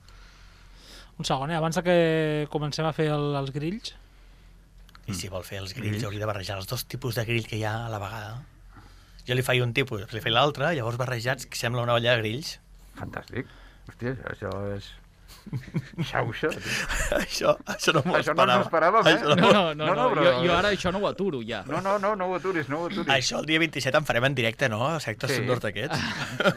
Un 1.18 1.24
segon, 1.28 1.50
eh? 1.52 1.56
Abans 1.56 1.76
de 1.76 1.82
que 1.86 1.96
comencem 2.50 2.84
a 2.88 2.92
fer 2.92 3.08
el, 3.14 3.30
els 3.36 3.52
grills. 3.52 3.94
I 5.10 5.14
si 5.18 5.28
vol 5.28 5.42
fer 5.42 5.58
els 5.58 5.72
grills, 5.74 6.04
hauria 6.06 6.20
de 6.22 6.26
barrejar 6.28 6.56
els 6.60 6.68
dos 6.70 6.84
tipus 6.86 7.16
de 7.18 7.24
grill 7.26 7.46
que 7.48 7.56
hi 7.58 7.64
ha 7.66 7.86
a 7.86 7.90
la 7.90 7.98
vegada. 7.98 8.36
Jo 9.28 9.36
li 9.38 9.44
faig 9.46 9.62
un 9.62 9.74
tipus, 9.76 10.02
li 10.10 10.22
faig 10.24 10.34
l'altre, 10.34 10.72
llavors 10.74 10.98
barrejats, 10.98 11.46
que 11.46 11.58
sembla 11.58 11.84
una 11.86 11.94
olla 11.98 12.16
de 12.16 12.24
grills. 12.24 12.56
Fantàstic. 12.98 13.50
Hòstia, 13.90 14.16
això 14.32 14.50
és... 14.74 14.90
Xauxa. 16.08 16.48
això, 17.18 17.56
això 17.66 17.92
no 17.96 18.02
m'ho 18.06 18.16
Això 18.18 18.34
no 18.34 18.44
ens 18.46 18.66
esperàvem, 18.66 19.06
eh? 19.06 19.14
Això 19.16 19.36
No, 19.36 19.52
no, 19.52 19.52
no, 19.52 19.74
No, 19.74 19.86
no, 19.86 19.94
no, 19.94 20.06
però- 20.14 20.24
jo, 20.24 20.44
jo 20.46 20.54
ara 20.56 20.70
això 20.70 20.92
no 20.92 20.98
ho 21.02 21.08
aturo, 21.08 21.42
ja. 21.42 21.62
No, 21.66 21.80
no, 21.80 21.98
no, 21.98 22.14
no 22.16 22.26
ho 22.30 22.36
aturis, 22.36 22.68
no 22.68 22.80
ho 22.82 22.86
aturis. 22.86 23.08
Això 23.08 23.40
el 23.40 23.46
dia 23.46 23.58
27 23.58 23.98
en 23.98 24.04
farem 24.08 24.24
en 24.30 24.34
directe, 24.34 24.68
no? 24.68 24.98
Sectes 25.00 25.30
Sí. 25.30 25.36
sí. 25.36 25.42
sonors 25.42 25.60
d'aquests. 25.60 25.98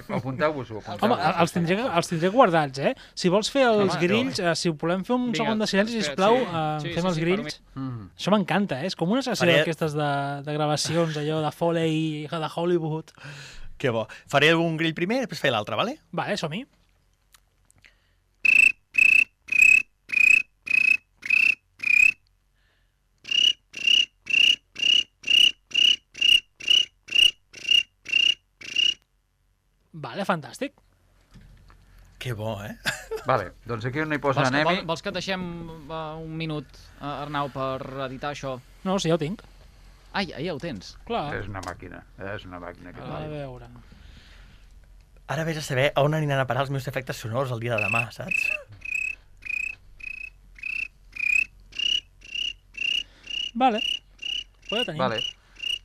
Apunteu-vos-ho, 0.09 0.77
Home, 0.77 0.93
apunteu-vos-ho. 0.95 1.41
els 1.41 1.53
tindré, 1.53 1.79
els 1.81 2.07
tindré 2.11 2.29
guardats, 2.29 2.79
eh? 2.79 2.93
Si 3.13 3.29
vols 3.29 3.49
fer 3.51 3.63
els 3.67 3.93
Home, 3.95 4.01
grills, 4.01 4.39
eh, 4.39 4.55
si 4.55 4.69
volem 4.69 5.03
fer 5.05 5.15
un 5.15 5.25
Vinga, 5.31 5.43
segon 5.43 5.59
de 5.59 5.67
silenci, 5.67 6.01
sisplau, 6.01 6.37
sí. 6.37 6.43
eh, 6.45 6.77
Sí, 6.85 6.93
fem 6.93 7.01
sí, 7.01 7.07
els 7.07 7.15
sí, 7.15 7.21
grills. 7.21 7.61
Mm. 7.75 8.09
Això 8.17 8.31
m'encanta, 8.31 8.81
eh? 8.83 8.87
És 8.87 8.95
com 8.95 9.09
una 9.11 9.21
sessió 9.21 9.45
Faré- 9.45 9.59
d'aquestes 9.59 9.93
de, 9.93 10.11
de 10.45 10.53
gravacions, 10.53 11.17
allò 11.17 11.41
de 11.43 11.51
Foley, 11.51 12.27
de 12.29 12.49
Hollywood. 12.55 13.11
Que 13.77 13.89
bo. 13.89 14.07
Faré 14.27 14.53
un 14.55 14.77
grill 14.77 14.93
primer 14.95 15.17
i 15.17 15.19
després 15.25 15.39
faré 15.41 15.51
l'altre, 15.51 15.75
vale? 15.75 15.97
Vale, 16.11 16.37
som-hi. 16.37 16.65
Vale, 30.15 30.23
fantàstic. 30.23 30.71
Que 32.23 32.31
bo, 32.33 32.53
eh? 32.63 32.71
Vale, 33.29 33.49
doncs 33.67 33.83
aquí 33.89 33.99
on 33.99 34.13
hi 34.15 34.19
posa 34.23 34.45
Vols, 34.47 34.77
que- 34.79 34.85
vols 34.87 35.01
que 35.03 35.11
et 35.11 35.17
deixem 35.17 35.41
uh, 35.91 36.15
un 36.21 36.31
minut, 36.39 36.77
uh, 37.01 37.09
Arnau, 37.25 37.49
per 37.51 37.81
editar 38.05 38.31
això? 38.31 38.53
No, 38.87 38.95
sí, 38.95 39.11
ja 39.11 39.17
ho 39.17 39.19
tinc. 39.19 39.43
Ai, 40.15 40.29
ja, 40.29 40.39
ja 40.39 40.53
ho 40.55 40.61
tens. 40.63 40.93
Clar. 41.09 41.25
És 41.35 41.49
una 41.51 41.59
màquina, 41.65 41.99
és 42.31 42.45
una 42.47 42.61
màquina. 42.63 42.93
Aquest 42.93 43.11
A 43.11 43.19
veure. 43.27 43.67
Ara 45.35 45.43
vés 45.43 45.59
a 45.59 45.65
saber 45.65 45.89
a 45.91 46.05
on 46.07 46.15
aniran 46.15 46.39
a 46.39 46.47
parar 46.47 46.63
els 46.63 46.71
meus 46.71 46.87
efectes 46.87 47.19
sonors 47.19 47.51
el 47.51 47.59
dia 47.59 47.75
de 47.75 47.83
demà, 47.83 48.05
saps? 48.15 48.47
Vale. 53.55 53.83
Ho 54.71 54.79
ja 54.79 54.85
tenim. 54.87 55.03
Vale. 55.03 55.19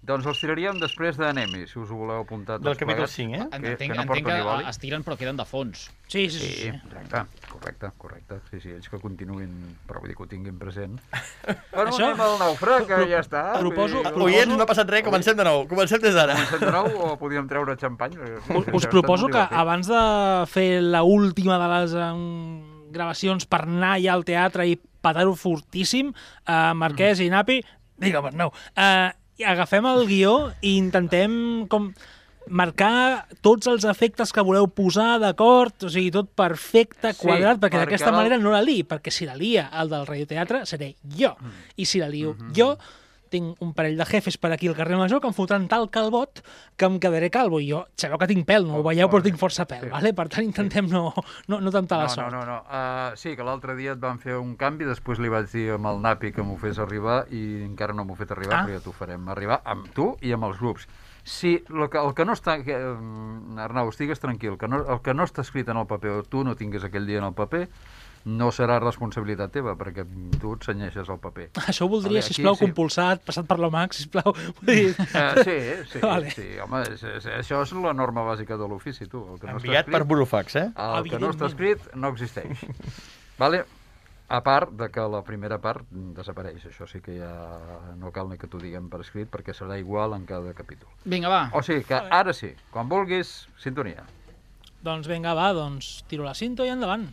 Doncs 0.02 0.24
els 0.24 0.38
tiraríem 0.40 0.78
després 0.80 1.18
d'anemi, 1.20 1.66
si 1.68 1.76
us 1.78 1.90
ho 1.92 1.96
voleu 2.00 2.22
apuntar 2.22 2.54
tots 2.56 2.64
Del 2.64 2.76
capítol 2.78 3.02
plegats. 3.04 3.12
5, 3.12 3.34
eh? 3.34 3.38
Que- 3.50 3.56
Entenc, 3.56 3.78
que 3.92 3.96
no 3.98 4.02
entenc 4.06 4.26
que 4.30 4.68
es 4.70 4.78
tiren 4.80 5.02
però 5.04 5.16
queden 5.20 5.36
de 5.36 5.44
fons. 5.44 5.82
Sí, 6.08 6.22
sí, 6.30 6.38
sí. 6.38 6.46
Sí, 6.46 6.54
sí. 6.62 6.68
exacte, 7.02 7.20
correcte, 7.50 7.90
correcte. 7.98 8.38
Sí, 8.50 8.60
sí, 8.62 8.70
ells 8.72 8.88
que 8.88 8.98
continuïn, 8.98 9.52
però 9.86 10.00
vull 10.00 10.08
dir 10.08 10.16
que 10.16 10.24
ho 10.24 10.26
tinguin 10.30 10.56
present. 10.58 10.96
Bueno, 11.74 11.90
Això- 11.92 12.06
anem 12.08 12.20
al 12.24 12.38
naufrag, 12.40 12.86
que 12.88 13.02
ja 13.12 13.20
està. 13.20 13.42
proposo- 13.60 14.00
dir, 14.00 14.08
Proposo- 14.08 14.24
Oients, 14.24 14.56
no 14.56 14.62
ha 14.64 14.66
passat 14.72 14.88
res, 14.88 15.04
comencem 15.04 15.36
de 15.36 15.44
nou. 15.44 15.66
Comencem 15.68 16.00
des 16.00 16.14
d'ara. 16.16 16.34
Comencem 16.34 16.60
de 16.64 16.72
nou 16.72 16.88
o 17.12 17.12
podíem 17.20 17.46
treure 17.46 17.76
xampany? 17.76 18.16
Us, 18.56 18.72
us 18.72 18.86
proposo 18.86 19.28
que 19.28 19.38
abans 19.50 19.86
de 19.86 20.02
fer 20.48 20.80
la 20.82 21.02
última 21.04 21.60
de 21.60 21.68
les 21.76 21.92
um, 21.94 22.88
gravacions 22.90 23.44
per 23.46 23.62
anar 23.68 23.98
ja 24.00 24.14
al 24.16 24.24
teatre 24.24 24.66
i 24.66 24.80
patar-ho 25.00 25.36
fortíssim, 25.36 26.08
uh, 26.48 26.72
Marquès 26.74 27.20
i 27.20 27.28
Napi, 27.30 27.60
digue'm, 28.00 28.32
no, 28.34 28.48
uh, 28.48 29.10
agafem 29.46 29.86
el 29.88 30.06
guió 30.08 30.34
i 30.60 30.76
intentem 30.78 31.66
com 31.70 31.90
marcar 32.50 33.26
tots 33.44 33.68
els 33.70 33.84
efectes 33.86 34.32
que 34.34 34.42
voleu 34.44 34.66
posar 34.74 35.18
d'acord, 35.22 35.86
o 35.86 35.90
sigui, 35.92 36.10
tot 36.14 36.30
perfecte, 36.34 37.12
Sí, 37.14 37.22
quadrat, 37.22 37.60
perquè 37.60 37.78
marcar 37.78 37.86
d'aquesta 37.86 38.14
manera 38.14 38.38
no 38.42 38.54
la 38.54 38.62
li, 38.64 38.80
perquè 38.88 39.12
si 39.14 39.28
la 39.28 39.36
lia 39.38 39.68
el 39.80 39.92
del 39.92 40.06
radioteatre 40.08 40.64
seré 40.66 40.94
jo, 41.16 41.34
i 41.76 41.86
si 41.86 42.00
la 42.02 42.08
lio 42.10 42.34
jo, 42.56 42.72
tinc 43.30 43.60
un 43.62 43.72
parell 43.74 43.96
de 43.96 44.04
jefes 44.04 44.36
per 44.36 44.50
aquí 44.52 44.68
al 44.68 44.74
carrer 44.74 44.96
Major 44.98 45.20
que 45.22 45.28
em 45.30 45.34
fotran 45.36 45.68
tal 45.70 45.88
calbot 45.90 46.42
que 46.76 46.84
em 46.88 46.98
quedaré 47.00 47.30
calvo 47.30 47.60
i 47.62 47.68
jo, 47.70 47.84
sabeu 47.96 48.18
que 48.18 48.26
tinc 48.26 48.44
pèl, 48.48 48.66
no 48.66 48.80
ho 48.80 48.82
veieu, 48.82 49.08
però 49.08 49.22
tinc 49.22 49.38
força 49.38 49.64
pèl, 49.70 49.84
Sí. 49.86 49.90
vale? 49.94 50.12
per 50.14 50.28
tant 50.28 50.44
intentem 50.44 50.88
no, 50.90 51.12
no, 51.48 51.60
no 51.60 51.70
temptar 51.70 51.98
la 51.98 52.08
No, 52.08 52.14
sort. 52.14 52.32
no, 52.32 52.40
no, 52.44 52.46
no. 52.46 52.58
Uh, 52.66 53.16
sí, 53.16 53.36
que 53.36 53.42
l'altre 53.46 53.76
dia 53.78 53.92
et 53.92 54.00
van 54.02 54.18
fer 54.18 54.36
un 54.36 54.56
canvi, 54.56 54.84
després 54.84 55.18
li 55.22 55.28
vaig 55.30 55.46
dir 55.52 55.70
amb 55.76 55.86
el 55.86 56.02
Napi 56.02 56.32
que 56.32 56.42
m'ho 56.42 56.56
fes 56.58 56.78
arribar 56.78 57.24
i 57.30 57.62
encara 57.64 57.94
no 57.94 58.04
m'ho 58.04 58.14
fet 58.18 58.32
arribar, 58.32 58.60
Ah. 58.60 58.64
però 58.66 58.78
ja 58.78 58.84
t'ho 58.84 58.92
farem 58.92 59.28
arribar 59.28 59.62
amb 59.64 59.88
tu 59.94 60.16
i 60.20 60.32
amb 60.32 60.44
els 60.50 60.58
grups. 60.58 60.88
Si 61.22 61.62
el 61.68 61.88
que, 61.90 61.98
el 62.00 62.14
que 62.16 62.24
no 62.24 62.32
està... 62.32 62.56
Que, 62.64 62.74
um, 62.74 63.58
Arnau, 63.60 63.90
estigues 63.92 64.18
tranquil, 64.18 64.56
que 64.58 64.66
no, 64.66 64.80
el 64.88 65.00
que 65.04 65.12
no 65.14 65.22
està 65.28 65.42
escrit 65.44 65.68
en 65.68 65.76
el 65.76 65.86
paper 65.86 66.10
o 66.10 66.22
tu 66.24 66.42
no 66.42 66.56
tingues 66.56 66.82
aquell 66.82 67.06
dia 67.06 67.18
en 67.18 67.24
el 67.28 67.34
paper, 67.34 67.68
no 68.24 68.50
serà 68.52 68.76
responsabilitat 68.82 69.50
teva, 69.54 69.72
perquè 69.80 70.04
tu 70.40 70.52
et 70.52 70.66
senyeixes 70.68 71.08
el 71.08 71.18
paper. 71.22 71.46
Això 71.64 71.86
ho 71.86 71.88
voldria, 71.88 72.18
Vale, 72.20 72.24
aquí 72.26 72.34
sisplau, 72.34 72.54
sí. 72.58 72.64
compulsat, 72.66 73.22
passat 73.24 73.46
per 73.48 73.56
l'OMAC, 73.58 73.94
sisplau. 73.96 74.34
Vull 74.60 74.66
dir, 74.74 74.94
Uh, 75.00 75.42
sí, 75.42 75.56
sí, 75.94 75.98
Vale. 76.04 76.30
sí, 76.36 76.46
home, 76.62 76.82
és, 76.92 77.02
és, 77.02 77.26
això 77.40 77.62
és 77.64 77.72
la 77.80 77.92
norma 77.96 78.22
bàsica 78.28 78.58
de 78.60 78.68
l'ofici, 78.68 79.06
tu. 79.08 79.22
El 79.32 79.40
que 79.40 79.46
no 79.48 79.56
està 79.56 79.64
Enviat 79.66 79.86
per 79.88 79.94
escrit- 80.02 80.08
Burofax, 80.12 80.56
eh? 80.56 80.68
El 80.76 81.08
que 81.10 81.18
no 81.22 81.30
està 81.32 81.48
escrit 81.48 81.92
no 81.94 82.08
existeix. 82.12 82.64
vale? 83.38 83.64
A 84.30 84.44
part 84.46 84.70
de 84.78 84.86
que 84.94 85.02
la 85.10 85.24
primera 85.26 85.56
part 85.58 85.82
desapareix, 85.90 86.62
això 86.68 86.86
sí 86.86 87.00
que 87.02 87.16
ja 87.18 87.30
no 87.98 88.12
cal 88.14 88.28
ni 88.30 88.36
que 88.38 88.46
t'ho 88.46 88.60
diguem 88.62 88.86
per 88.92 89.00
escrit 89.02 89.26
perquè 89.32 89.50
serà 89.56 89.74
igual 89.80 90.12
en 90.14 90.22
cada 90.28 90.52
capítol. 90.54 90.86
Vinga, 91.04 91.26
va. 91.32 91.40
O 91.58 91.62
sigui 91.66 91.82
que 91.88 91.98
ara 91.98 92.30
sí, 92.36 92.52
quan 92.70 92.86
vulguis, 92.88 93.48
sintonia. 93.58 94.04
Doncs 94.86 95.08
vinga, 95.10 95.34
va, 95.34 95.48
doncs 95.52 96.04
tiro 96.06 96.22
la 96.28 96.36
cinta 96.38 96.62
i 96.64 96.70
endavant. 96.70 97.08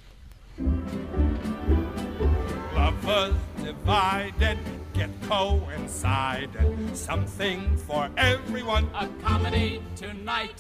Lovers 2.74 3.38
divided 3.62 4.58
get 4.98 5.10
coincided. 5.30 6.98
Something 6.98 7.78
for 7.86 8.10
everyone. 8.18 8.90
A 8.98 9.06
comedy 9.22 9.84
tonight. 9.96 10.58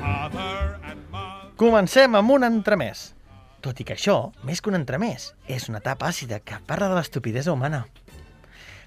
Father 0.00 0.80
and 0.88 1.04
mother. 1.12 1.52
Comencem 1.60 2.16
amb 2.16 2.30
un 2.32 2.48
entremès. 2.48 3.12
Tot 3.60 3.76
i 3.76 3.84
que 3.84 3.92
això, 3.92 4.32
més 4.40 4.64
que 4.64 4.72
un 4.72 4.80
entremès, 4.80 5.34
és 5.44 5.68
una 5.68 5.84
etapa 5.84 6.08
àcida 6.08 6.40
que 6.40 6.56
parla 6.64 6.88
de 6.88 6.96
l'estupidesa 6.96 7.52
humana. 7.52 7.84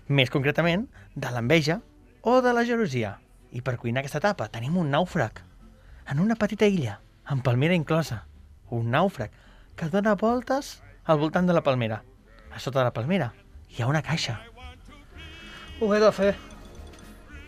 Més 0.09 0.33
concretament, 0.33 0.89
de 1.13 1.29
l'enveja 1.29 1.77
o 2.23 2.41
de 2.41 2.57
la 2.57 2.65
gelosia. 2.65 3.19
I 3.53 3.61
per 3.61 3.77
cuinar 3.77 4.01
aquesta 4.01 4.17
etapa 4.17 4.49
tenim 4.49 4.81
un 4.81 4.89
nàufrag. 4.89 5.45
En 6.09 6.25
una 6.25 6.33
petita 6.41 6.65
illa, 6.65 6.97
amb 7.29 7.45
palmera 7.45 7.77
inclosa. 7.77 8.23
Un 8.73 8.89
nàufrag 8.89 9.29
que 9.75 9.89
dona 9.89 10.15
voltes 10.15 10.79
al 11.05 11.19
voltant 11.19 11.47
de 11.47 11.53
la 11.53 11.63
palmera. 11.63 12.03
A 12.53 12.59
sota 12.59 12.79
de 12.79 12.85
la 12.85 12.93
palmera 12.93 13.33
hi 13.73 13.81
ha 13.81 13.87
una 13.89 14.03
caixa. 14.05 14.39
Ho 15.81 15.93
he 15.93 15.99
de 15.99 16.11
fer. 16.13 16.33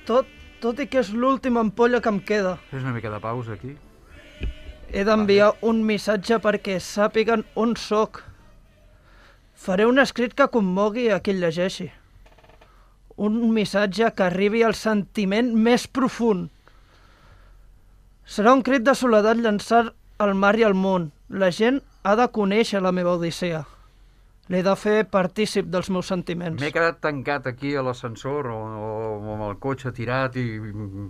Tot, 0.06 0.30
tot 0.62 0.80
i 0.82 0.88
que 0.90 1.02
és 1.04 1.12
l'última 1.14 1.62
ampolla 1.62 2.02
que 2.02 2.12
em 2.12 2.20
queda. 2.20 2.56
Fes 2.72 2.84
una 2.84 2.94
mica 2.96 3.12
de 3.14 3.20
pausa 3.22 3.54
aquí. 3.54 3.76
He 4.90 5.04
d'enviar 5.06 5.54
un 5.66 5.84
missatge 5.86 6.40
perquè 6.42 6.80
sàpiguen 6.82 7.46
on 7.56 7.76
sóc. 7.78 8.24
Faré 9.56 9.86
un 9.88 10.02
escrit 10.02 10.34
que 10.36 10.50
commogui 10.52 11.10
a 11.10 11.22
qui 11.24 11.34
el 11.36 11.42
llegeixi. 11.44 11.90
Un 13.16 13.40
missatge 13.56 14.12
que 14.16 14.26
arribi 14.26 14.64
al 14.64 14.76
sentiment 14.76 15.54
més 15.56 15.88
profund. 15.88 16.50
Serà 18.26 18.54
un 18.58 18.64
crit 18.66 18.84
de 18.84 18.96
soledat 18.98 19.38
llançar 19.38 19.86
al 20.18 20.34
mar 20.36 20.56
i 20.60 20.66
al 20.66 20.74
món. 20.74 21.12
La 21.30 21.52
gent 21.54 21.80
ha 22.06 22.14
de 22.14 22.28
conèixer 22.30 22.82
la 22.86 22.94
meva 22.94 23.16
odissea. 23.18 23.64
L'he 24.54 24.60
de 24.62 24.74
fer 24.78 25.08
partícip 25.10 25.72
dels 25.74 25.88
meus 25.90 26.06
sentiments. 26.12 26.60
M'he 26.62 26.70
quedat 26.74 27.00
tancat 27.02 27.48
aquí 27.50 27.72
a 27.74 27.82
l'ascensor 27.82 28.52
o, 28.54 28.58
o 28.78 28.90
amb 29.34 29.46
el 29.48 29.56
cotxe 29.64 29.90
tirat 29.98 30.38
i 30.38 30.44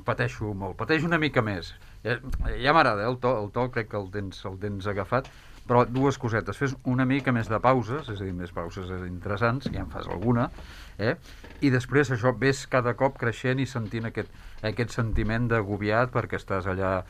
pateixo 0.07 0.53
molt. 0.55 0.77
Pateixo 0.79 1.09
una 1.09 1.19
mica 1.19 1.43
més. 1.43 1.73
Ja, 2.05 2.15
ja 2.61 2.71
m'agrada, 2.71 3.03
eh, 3.03 3.09
el, 3.11 3.19
to, 3.19 3.33
el 3.41 3.51
to 3.51 3.67
crec 3.75 3.91
que 3.91 3.99
el 3.99 4.07
tens, 4.13 4.39
el 4.47 4.55
tens 4.61 4.87
agafat, 4.87 5.27
però 5.67 5.83
dues 5.89 6.15
cosetes. 6.21 6.55
Fes 6.61 6.77
una 6.87 7.03
mica 7.09 7.35
més 7.35 7.51
de 7.51 7.59
pauses, 7.59 8.07
és 8.07 8.21
a 8.21 8.23
dir, 8.23 8.31
més 8.37 8.55
pauses 8.55 8.87
interessants, 9.09 9.67
ja 9.67 9.83
en 9.83 9.91
fas 9.91 10.07
alguna, 10.07 10.47
eh? 10.95 11.17
i 11.59 11.73
després 11.75 12.13
això 12.15 12.31
ves 12.39 12.63
cada 12.71 12.95
cop 12.95 13.19
creixent 13.19 13.59
i 13.59 13.67
sentint 13.67 14.07
aquest, 14.13 14.31
aquest 14.63 14.95
sentiment 14.95 15.51
d'agobiat 15.51 16.15
perquè 16.15 16.39
estàs 16.39 16.71
allà 16.71 17.01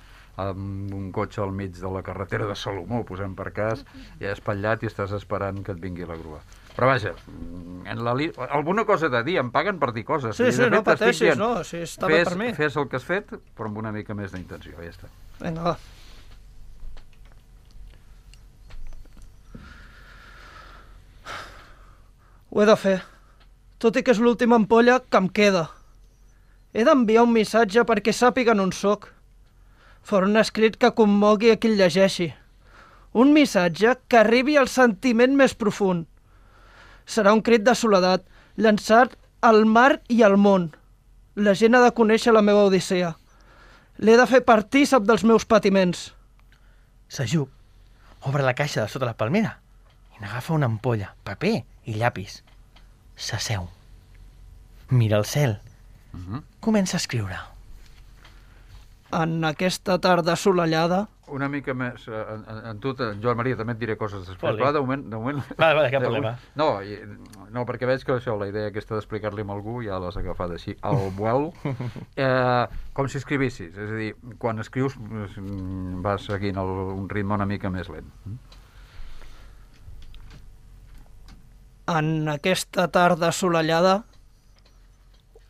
amb 0.42 0.94
un 0.94 1.10
cotxe 1.16 1.42
al 1.42 1.54
mig 1.56 1.78
de 1.80 1.90
la 1.92 2.04
carretera 2.04 2.48
de 2.50 2.56
Salomó, 2.60 3.04
posem 3.08 3.36
per 3.38 3.52
cas, 3.56 3.86
i 4.20 4.28
espatllat 4.30 4.84
i 4.84 4.90
estàs 4.92 5.16
esperant 5.16 5.64
que 5.64 5.76
et 5.76 5.82
vingui 5.82 6.08
la 6.08 6.18
grua. 6.20 6.42
Però 6.76 6.90
vaja, 6.92 7.14
en 7.88 8.04
la 8.04 8.14
li... 8.20 8.28
alguna 8.50 8.84
cosa 8.84 9.08
de 9.08 9.24
dir, 9.24 9.38
em 9.40 9.50
paguen 9.52 9.80
per 9.80 9.94
dir 9.96 10.04
coses. 10.04 10.36
Sí, 10.36 10.50
I, 10.50 10.56
sí, 10.56 10.68
no 10.72 10.84
pateixis, 10.84 11.22
dient, 11.30 11.40
no, 11.40 11.64
si 11.64 11.80
està 11.86 12.10
bé 12.12 12.20
fes, 12.20 12.34
per 12.34 12.40
mi. 12.42 12.50
Fes 12.58 12.76
el 12.76 12.90
que 12.92 13.00
has 13.00 13.08
fet, 13.08 13.32
però 13.56 13.72
amb 13.72 13.80
una 13.80 13.94
mica 13.96 14.18
més 14.18 14.36
d'intenció, 14.36 14.76
ja 14.84 14.92
està. 14.92 15.12
Vinga, 15.40 15.72
va. 15.72 15.78
Ho 22.52 22.62
he 22.64 22.68
de 22.68 22.76
fer, 22.80 23.00
tot 23.84 23.96
i 24.00 24.04
que 24.04 24.12
és 24.16 24.20
l'última 24.24 24.60
ampolla 24.60 25.00
que 25.00 25.20
em 25.20 25.32
queda. 25.32 25.66
He 26.76 26.84
d'enviar 26.84 27.24
un 27.24 27.32
missatge 27.32 27.84
perquè 27.88 28.12
sàpiguen 28.16 28.60
on 28.60 28.76
sóc. 28.76 29.15
Faré 30.06 30.30
un 30.30 30.38
escrit 30.38 30.76
que 30.78 30.92
commogui 30.94 31.50
a 31.50 31.58
qui 31.58 31.72
el 31.72 31.80
llegeixi. 31.80 32.28
Un 33.18 33.32
missatge 33.34 33.96
que 34.08 34.20
arribi 34.20 34.58
al 34.60 34.70
sentiment 34.70 35.34
més 35.40 35.56
profund. 35.58 36.06
Serà 37.10 37.34
un 37.34 37.42
crit 37.42 37.64
de 37.66 37.74
soledat, 37.74 38.26
llançat 38.62 39.16
al 39.42 39.64
mar 39.66 40.02
i 40.14 40.22
al 40.28 40.38
món. 40.38 40.70
La 41.36 41.56
gent 41.58 41.74
ha 41.76 41.82
de 41.82 41.94
conèixer 41.98 42.34
la 42.36 42.44
meva 42.46 42.68
odissea. 42.70 43.16
L'he 43.98 44.18
de 44.20 44.28
fer 44.30 44.44
partícip 44.46 45.08
dels 45.10 45.26
meus 45.26 45.48
patiments. 45.50 46.12
S'ajup, 47.10 47.50
obre 48.30 48.46
la 48.46 48.54
caixa 48.54 48.84
de 48.84 48.92
sota 48.92 49.10
la 49.10 49.18
palmera 49.18 49.58
i 50.16 50.22
n'agafa 50.22 50.54
una 50.54 50.70
ampolla, 50.70 51.14
paper 51.24 51.56
i 51.86 51.98
llapis. 51.98 52.44
S'asseu. 53.16 53.68
Mira 54.90 55.18
el 55.18 55.26
cel. 55.26 55.58
Mhm. 56.14 56.44
Comença 56.60 56.98
a 56.98 57.02
escriure. 57.02 57.55
En 59.14 59.44
aquesta 59.46 60.00
tarda 60.02 60.34
assolellada, 60.34 61.08
Una 61.28 61.48
mica 61.50 61.74
més, 61.74 62.04
eh, 62.08 62.12
en, 62.14 62.44
en, 62.50 62.58
en 62.70 62.80
tu, 62.80 62.92
en 63.02 63.18
Joan 63.22 63.38
Maria, 63.38 63.56
també 63.58 63.74
et 63.74 63.80
diré 63.82 63.96
coses 63.98 64.20
després, 64.28 64.42
Fot-li. 64.44 64.62
però 64.62 64.72
de 64.76 64.82
moment... 64.84 65.06
De 65.10 65.18
moment 65.18 65.40
Vale, 65.58 65.74
vale, 65.74 65.90
cap 65.90 66.02
de 66.04 66.06
problema. 66.06 66.32
moment- 66.36 66.58
No, 66.60 66.68
i, 66.86 67.00
no, 67.56 67.64
perquè 67.66 67.88
veig 67.90 68.04
que 68.06 68.14
això, 68.14 68.36
la 68.38 68.46
idea 68.52 68.68
aquesta 68.70 68.94
d'explicar-li 68.94 69.42
a 69.42 69.48
algú 69.56 69.80
ja 69.82 69.98
l'has 69.98 70.18
agafat 70.22 70.52
així, 70.54 70.76
al 70.86 71.00
vuel, 71.18 71.48
eh, 72.16 72.68
com 72.94 73.10
si 73.10 73.18
escrivissis, 73.18 73.74
és 73.74 73.90
a 73.90 73.98
dir, 73.98 74.12
quan 74.38 74.62
escrius 74.62 75.00
mm, 75.02 76.04
vas 76.06 76.28
seguint 76.30 76.62
el, 76.62 76.70
un 77.00 77.10
ritme 77.10 77.34
una 77.34 77.46
mica 77.50 77.70
més 77.74 77.90
lent. 77.90 78.06
en 81.88 82.30
aquesta 82.30 82.88
tarda 82.90 83.28
assolellada, 83.30 84.04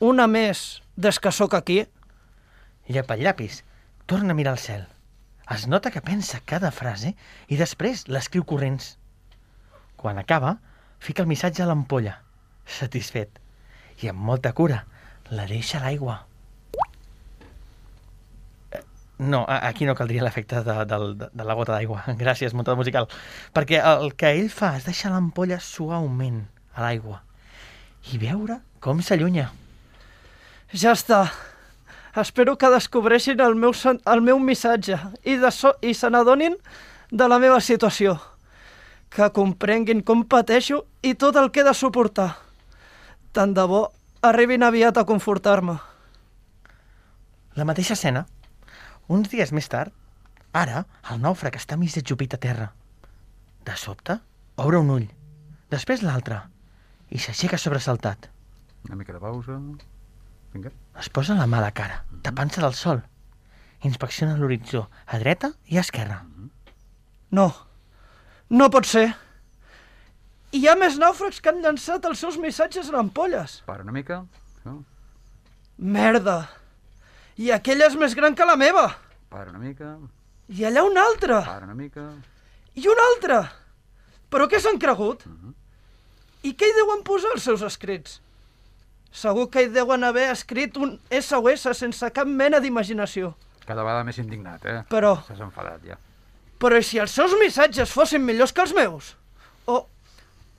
una 0.04 0.26
més 0.28 0.82
des 1.00 1.20
que 1.20 1.32
sóc 1.32 1.54
aquí, 1.56 1.86
Llepa 2.88 3.15
el 3.15 3.24
llapis, 3.26 3.63
torna 4.06 4.34
a 4.34 4.38
mirar 4.38 4.54
el 4.54 4.62
cel. 4.62 4.86
Es 5.50 5.67
nota 5.67 5.91
que 5.91 6.02
pensa 6.02 6.41
cada 6.45 6.71
frase 6.71 7.15
i 7.48 7.58
després 7.58 8.08
l'escriu 8.10 8.45
corrents. 8.45 8.95
Quan 9.98 10.17
acaba, 10.21 10.58
fica 11.00 11.24
el 11.24 11.30
missatge 11.30 11.63
a 11.63 11.69
l'ampolla, 11.69 12.19
satisfet, 12.65 13.41
i 14.02 14.10
amb 14.10 14.21
molta 14.21 14.54
cura 14.54 14.84
la 15.30 15.45
deixa 15.50 15.80
a 15.80 15.86
l'aigua. 15.86 16.24
No, 19.17 19.45
aquí 19.48 19.86
no 19.88 19.95
caldria 19.95 20.26
l'efecte 20.26 20.60
de, 20.65 20.74
de, 20.86 20.98
de, 21.32 21.43
la 21.48 21.56
gota 21.56 21.71
d'aigua. 21.71 22.04
Gràcies, 22.21 22.54
muntador 22.54 22.82
musical. 22.82 23.08
Perquè 23.56 23.80
el 23.80 24.12
que 24.19 24.34
ell 24.36 24.50
fa 24.52 24.74
és 24.80 24.88
deixar 24.89 25.13
l'ampolla 25.13 25.62
suaument 25.63 26.43
a 26.76 26.84
l'aigua 26.84 27.21
i 28.12 28.19
veure 28.21 28.60
com 28.84 29.00
s'allunya. 29.02 29.50
ja 30.74 30.91
està. 30.91 31.26
Espero 32.15 32.56
que 32.58 32.71
descobreixin 32.71 33.41
el 33.43 33.58
meu, 33.60 33.73
el 33.75 34.21
meu 34.23 34.39
missatge 34.39 34.95
i, 35.23 35.36
de 35.36 35.51
so 35.51 35.73
i 35.84 35.91
se 35.93 36.08
n'adonin 36.10 36.56
de 37.12 37.28
la 37.28 37.39
meva 37.43 37.60
situació. 37.60 38.15
Que 39.12 39.28
comprenguin 39.36 40.01
com 40.04 40.23
pateixo 40.23 40.86
i 41.04 41.13
tot 41.19 41.36
el 41.36 41.51
que 41.51 41.62
he 41.62 41.67
de 41.67 41.73
suportar. 41.75 42.30
Tant 43.36 43.51
de 43.56 43.65
bo 43.67 43.82
arribin 44.23 44.63
aviat 44.63 44.97
a 44.97 45.04
confortar-me. 45.06 45.75
La 47.56 47.67
mateixa 47.67 47.95
escena. 47.99 48.25
Uns 49.12 49.30
dies 49.30 49.51
més 49.54 49.67
tard, 49.69 49.91
ara, 50.56 50.86
el 51.12 51.19
nàufrag 51.21 51.60
està 51.60 51.78
mig 51.78 51.93
ajupit 51.99 52.34
a 52.34 52.39
terra. 52.41 52.69
De 53.67 53.75
sobte, 53.78 54.17
obre 54.62 54.80
un 54.82 54.89
ull, 54.93 55.06
després 55.69 56.01
l'altre, 56.01 56.39
i 57.12 57.21
s'aixeca 57.21 57.60
sobresaltat. 57.62 58.32
Una 58.88 58.97
mica 58.97 59.13
de 59.13 59.21
pausa. 59.21 59.60
Vinga. 60.56 60.72
Es 60.96 61.10
posa 61.12 61.36
la 61.36 61.46
mà 61.52 61.60
a 61.60 61.65
la 61.65 61.74
cara, 61.76 62.00
tapant-se 62.24 62.62
del 62.63 62.76
sol. 62.80 63.02
Inspecciona 63.84 64.38
l'horitzó, 64.39 64.86
a 65.06 65.20
dreta 65.20 65.52
i 65.68 65.78
a 65.78 65.84
esquerra. 65.84 66.22
No, 67.36 67.50
no 68.50 68.70
pot 68.72 68.88
ser. 68.88 69.10
Hi 70.56 70.62
ha 70.72 70.78
més 70.80 70.96
nàufrags 71.02 71.41
que 71.44 71.52
han 71.52 71.60
llançat 71.65 72.08
els 72.08 72.24
seus 72.24 72.39
missatges 72.39 72.88
en 72.88 73.02
ampolles. 73.02 73.58
Para 73.68 73.84
una 73.84 73.91
mica. 73.91 74.22
No? 74.63 74.78
Merda. 75.78 76.38
I 77.36 77.52
aquella 77.52 77.89
és 77.91 78.00
més 78.00 78.15
gran 78.15 78.38
que 78.39 78.48
la 78.48 78.56
meva. 78.56 78.88
Para 79.30 79.52
una 79.52 79.60
mica. 79.60 79.98
I 80.48 80.63
allà 80.70 80.86
una 80.88 81.04
altra. 81.04 81.41
Para 81.44 81.68
una 81.68 81.76
mica. 81.76 82.08
I 82.80 82.88
una 82.88 83.10
altra. 83.12 83.41
Però 84.32 84.48
què 84.48 84.62
s'han 84.63 84.80
cregut? 84.80 85.28
I 86.48 86.54
què 86.56 86.70
hi 86.70 86.78
deuen 86.80 87.04
posar 87.04 87.36
els 87.36 87.44
seus 87.44 87.65
escrits? 87.68 88.22
Segur 89.15 89.47
que 89.51 89.63
hi 89.63 89.69
deuen 89.71 90.04
haver 90.04 90.28
escrit 90.34 90.75
un 90.78 90.97
SOS 91.10 91.69
sense 91.79 92.10
cap 92.12 92.27
mena 92.27 92.60
d'imaginació. 92.60 93.31
Cada 93.65 93.81
vegada 93.85 94.04
més 94.06 94.19
indignat, 94.21 94.65
eh? 94.67 94.81
Però, 94.92 95.15
Estàs 95.23 95.40
enfadat, 95.46 95.85
ja. 95.87 95.96
però 96.62 96.77
i 96.81 96.83
si 96.85 97.00
els 97.02 97.15
seus 97.15 97.33
missatges 97.40 97.94
fossin 97.96 98.21
millors 98.25 98.52
que 98.54 98.62
els 98.65 98.73
meus? 98.75 99.13
O, 99.71 99.79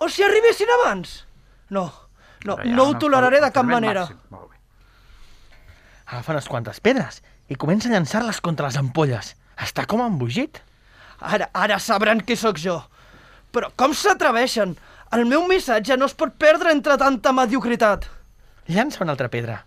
o 0.01 0.09
si 0.09 0.25
arribessin 0.25 0.73
abans? 0.81 1.19
No, 1.71 1.85
no, 2.49 2.57
ja, 2.63 2.73
no 2.73 2.89
ho 2.89 2.97
toleraré 2.99 3.43
de 3.45 3.53
cap 3.53 3.69
manera. 3.69 4.07
màxim. 4.07 4.19
Molt 4.33 4.51
bé. 4.51 4.57
Agafa 6.07 6.33
unes 6.37 6.49
quantes 6.49 6.81
pedres 6.81 7.21
i 7.53 7.61
comença 7.61 7.91
a 7.91 7.93
llançar-les 7.93 8.41
contra 8.41 8.67
les 8.71 8.81
ampolles. 8.81 9.35
Està 9.63 9.85
com 9.87 10.03
embogit. 10.03 10.63
Ara, 11.21 11.51
ara 11.55 11.79
sabran 11.79 12.21
qui 12.25 12.37
sóc 12.37 12.59
jo. 12.61 12.81
Però 13.53 13.71
com 13.77 13.95
s'atreveixen 13.95 14.75
El 15.15 15.23
meu 15.31 15.45
missatge 15.47 15.95
no 15.97 16.09
es 16.11 16.15
pot 16.19 16.33
perdre 16.35 16.73
entre 16.75 16.97
tanta 16.99 17.31
mediocritat. 17.33 18.09
Llança 18.69 19.05
una 19.05 19.13
altra 19.15 19.29
pedra. 19.31 19.61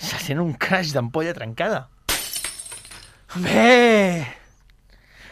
Se 0.00 0.16
sent 0.16 0.40
un 0.40 0.54
crash 0.54 0.94
d'ampolla 0.96 1.34
trencada. 1.36 1.86
Bé... 3.36 4.24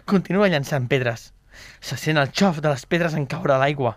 Continua 0.05 0.51
llançant 0.53 0.85
pedres. 0.91 1.31
Se 1.81 1.97
sent 1.97 2.21
el 2.21 2.29
xof 2.37 2.61
de 2.61 2.69
les 2.69 2.85
pedres 2.85 3.15
en 3.17 3.25
caure 3.25 3.55
a 3.55 3.61
l'aigua. 3.63 3.95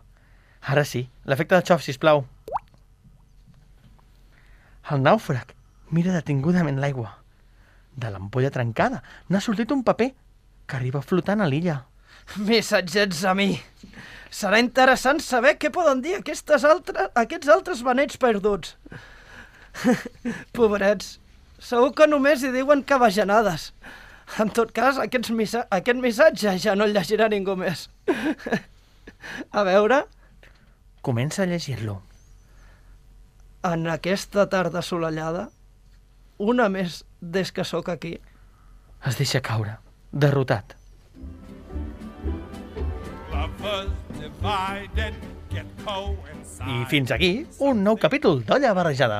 Ara 0.71 0.85
sí, 0.87 1.01
l'efecte 1.27 1.57
del 1.57 1.65
xof, 1.67 1.83
sisplau. 1.83 2.23
El 4.95 5.03
nàufrag 5.03 5.51
mira 5.91 6.15
detingudament 6.15 6.79
l'aigua. 6.79 7.17
De 7.99 8.07
l'ampolla 8.13 8.53
trencada 8.55 9.01
n'ha 9.27 9.43
sortit 9.43 9.75
un 9.75 9.83
paper 9.83 10.13
que 10.67 10.79
arriba 10.79 11.03
flotant 11.03 11.43
a 11.43 11.49
l'illa. 11.51 11.81
Missatgets 12.47 13.25
a 13.27 13.35
mi. 13.35 13.49
Serà 14.31 14.63
interessant 14.63 15.19
saber 15.23 15.57
què 15.59 15.71
poden 15.75 15.99
dir 16.03 16.15
aquestes 16.15 16.63
altres, 16.67 17.11
aquests 17.19 17.51
altres 17.51 17.83
benets 17.83 18.19
perduts. 18.23 18.75
Pobrets, 20.57 21.17
segur 21.59 21.93
que 21.97 22.07
només 22.07 22.43
hi 22.43 22.51
diuen 22.55 22.83
que 22.83 22.97
bajanades. 23.01 23.71
En 24.43 24.49
tot 24.51 24.71
cas, 24.75 24.97
aquests 24.99 25.31
missa 25.31 25.63
aquest 25.71 25.99
missatge 26.03 26.57
ja 26.59 26.75
no 26.75 26.83
el 26.87 26.93
llegirà 26.97 27.29
ningú 27.31 27.55
més. 27.59 27.87
A 29.57 29.63
veure, 29.67 30.03
Comença 31.07 31.43
a 31.43 31.47
llegir-lo. 31.47 32.01
en 33.63 33.87
aquesta 33.87 34.43
tarda 34.49 34.79
assolellada, 34.79 35.45
una 36.37 36.67
més 36.69 37.03
des 37.21 37.51
que 37.51 37.63
sóc 37.63 37.89
aquí, 37.89 38.17
Es 39.05 39.17
deixa 39.17 39.39
caure, 39.41 39.77
derrotat. 40.11 40.73
I 46.67 46.85
fins 46.89 47.11
aquí, 47.15 47.31
un 47.63 47.83
nou 47.85 47.95
capítol 48.01 48.41
d'Olla 48.47 48.73
Barrejada. 48.75 49.19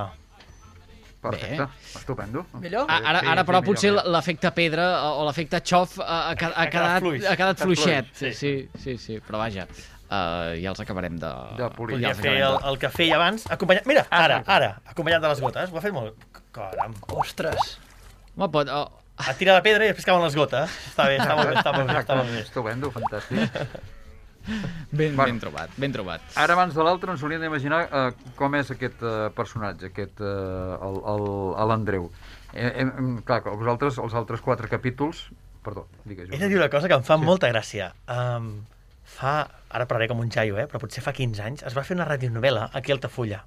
Perfecte, 1.32 1.67
estupendo. 1.99 2.45
millor? 2.61 2.86
A- 2.89 2.97
Ara, 3.11 3.19
Sí, 3.21 3.28
ara 3.34 3.41
sí, 3.43 3.47
però 3.49 3.61
millor, 3.61 3.65
potser 3.65 3.91
l'efecte 4.15 4.51
pedra 4.51 4.88
o 5.11 5.25
l'efecte 5.28 5.61
xof 5.63 5.99
ha, 5.99 6.05
ha, 6.05 6.32
ha, 6.32 6.51
ha, 6.55 6.65
quedat, 6.69 6.99
fluix. 7.01 7.25
ha 7.25 7.36
quedat 7.36 7.59
fluixet. 7.65 8.11
Sí. 8.13 8.34
Sí, 8.34 8.53
sí, 8.84 8.97
sí, 8.97 9.19
però 9.28 9.38
vaja, 9.43 9.65
uh, 9.71 10.53
ja 10.61 10.69
els 10.75 10.80
acabarem 10.84 11.17
de... 11.19 11.34
De 11.57 11.69
polir. 11.75 11.97
Podria 11.97 12.13
ja 12.13 12.21
fer 12.21 12.38
el, 12.41 12.59
el 12.71 12.78
que 12.80 12.89
feia 12.93 13.15
abans, 13.19 13.45
acompanyat... 13.51 13.86
Mira, 13.89 14.05
ara, 14.09 14.43
ara, 14.45 14.71
acompanyat 14.86 15.21
de 15.21 15.34
les 15.34 15.41
gotes. 15.41 15.71
Ho 15.73 15.78
ha 15.78 15.82
fet 15.82 15.93
molt... 15.93 16.15
Caram. 16.55 16.95
Ostres. 17.13 17.78
Home, 18.38 18.49
pot... 18.53 18.69
Oh, 18.69 18.88
Ha 19.17 19.34
tirat 19.34 19.55
la 19.57 19.61
pedra 19.65 19.82
i 19.82 19.88
després 19.89 20.05
cauen 20.05 20.21
les 20.21 20.36
gotes. 20.38 20.69
Està 20.91 21.07
bé, 21.09 21.15
està 21.17 21.34
molt 21.34 21.49
bé, 21.49 21.55
està 21.57 21.71
molt 21.73 21.88
bé. 21.89 21.95
Està 22.03 22.15
molt 22.19 22.30
bé. 22.30 22.41
estupendo, 22.45 22.91
fantàstic. 22.93 23.55
ben, 24.91 25.16
Bueno. 25.16 25.26
ben 25.26 25.39
trobat, 25.41 25.74
ben 25.78 25.93
trobat. 25.95 26.24
Ara, 26.36 26.56
abans 26.56 26.76
de 26.76 26.86
l'altre, 26.86 27.12
ens 27.12 27.24
hauríem 27.24 27.43
d'imaginar 27.43 27.82
eh, 27.88 28.32
com 28.39 28.56
és 28.60 28.72
aquest 28.74 29.04
eh, 29.04 29.18
personatge, 29.36 29.91
aquest, 29.91 30.22
eh, 30.22 31.66
l'Andreu. 31.72 32.10
Eh, 32.54 32.72
eh, 32.84 32.88
clar, 33.28 33.41
que 33.43 33.54
vosaltres, 33.54 34.00
els 34.04 34.18
altres 34.18 34.41
quatre 34.45 34.70
capítols... 34.72 35.28
Perdó, 35.68 35.84
digues. 36.08 36.30
He 36.32 36.38
de 36.39 36.48
dir 36.48 36.56
una 36.56 36.70
cosa 36.72 36.88
que 36.88 36.95
em 36.95 37.04
fa 37.04 37.18
sí. 37.20 37.26
molta 37.28 37.50
gràcia. 37.52 37.89
Um, 38.08 38.62
fa, 39.04 39.34
ara 39.68 39.88
parlaré 39.89 40.08
com 40.08 40.22
un 40.24 40.30
xaio, 40.32 40.56
eh? 40.62 40.68
però 40.70 40.80
potser 40.80 41.04
fa 41.04 41.12
15 41.12 41.43
anys, 41.43 41.64
es 41.68 41.76
va 41.76 41.84
fer 41.84 41.98
una 41.98 42.06
radionovel·la 42.08 42.70
aquí 42.78 42.93
a 42.93 42.95
Altafulla, 42.95 43.41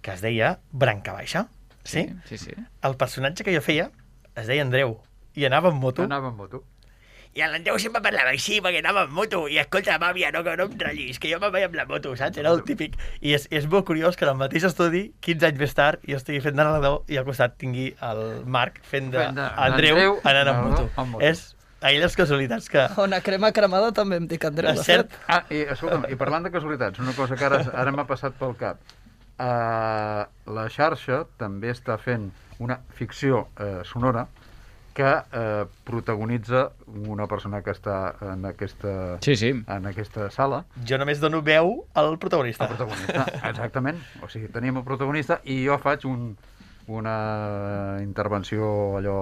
que 0.00 0.14
es 0.14 0.24
deia 0.24 0.54
Branca 0.72 1.12
Baixa. 1.12 1.46
Sí? 1.84 2.06
Sí, 2.28 2.38
sí. 2.38 2.56
El 2.88 2.96
personatge 2.96 3.44
que 3.44 3.52
jo 3.52 3.60
feia 3.60 3.90
es 4.32 4.48
deia 4.48 4.64
Andreu 4.64 4.96
i 5.36 5.44
anava 5.48 5.72
amb 5.72 5.82
moto. 5.82 6.06
Anava 6.08 6.30
amb 6.32 6.40
moto. 6.40 6.62
I 7.32 7.40
l'Andreu 7.48 7.78
sempre 7.80 8.02
parlava 8.04 8.34
així 8.34 8.58
perquè 8.60 8.82
anava 8.82 9.06
amb 9.06 9.14
moto 9.16 9.46
i 9.48 9.56
escolta, 9.60 9.94
màmia, 10.00 10.28
no, 10.34 10.42
que 10.44 10.52
no 10.60 10.66
em 10.68 10.74
ratllis, 10.82 11.16
que 11.20 11.30
jo 11.30 11.38
me'n 11.40 11.52
vaig 11.54 11.64
amb 11.64 11.78
la 11.78 11.86
moto, 11.88 12.12
saps? 12.18 12.36
Era 12.42 12.50
el 12.52 12.60
típic. 12.68 12.98
I 13.24 13.32
és, 13.38 13.46
és 13.48 13.64
molt 13.72 13.86
curiós 13.88 14.18
que 14.20 14.26
en 14.26 14.34
el 14.34 14.36
mateix 14.42 14.66
estudi, 14.68 15.06
15 15.24 15.48
anys 15.48 15.62
més 15.62 15.72
tard, 15.78 16.04
jo 16.04 16.18
estigui 16.20 16.42
fent 16.44 16.58
de 16.58 16.60
narrador 16.60 17.08
i 17.08 17.16
al 17.16 17.24
costat 17.24 17.56
tingui 17.62 17.86
el 18.04 18.20
Marc 18.44 18.76
fent 18.84 19.08
d'Andreu, 19.14 20.18
anant 20.28 20.52
amb 20.52 20.66
moto. 20.66 20.84
amb 20.92 21.14
moto. 21.14 21.24
És 21.24 21.54
aquelles 21.80 22.18
casualitats 22.20 22.68
que... 22.68 22.84
Una 23.00 23.22
crema 23.24 23.48
cremada 23.56 23.94
també 23.96 24.20
em 24.20 24.28
dic 24.28 24.44
Andreu, 24.50 24.76
És 24.76 24.84
cert. 24.84 25.16
Ah, 25.24 25.40
i, 25.48 25.64
escolta'm, 25.72 26.04
i 26.12 26.20
parlant 26.20 26.44
de 26.44 26.52
casualitats, 26.52 27.00
una 27.00 27.16
cosa 27.16 27.40
que 27.40 27.48
ara, 27.48 27.64
ara 27.72 27.96
m'ha 27.96 28.04
passat 28.12 28.36
pel 28.36 28.52
cap. 28.60 28.84
Uh, 29.40 30.28
la 30.52 30.68
xarxa 30.70 31.24
també 31.40 31.72
està 31.72 31.96
fent 31.96 32.28
una 32.60 32.76
ficció 32.92 33.46
uh, 33.56 33.80
sonora 33.88 34.28
que 34.94 35.04
uh, 35.08 35.66
protagonitza 35.88 36.70
una 37.08 37.26
persona 37.26 37.62
que 37.64 37.72
està 37.72 38.14
en 38.32 38.44
aquesta, 38.44 39.18
Sí, 39.24 39.36
sí. 39.36 39.50
en 39.66 39.86
aquesta 39.88 40.28
sala. 40.30 40.64
jo 40.88 40.98
només 41.00 41.20
dono 41.20 41.40
veu 41.42 41.86
al 41.94 42.18
protagonista. 42.18 42.64
El 42.68 42.76
protagonista, 42.76 43.26
exactament. 43.48 43.98
O 44.22 44.28
sigui, 44.28 44.48
tenim 44.52 44.76
el 44.76 44.84
protagonista 44.84 45.40
i 45.44 45.62
jo 45.66 45.78
faig 45.80 46.04
un, 46.06 46.36
una 46.88 47.16
intervenció 48.02 48.98
allò... 48.98 49.18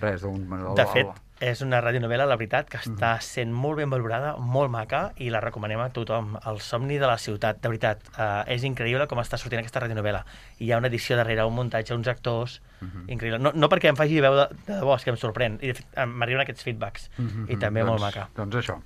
Res, 0.00 0.22
d'un... 0.22 0.44
De 0.78 0.84
fet, 0.92 1.08
és 1.40 1.60
una 1.62 1.80
radionovel·la, 1.80 2.24
la 2.26 2.36
veritat, 2.36 2.68
que 2.70 2.78
està 2.82 3.12
sent 3.22 3.52
molt 3.54 3.78
ben 3.78 3.90
valorada, 3.90 4.32
molt 4.38 4.70
maca, 4.70 5.12
i 5.22 5.28
la 5.30 5.40
recomanem 5.40 5.78
a 5.80 5.88
tothom. 5.94 6.36
El 6.50 6.58
somni 6.60 6.98
de 6.98 7.06
la 7.06 7.16
ciutat, 7.18 7.60
de 7.62 7.68
veritat, 7.68 8.00
eh, 8.18 8.54
és 8.56 8.64
increïble 8.66 9.06
com 9.06 9.18
està 9.22 9.38
sortint 9.38 9.60
aquesta 9.62 9.80
radionovel·la. 9.84 10.24
Hi 10.58 10.72
ha 10.72 10.78
una 10.78 10.88
edició 10.90 11.16
darrere, 11.16 11.44
un 11.46 11.54
muntatge, 11.54 11.94
uns 11.94 12.08
actors... 12.08 12.60
Increïble. 13.08 13.38
No, 13.42 13.50
no 13.54 13.68
perquè 13.68 13.88
em 13.90 13.96
faci 13.98 14.20
veu 14.22 14.34
de, 14.38 14.48
de 14.66 14.74
debò, 14.80 14.94
és 14.94 15.02
que 15.04 15.10
em 15.10 15.16
sorprèn. 15.18 15.56
I 15.62 15.72
de 15.72 15.74
fet, 15.80 15.86
em- 15.98 16.12
m'arriben 16.20 16.42
aquests 16.44 16.62
feedbacks. 16.62 17.08
I 17.48 17.56
també 17.58 17.80
doncs, 17.82 17.90
molt 17.90 18.00
maca. 18.04 18.28
Doncs 18.36 18.54
això, 18.60 18.76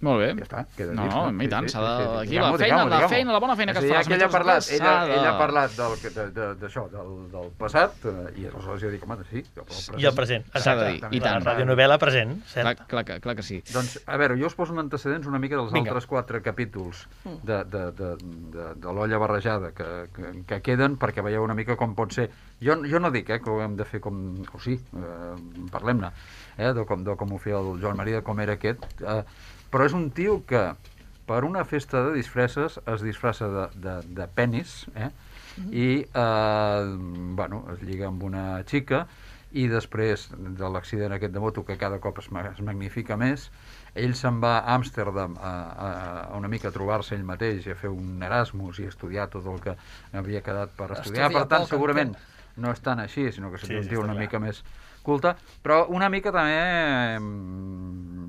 Molt 0.00 0.20
bé. 0.22 0.28
ja 0.38 0.44
està. 0.46 0.60
Queda 0.76 0.94
No, 0.96 1.02
dit, 1.04 1.12
no, 1.12 1.44
i 1.44 1.48
tant, 1.52 1.66
s'ha 1.68 1.80
de... 1.84 2.04
Aquí 2.22 2.38
la 2.40 2.50
feina, 2.56 2.84
la 2.88 3.08
feina, 3.08 3.32
la 3.32 3.40
bona 3.42 3.56
feina 3.56 3.72
que 3.76 3.80
es 3.84 3.90
fa. 3.92 4.02
que 4.08 4.14
ella 4.16 4.26
ha 4.26 4.32
parlat, 4.32 4.68
ella, 4.72 4.92
ella 5.06 5.30
ha 5.34 5.38
parlat 5.38 5.74
del, 5.76 5.96
de- 6.14 6.26
de- 6.38 6.54
d'això, 6.62 6.86
del, 6.88 7.10
del 7.32 7.50
passat, 7.58 7.98
eh, 8.08 8.32
i 8.40 8.46
aleshores 8.48 8.80
jo 8.80 8.90
dic, 8.94 9.04
home, 9.04 9.18
sí, 9.30 9.42
però 9.54 9.66
el 9.66 9.68
present. 9.68 10.00
I 10.00 10.06
el 10.08 10.14
present. 10.16 10.46
S'ha 10.54 10.74
de 10.78 10.86
dir, 10.86 10.94
exacte. 10.96 11.16
i 11.16 11.20
tant. 11.20 11.44
La 11.44 11.52
radionovel·la 11.52 11.98
present, 12.00 12.32
Clar, 12.52 12.64
cert? 12.76 12.86
clar, 12.88 13.04
que- 13.04 13.20
clar 13.20 13.36
que 13.36 13.42
sí. 13.42 13.60
Doncs, 13.74 13.98
a 14.06 14.16
veure, 14.16 14.38
jo 14.40 14.46
us 14.48 14.54
poso 14.56 14.72
un 14.72 14.78
antecedents 14.86 15.26
una 15.28 15.38
mica 15.38 15.56
dels 15.60 15.70
Vinga. 15.72 15.90
altres 15.92 16.06
quatre 16.06 16.40
capítols 16.40 17.04
de, 17.44 17.60
de, 17.64 17.84
de, 17.92 18.10
de, 18.56 18.70
de 18.80 18.92
l'olla 18.96 19.18
barrejada 19.18 19.72
que, 19.76 20.08
que, 20.16 20.32
que 20.46 20.62
queden 20.62 20.96
perquè 20.96 21.20
veieu 21.22 21.44
una 21.44 21.54
mica 21.54 21.76
com 21.76 21.94
pot 21.94 22.12
ser. 22.16 22.30
Jo, 22.60 22.74
jo 22.88 22.98
no 23.00 23.10
dic 23.10 23.28
eh, 23.30 23.40
que 23.40 23.50
ho 23.50 23.60
hem 23.62 23.76
de 23.76 23.84
fer 23.84 24.00
com... 24.00 24.16
O 24.52 24.58
sí, 24.60 24.74
eh, 24.80 25.68
parlem-ne, 25.70 26.10
eh, 26.58 26.72
de, 26.72 26.84
com, 26.88 27.04
de 27.04 27.14
com 27.16 27.32
ho 27.32 27.38
feia 27.38 27.60
el 27.60 27.78
Joan 27.80 27.96
Maria, 27.96 28.20
de 28.20 28.22
com 28.26 28.40
era 28.40 28.56
aquest. 28.58 28.84
Eh, 29.00 29.22
però 29.70 29.86
és 29.86 29.94
un 29.96 30.10
tio 30.14 30.40
que 30.46 30.64
per 31.30 31.44
una 31.46 31.64
festa 31.64 32.02
de 32.08 32.14
disfresses 32.16 32.80
es 32.90 33.02
disfressa 33.06 33.48
de, 33.48 33.66
de, 33.86 33.96
de 34.18 34.26
penis, 34.34 34.86
eh? 34.98 35.10
i 35.70 35.88
eh, 36.14 36.84
bueno, 37.36 37.64
es 37.74 37.82
lliga 37.82 38.08
amb 38.08 38.22
una 38.26 38.62
xica 38.66 39.04
i 39.50 39.64
després 39.70 40.28
de 40.30 40.68
l'accident 40.70 41.12
aquest 41.16 41.32
de 41.34 41.40
moto 41.42 41.64
que 41.66 41.76
cada 41.78 41.98
cop 42.02 42.20
es, 42.22 42.28
ma- 42.30 42.44
es 42.52 42.60
magnifica 42.62 43.16
més 43.18 43.48
ell 43.98 44.14
se'n 44.14 44.38
va 44.42 44.52
a 44.60 44.76
Amsterdam 44.76 45.34
a, 45.42 45.50
a, 45.86 45.88
a 46.30 46.36
una 46.38 46.48
mica 46.52 46.70
a 46.70 46.74
trobar-se 46.74 47.16
ell 47.16 47.24
mateix 47.26 47.66
i 47.66 47.72
a 47.74 47.78
fer 47.78 47.90
un 47.90 48.22
Erasmus 48.22 48.78
i 48.78 48.86
estudiar 48.86 49.26
tot 49.32 49.46
el 49.50 49.58
que 49.64 49.74
havia 50.14 50.42
quedat 50.46 50.70
per 50.78 50.92
estudiar, 50.94 51.00
Estudiar 51.02 51.32
per 51.34 51.42
tant 51.50 51.66
segurament 51.66 52.14
no 52.62 52.70
és 52.74 52.80
tan 52.84 53.00
així, 53.02 53.26
sinó 53.32 53.50
que 53.50 53.58
seria 53.58 53.78
sí, 53.78 53.82
un 53.82 53.88
tio 53.90 53.98
està 53.98 54.04
una 54.06 54.14
clar. 54.14 54.22
mica 54.26 54.38
més 54.42 54.62
culte, 55.06 55.34
però 55.64 55.84
una 55.92 56.08
mica 56.12 56.32
també 56.34 57.18
mm, 57.18 58.20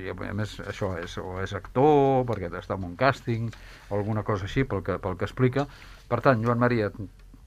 i 0.00 0.10
a 0.12 0.34
més 0.36 0.56
això 0.70 0.92
és, 1.00 1.16
o 1.18 1.38
és 1.42 1.54
actor 1.56 2.24
perquè 2.28 2.50
està 2.60 2.76
en 2.78 2.86
un 2.86 2.96
càsting 2.98 3.48
o 3.88 3.98
alguna 3.98 4.22
cosa 4.26 4.46
així 4.46 4.64
pel 4.64 4.84
que, 4.86 4.98
pel 5.02 5.18
que 5.18 5.26
explica. 5.28 5.66
Per 6.10 6.20
tant, 6.24 6.42
Joan 6.44 6.62
Maria, 6.62 6.90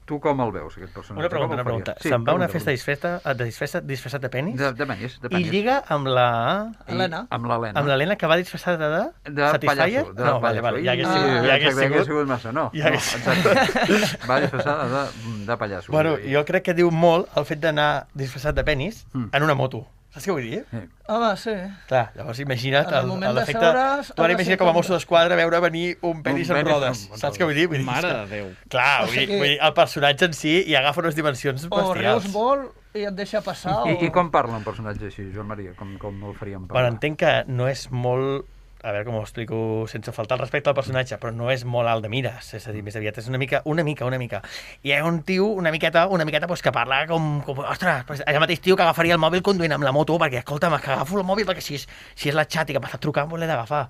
tu 0.05 0.19
com 0.19 0.41
el 0.41 0.51
veus 0.51 0.75
aquest 0.77 0.93
personatge? 0.93 1.19
Una 1.21 1.29
pregunta, 1.29 1.53
una 1.55 1.63
pregunta. 1.63 1.95
Sí, 1.99 2.09
Se'n 2.09 2.23
va 2.25 2.31
a 2.31 2.35
una 2.35 2.47
festa 2.47 2.71
pregunta. 2.71 2.71
disfressa, 2.71 3.33
de 3.33 3.43
disfressa, 3.45 3.81
disfressat 3.81 4.21
de 4.21 4.29
penis 4.29 4.57
de, 4.59 4.71
de 4.73 4.85
penis, 4.85 5.19
de 5.21 5.27
i 5.27 5.29
penis. 5.29 5.51
lliga 5.51 5.83
amb 5.87 6.07
la... 6.07 6.71
I- 6.87 6.91
Helena. 6.91 7.27
amb 7.29 7.45
l'Helena 7.45 7.79
Amb 7.79 7.87
l'Helena 7.87 8.15
que 8.17 8.27
va 8.27 8.35
disfressada 8.37 8.89
de... 9.23 9.31
de 9.31 9.41
Satisfyer? 9.49 9.77
pallasso, 10.03 10.13
de 10.13 10.23
no, 10.23 10.39
vale, 10.39 10.61
pallasso. 10.61 10.61
vale, 10.63 10.83
ja 10.83 10.91
hagués 10.91 11.07
I- 11.07 11.13
sigut, 11.13 11.47
ja 11.47 11.53
hagués 11.53 11.75
sigut. 11.75 12.05
sigut 12.05 12.27
massa, 12.27 12.51
no, 12.51 12.69
Ja 12.73 12.89
no 12.89 12.89
hagués- 12.89 13.15
exacte. 13.15 14.27
va 14.29 14.39
disfressada 14.41 14.87
de, 15.05 15.45
de 15.45 15.57
pallasso. 15.57 15.91
Bueno, 15.91 16.17
I- 16.19 16.33
jo 16.33 16.45
crec 16.45 16.63
que 16.63 16.73
diu 16.73 16.91
molt 16.91 17.27
el 17.37 17.45
fet 17.45 17.59
d'anar 17.59 18.07
disfressat 18.13 18.55
de 18.55 18.63
penis 18.63 19.05
Mm. 19.13 19.29
en 19.31 19.43
una 19.43 19.53
moto. 19.55 19.87
Saps 20.13 20.27
què 20.29 20.33
vull 20.35 20.45
dir? 20.45 20.59
Sí. 20.69 20.79
Home, 21.09 21.29
sí. 21.41 21.53
Clar, 21.89 22.03
llavors 22.13 22.39
imagina't 22.43 22.85
En 22.93 23.23
l'efecte... 23.33 23.59
Tu 23.59 23.65
ara 23.65 23.85
ha 23.97 24.27
de 24.27 24.33
imagina 24.35 24.51
ser 24.53 24.57
com 24.61 24.69
a 24.69 24.73
mosso 24.75 24.93
d'esquadra 24.93 25.35
veure 25.39 25.59
venir 25.65 25.97
un 26.05 26.21
penis 26.21 26.51
penis 26.53 26.67
rodes. 26.69 27.01
Saps 27.17 27.39
què 27.41 27.47
vull 27.49 27.57
dir? 27.57 27.65
Vull 27.71 27.81
dir 27.81 27.87
Mare 27.87 28.11
de 28.13 28.21
que- 28.21 28.35
Déu. 28.35 28.51
Clar, 28.69 29.01
O 29.01 29.07
vull 29.07 29.15
dir, 29.17 29.25
sigui- 29.25 29.39
vull 29.41 29.49
dir, 29.49 29.57
el 29.65 29.73
personatge 29.73 30.29
en 30.29 30.33
si 30.37 30.53
hi 30.69 30.75
agafa 30.77 31.01
unes 31.01 31.15
dimensions 31.17 31.65
O 31.65 31.75
bestials. 31.75 31.97
rius 31.97 32.29
molt 32.35 32.71
i 32.93 33.07
et 33.09 33.15
deixa 33.17 33.41
passar, 33.41 33.79
I, 33.89 33.95
o... 33.97 34.03
I 34.05 34.11
com 34.13 34.29
parla 34.29 34.55
un 34.61 34.63
personatge 34.63 35.09
així, 35.09 35.31
Joan 35.33 35.47
Maria? 35.49 35.73
Com, 35.75 35.97
com 35.97 36.13
el 36.29 36.35
faríem 36.37 36.67
Bueno, 36.67 36.73
parlar? 36.75 36.91
entenc 36.93 37.17
que 37.23 37.33
no 37.49 37.67
és 37.67 37.87
molt... 37.89 38.45
A 38.83 38.91
veure 38.91 39.05
com 39.07 39.15
ho 39.15 39.21
explico 39.23 39.57
sense 39.87 40.11
faltar 40.11 40.35
el 40.35 40.41
respecte 40.41 40.67
al 40.67 40.75
personatge, 40.75 41.15
però 41.19 41.31
no 41.31 41.47
és 41.53 41.63
molt 41.63 41.87
alt 41.87 42.03
de 42.03 42.09
mires, 42.11 42.49
és 42.57 42.65
a 42.67 42.73
dir, 42.75 42.81
més 42.83 42.97
aviat 42.99 43.21
és 43.21 43.29
una 43.31 43.39
mica, 43.39 43.61
una 43.63 43.85
mica, 43.87 44.03
una 44.03 44.19
mica. 44.19 44.41
I 44.83 44.91
hi 44.91 44.97
ha 44.97 45.05
un 45.07 45.21
tio, 45.23 45.45
una 45.55 45.71
miqueta, 45.71 46.03
una 46.11 46.25
miqueta, 46.27 46.49
pues, 46.51 46.61
que 46.61 46.73
parla 46.75 47.05
com, 47.07 47.37
com 47.47 47.61
ostres, 47.63 48.03
pues, 48.09 48.23
el 48.27 48.41
mateix 48.43 48.59
tio 48.59 48.75
que 48.75 48.83
agafaria 48.83 49.15
el 49.15 49.23
mòbil 49.23 49.41
conduint 49.41 49.71
amb 49.71 49.87
la 49.87 49.95
moto, 49.95 50.17
perquè, 50.19 50.43
escolta'm, 50.43 50.75
és 50.75 50.83
que 50.83 50.91
agafo 50.97 51.21
el 51.21 51.23
mòbil 51.29 51.47
perquè 51.47 51.63
si 51.63 51.79
és, 51.79 51.87
si 52.11 52.33
és 52.33 52.35
la 52.35 52.43
xat 52.43 52.69
i 52.69 52.75
que 52.75 52.83
m'està 52.83 52.99
trucant, 52.99 53.31
l'he 53.31 53.47
d'agafar. 53.47 53.87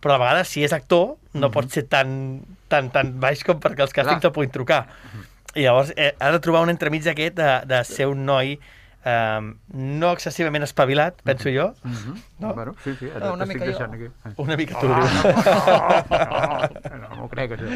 però 0.00 0.16
a 0.16 0.20
vegades 0.22 0.48
si 0.48 0.64
és 0.64 0.72
actor 0.72 1.18
no 1.36 1.50
pot 1.52 1.68
ser 1.70 1.84
tan, 1.92 2.40
tan, 2.72 2.88
tan 2.90 3.12
baix 3.20 3.44
com 3.44 3.60
perquè 3.60 3.84
els 3.84 3.92
càstings 3.92 4.24
te 4.24 4.32
puguin 4.32 4.50
trucar. 4.50 4.86
I 5.54 5.66
llavors 5.66 5.92
eh, 5.96 6.14
ha 6.18 6.30
de 6.32 6.40
trobar 6.40 6.62
un 6.64 6.72
entremig 6.72 7.06
aquest 7.10 7.36
de, 7.36 7.50
de 7.68 7.82
ser 7.84 8.06
un 8.08 8.24
noi 8.24 8.54
eh, 9.04 9.40
no 9.74 10.12
excessivament 10.12 10.62
espavilat, 10.66 11.14
penso 11.22 11.48
jo, 11.54 11.72
No? 12.40 12.54
Bueno, 12.54 12.74
sí, 12.84 12.94
sí, 12.98 13.06
ara 13.14 13.26
Ah, 13.28 13.32
una 13.32 13.44
t'estic 13.46 13.66
mica 13.66 13.78
jo. 13.78 13.84
aquí. 13.92 14.06
una 14.36 14.56
mica 14.56 14.80
tu. 14.80 14.88
No, 14.88 14.96
no 17.16 17.24
ho 17.24 17.28
crec, 17.28 17.50
això. 17.56 17.66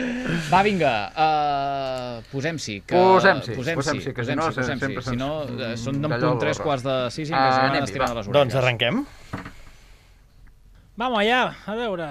Va, 0.53 0.63
vinga, 0.65 0.93
uh, 1.13 2.23
posem-s'hi. 2.33 2.81
Que... 2.87 2.95
Posem-s'hi, 2.97 3.55
posem-s'hi, 3.57 3.75
posem-s'hi, 3.81 4.13
que 4.17 4.25
si 4.25 4.35
no, 4.37 4.43
posem-s'hi, 4.49 4.79
sempre 4.81 5.03
Si 5.05 5.17
no, 5.21 5.31
eh, 5.49 5.77
són 5.77 6.01
d'un 6.03 6.11
punt 6.19 6.39
tres 6.41 6.59
quarts 6.65 6.83
de 6.87 6.97
sis 7.15 7.29
i 7.29 7.33
Ah, 7.37 7.47
ens 7.49 7.57
anem-hi, 7.65 7.85
estirant 7.91 8.11
va. 8.11 8.15
les 8.21 8.27
orelles. 8.29 8.41
doncs 8.41 8.55
arrenquem. 8.63 8.97
Vamos 10.97 11.19
allà, 11.21 11.43
a 11.67 11.75
veure. 11.75 12.09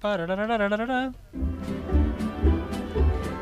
Parararararara. 0.00 1.12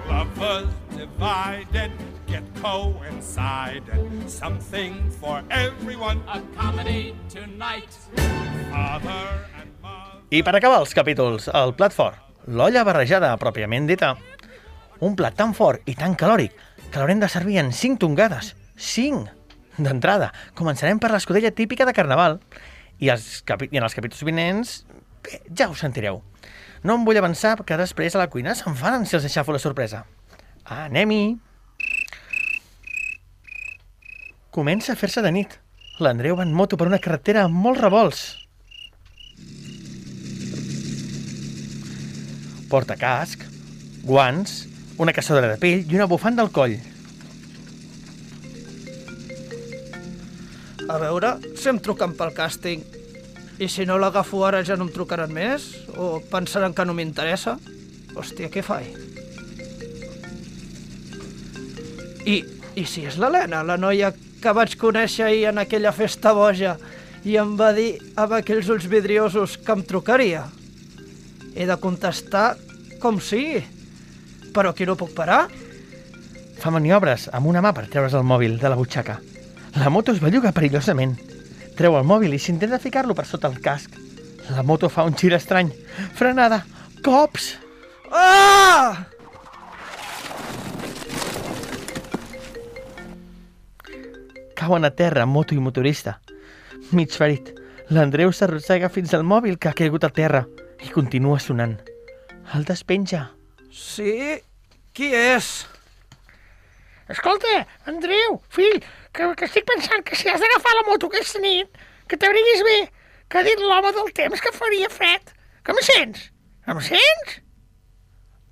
Lovers 0.09 0.69
divided 0.97 1.93
get 2.27 2.45
coincided. 2.61 3.85
Something 4.27 5.11
for 5.21 5.43
everyone. 5.51 6.21
A 6.29 6.41
comedy 6.57 7.15
tonight. 7.29 7.91
Father 8.71 9.47
and 9.61 9.71
mother. 9.83 10.23
I 10.31 10.43
per 10.43 10.57
acabar 10.57 10.81
els 10.83 10.95
capítols, 10.97 11.49
el 11.53 11.75
plat 11.79 11.95
fort, 11.95 12.19
l'olla 12.47 12.85
barrejada 12.87 13.35
pròpiament 13.41 13.87
dita. 13.91 14.15
Un 15.05 15.17
plat 15.19 15.37
tan 15.37 15.55
fort 15.55 15.87
i 15.91 15.95
tan 15.99 16.17
calòric 16.19 16.55
que 16.91 16.99
l'haurem 16.99 17.21
de 17.23 17.29
servir 17.29 17.59
en 17.63 17.73
5 17.73 18.01
tongades. 18.03 18.55
5! 18.77 19.25
D'entrada, 19.79 20.31
començarem 20.55 21.01
per 21.03 21.11
l'escudella 21.11 21.51
típica 21.51 21.87
de 21.87 21.95
Carnaval. 21.95 22.39
I, 23.03 23.11
els 23.11 23.43
capi 23.47 23.69
I 23.73 23.81
en 23.81 23.87
els 23.89 23.97
capítols 23.97 24.23
vinents, 24.27 24.77
bé, 25.25 25.41
ja 25.51 25.67
ho 25.69 25.75
sentireu. 25.75 26.23
No 26.85 26.99
em 26.99 27.07
vull 27.07 27.19
avançar 27.19 27.57
que 27.67 27.79
després 27.81 28.15
a 28.15 28.23
la 28.23 28.29
cuina 28.31 28.55
s'enfaden 28.55 29.07
si 29.09 29.17
els 29.19 29.27
aixafo 29.27 29.55
la 29.55 29.63
sorpresa. 29.63 30.05
Anem-hi! 30.65 31.54
Comença 34.55 34.93
a 34.93 34.95
fer-se 34.95 35.19
de 35.19 35.33
nit. 35.35 35.57
L'Andreu 35.99 36.37
va 36.39 36.45
en 36.47 36.53
moto 36.55 36.77
per 36.79 36.87
una 36.87 37.01
carretera 37.03 37.43
amb 37.43 37.57
molts 37.59 37.81
revolts. 37.83 38.21
Porta 42.71 42.95
casc, 42.95 43.43
guants, 44.07 44.53
una 45.03 45.15
cassola 45.17 45.49
de 45.51 45.57
pell 45.59 45.83
i 45.83 45.99
una 45.99 46.07
bufanda 46.07 46.45
al 46.47 46.53
coll. 46.55 46.77
A 50.87 50.99
veure 51.03 51.33
si 51.59 51.73
em 51.73 51.81
truquen 51.83 52.15
pel 52.15 52.31
càsting. 52.37 52.85
I 53.59 53.67
si 53.67 53.87
no 53.91 53.99
l'agafo 53.99 54.45
ara 54.47 54.61
ja 54.63 54.77
no 54.79 54.87
em 54.87 54.93
trucaran 54.95 55.35
més? 55.35 55.67
O 55.99 56.21
pensaran 56.31 56.77
que 56.79 56.87
no 56.87 56.95
m'interessa? 56.95 57.57
Hòstia, 58.15 58.53
què 58.55 58.63
faig? 58.63 59.03
I, 62.23 62.39
I 62.79 62.87
si 62.87 63.03
és 63.11 63.19
l'Helena, 63.19 63.65
la 63.67 63.79
noia 63.83 64.13
que 64.45 64.53
vaig 64.53 64.75
conèixer 64.77 65.25
ahir 65.25 65.47
en 65.49 65.59
aquella 65.63 65.93
festa 65.97 66.35
boja 66.37 66.75
i 67.25 67.39
em 67.41 67.55
va 67.57 67.71
dir 67.73 67.97
amb 68.21 68.35
aquells 68.37 68.69
ulls 68.69 68.85
vidriosos 68.93 69.57
que 69.57 69.73
em 69.73 69.85
trucaria? 69.89 70.43
He 71.57 71.65
de 71.65 71.77
contestar 71.81 72.51
com 73.01 73.21
sigui. 73.25 73.63
Però 74.53 74.75
aquí 74.75 74.85
no 74.85 74.99
puc 75.01 75.15
parar? 75.17 75.47
Fa 76.61 76.73
maniobres 76.75 77.31
amb 77.33 77.49
una 77.49 77.63
mà 77.65 77.73
per 77.73 77.87
treure's 77.89 78.17
el 78.19 78.27
mòbil 78.29 78.59
de 78.61 78.69
la 78.69 78.77
butxaca. 78.77 79.17
La 79.81 79.89
moto 79.89 80.13
es 80.13 80.21
belluga 80.21 80.53
perillosament. 80.53 81.17
Treu 81.79 81.97
el 81.97 82.05
mòbil 82.07 82.37
i 82.37 82.43
s'intenta 82.43 82.83
ficar-lo 82.83 83.17
per 83.17 83.25
sota 83.27 83.49
el 83.49 83.59
casc. 83.65 83.97
La 84.53 84.63
moto 84.63 84.93
fa 84.93 85.09
un 85.09 85.17
gir 85.17 85.33
estrany. 85.33 85.73
Frenada. 86.21 86.61
Cops! 87.01 87.55
Ah! 88.13 89.14
Cauen 94.55 94.85
a 94.85 94.91
terra 94.95 95.27
moto 95.27 95.55
i 95.55 95.61
motorista. 95.61 96.19
Mig 96.93 97.13
ferit. 97.13 97.53
L'Andreu 97.91 98.33
s'arrossega 98.33 98.89
fins 98.89 99.13
al 99.15 99.27
mòbil 99.27 99.59
que 99.59 99.69
ha 99.69 99.77
caigut 99.77 100.05
a 100.07 100.13
terra 100.15 100.45
i 100.85 100.91
continua 100.95 101.41
sonant. 101.43 101.77
El 102.55 102.65
despenja. 102.69 103.27
Sí? 103.71 104.41
Qui 104.95 105.11
és? 105.11 105.67
Escolta, 107.11 107.67
Andreu, 107.91 108.39
fill, 108.49 108.79
que, 109.13 109.27
que 109.37 109.49
estic 109.49 109.67
pensant 109.69 110.05
que 110.07 110.17
si 110.17 110.31
has 110.31 110.41
d'agafar 110.41 110.73
la 110.79 110.87
moto 110.89 111.11
aquesta 111.11 111.43
nit, 111.43 111.69
que 112.09 112.17
t'abriguis 112.17 112.63
bé, 112.65 112.79
que 113.29 113.41
ha 113.41 113.45
dit 113.45 113.61
l'home 113.61 113.93
del 113.97 114.13
temps 114.17 114.41
que 114.41 114.55
faria 114.57 114.89
fred. 114.93 115.35
Que 115.65 115.77
me 115.77 115.85
sents? 115.85 116.31
Em 116.69 116.81
sents? 116.81 117.41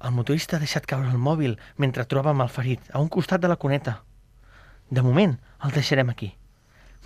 El 0.03 0.13
motorista 0.17 0.57
ha 0.57 0.63
deixat 0.63 0.89
caure 0.89 1.13
el 1.13 1.21
mòbil 1.21 1.55
mentre 1.81 2.05
trobàvem 2.09 2.43
el 2.45 2.51
ferit 2.51 2.89
a 2.93 3.01
un 3.01 3.09
costat 3.13 3.41
de 3.41 3.49
la 3.53 3.57
cuneta. 3.57 4.01
De 4.93 5.01
moment, 5.01 5.39
el 5.65 5.73
deixarem 5.73 6.11
aquí. 6.13 6.35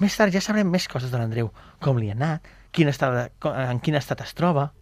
Més 0.02 0.16
tard 0.18 0.34
ja 0.34 0.40
sabrem 0.42 0.66
més 0.68 0.88
coses 0.90 1.12
de 1.12 1.20
l'Andreu, 1.20 1.52
com 1.84 2.00
li 2.02 2.10
ha 2.10 2.16
anat, 2.16 2.48
quin 2.74 2.90
estat, 2.90 3.30
en 3.46 3.80
quin 3.84 3.98
estat 4.00 4.24
es 4.26 4.34
troba... 4.34 4.72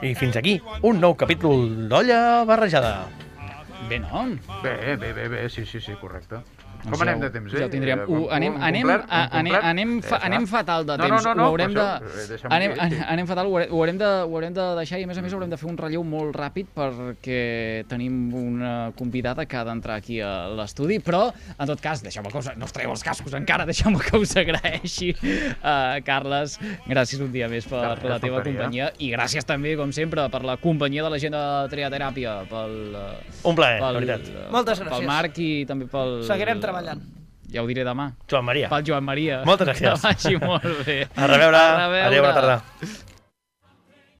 I 0.00 0.14
fins 0.16 0.36
aquí, 0.40 0.54
un 0.88 0.96
nou 0.96 1.12
capítol 1.20 1.66
d'Olla 1.90 2.46
Barrejada. 2.48 2.92
Bé, 3.90 3.98
no? 4.00 4.22
Bé, 4.64 4.96
bé, 4.96 5.10
bé, 5.12 5.26
bé, 5.28 5.42
sí, 5.52 5.66
sí, 5.68 5.80
sí, 5.84 5.92
correcte. 6.00 6.40
Com 6.84 7.02
anem 7.02 7.14
ja 7.14 7.16
ho- 7.16 7.20
de 7.20 7.30
temps, 7.30 7.52
eh? 7.54 7.58
Ja 7.58 7.66
ho 7.66 7.70
tindríem. 7.70 8.00
Eh, 8.00 8.04
Ho, 8.08 8.12
un- 8.24 8.32
anem, 8.32 8.54
un 8.54 8.62
anem, 8.62 8.86
complet, 8.88 9.06
a, 9.10 9.38
anem, 9.38 9.54
anem, 9.70 9.90
fa, 10.02 10.18
Ja 10.20 10.26
anem 10.26 10.46
fatal 10.46 10.86
de 10.86 10.96
No, 10.96 11.04
temps. 11.04 11.24
no, 11.24 11.34
no, 11.34 11.42
ho 11.42 11.46
haurem 11.50 11.74
per 11.74 11.82
de... 11.82 12.36
això, 12.36 12.46
eh, 12.46 12.54
anem, 12.56 12.70
aquí, 12.72 12.80
anem, 12.80 12.98
sí. 12.98 13.04
anem 13.14 13.26
fatal, 13.26 13.46
ho 13.50 13.56
haurem, 13.58 13.98
de, 13.98 14.04
ho 14.24 14.34
haurem 14.34 14.54
de 14.56 14.66
deixar 14.78 14.98
i 15.00 15.04
a 15.04 15.06
més 15.10 15.18
a 15.18 15.22
més 15.22 15.32
haurem 15.36 15.50
de 15.50 15.56
fer 15.60 15.68
un 15.68 15.76
relleu 15.76 16.02
molt 16.04 16.34
ràpid 16.36 16.70
perquè 16.74 17.84
tenim 17.88 18.32
una 18.34 18.92
convidada 18.96 19.44
que 19.46 19.56
ha 19.56 19.64
d'entrar 19.64 19.96
aquí 20.00 20.20
a 20.24 20.48
l'estudi, 20.56 20.98
però 21.04 21.28
en 21.58 21.66
tot 21.66 21.80
cas, 21.80 22.02
deixeu-me 22.02 22.30
que 22.32 22.38
us... 22.38 22.48
No 22.56 22.64
us 22.64 22.72
traieu 22.72 22.90
els 22.92 23.02
cascos 23.04 23.34
encara, 23.34 23.64
deixeu-me 23.68 23.98
que 24.00 24.16
us 24.16 24.34
agraeixi. 24.36 25.12
Uh, 25.60 26.00
Carles, 26.06 26.58
gràcies 26.88 27.20
un 27.20 27.30
dia 27.32 27.48
més 27.48 27.66
per 27.68 27.80
Gràcies, 27.80 28.08
la 28.10 28.18
teva 28.22 28.40
faltaria. 28.40 28.58
companyia 28.60 28.90
i 28.98 29.10
gràcies 29.12 29.44
també, 29.46 29.76
com 29.78 29.92
sempre, 29.92 30.26
per 30.32 30.42
la 30.46 30.56
companyia 30.60 31.04
de 31.06 31.10
la 31.10 31.18
gent 31.22 31.34
de 31.36 31.42
Triateràpia, 31.72 32.34
pel, 32.50 32.74
eh, 32.96 33.48
Un 33.48 33.56
plaer, 33.58 33.78
pel, 33.80 33.86
la 33.92 34.00
veritat. 34.00 34.28
eh, 34.30 34.46
Moltes 34.52 34.78
Pel 34.80 34.88
gràcies. 34.88 35.06
Marc 35.06 35.38
i 35.38 35.50
també 35.68 35.86
pel... 35.90 36.20
Seguirem 36.28 36.60
treballant. 36.70 37.02
Ja 37.50 37.64
ho 37.64 37.66
diré 37.66 37.82
demà. 37.86 38.12
Joan 38.30 38.46
Maria. 38.46 38.70
Pel 38.70 38.86
Joan 38.86 39.04
Maria. 39.06 39.42
Moltes 39.46 39.66
gràcies. 39.66 39.82
Que 39.82 40.06
vagi 40.06 40.36
molt 40.38 40.84
bé. 40.86 40.98
A 41.16 41.26
reveure. 41.26 41.58
A 41.58 41.78
reveure. 41.82 42.04
Adéu, 42.06 42.22
bona 42.22 42.34
tarda. 42.38 43.06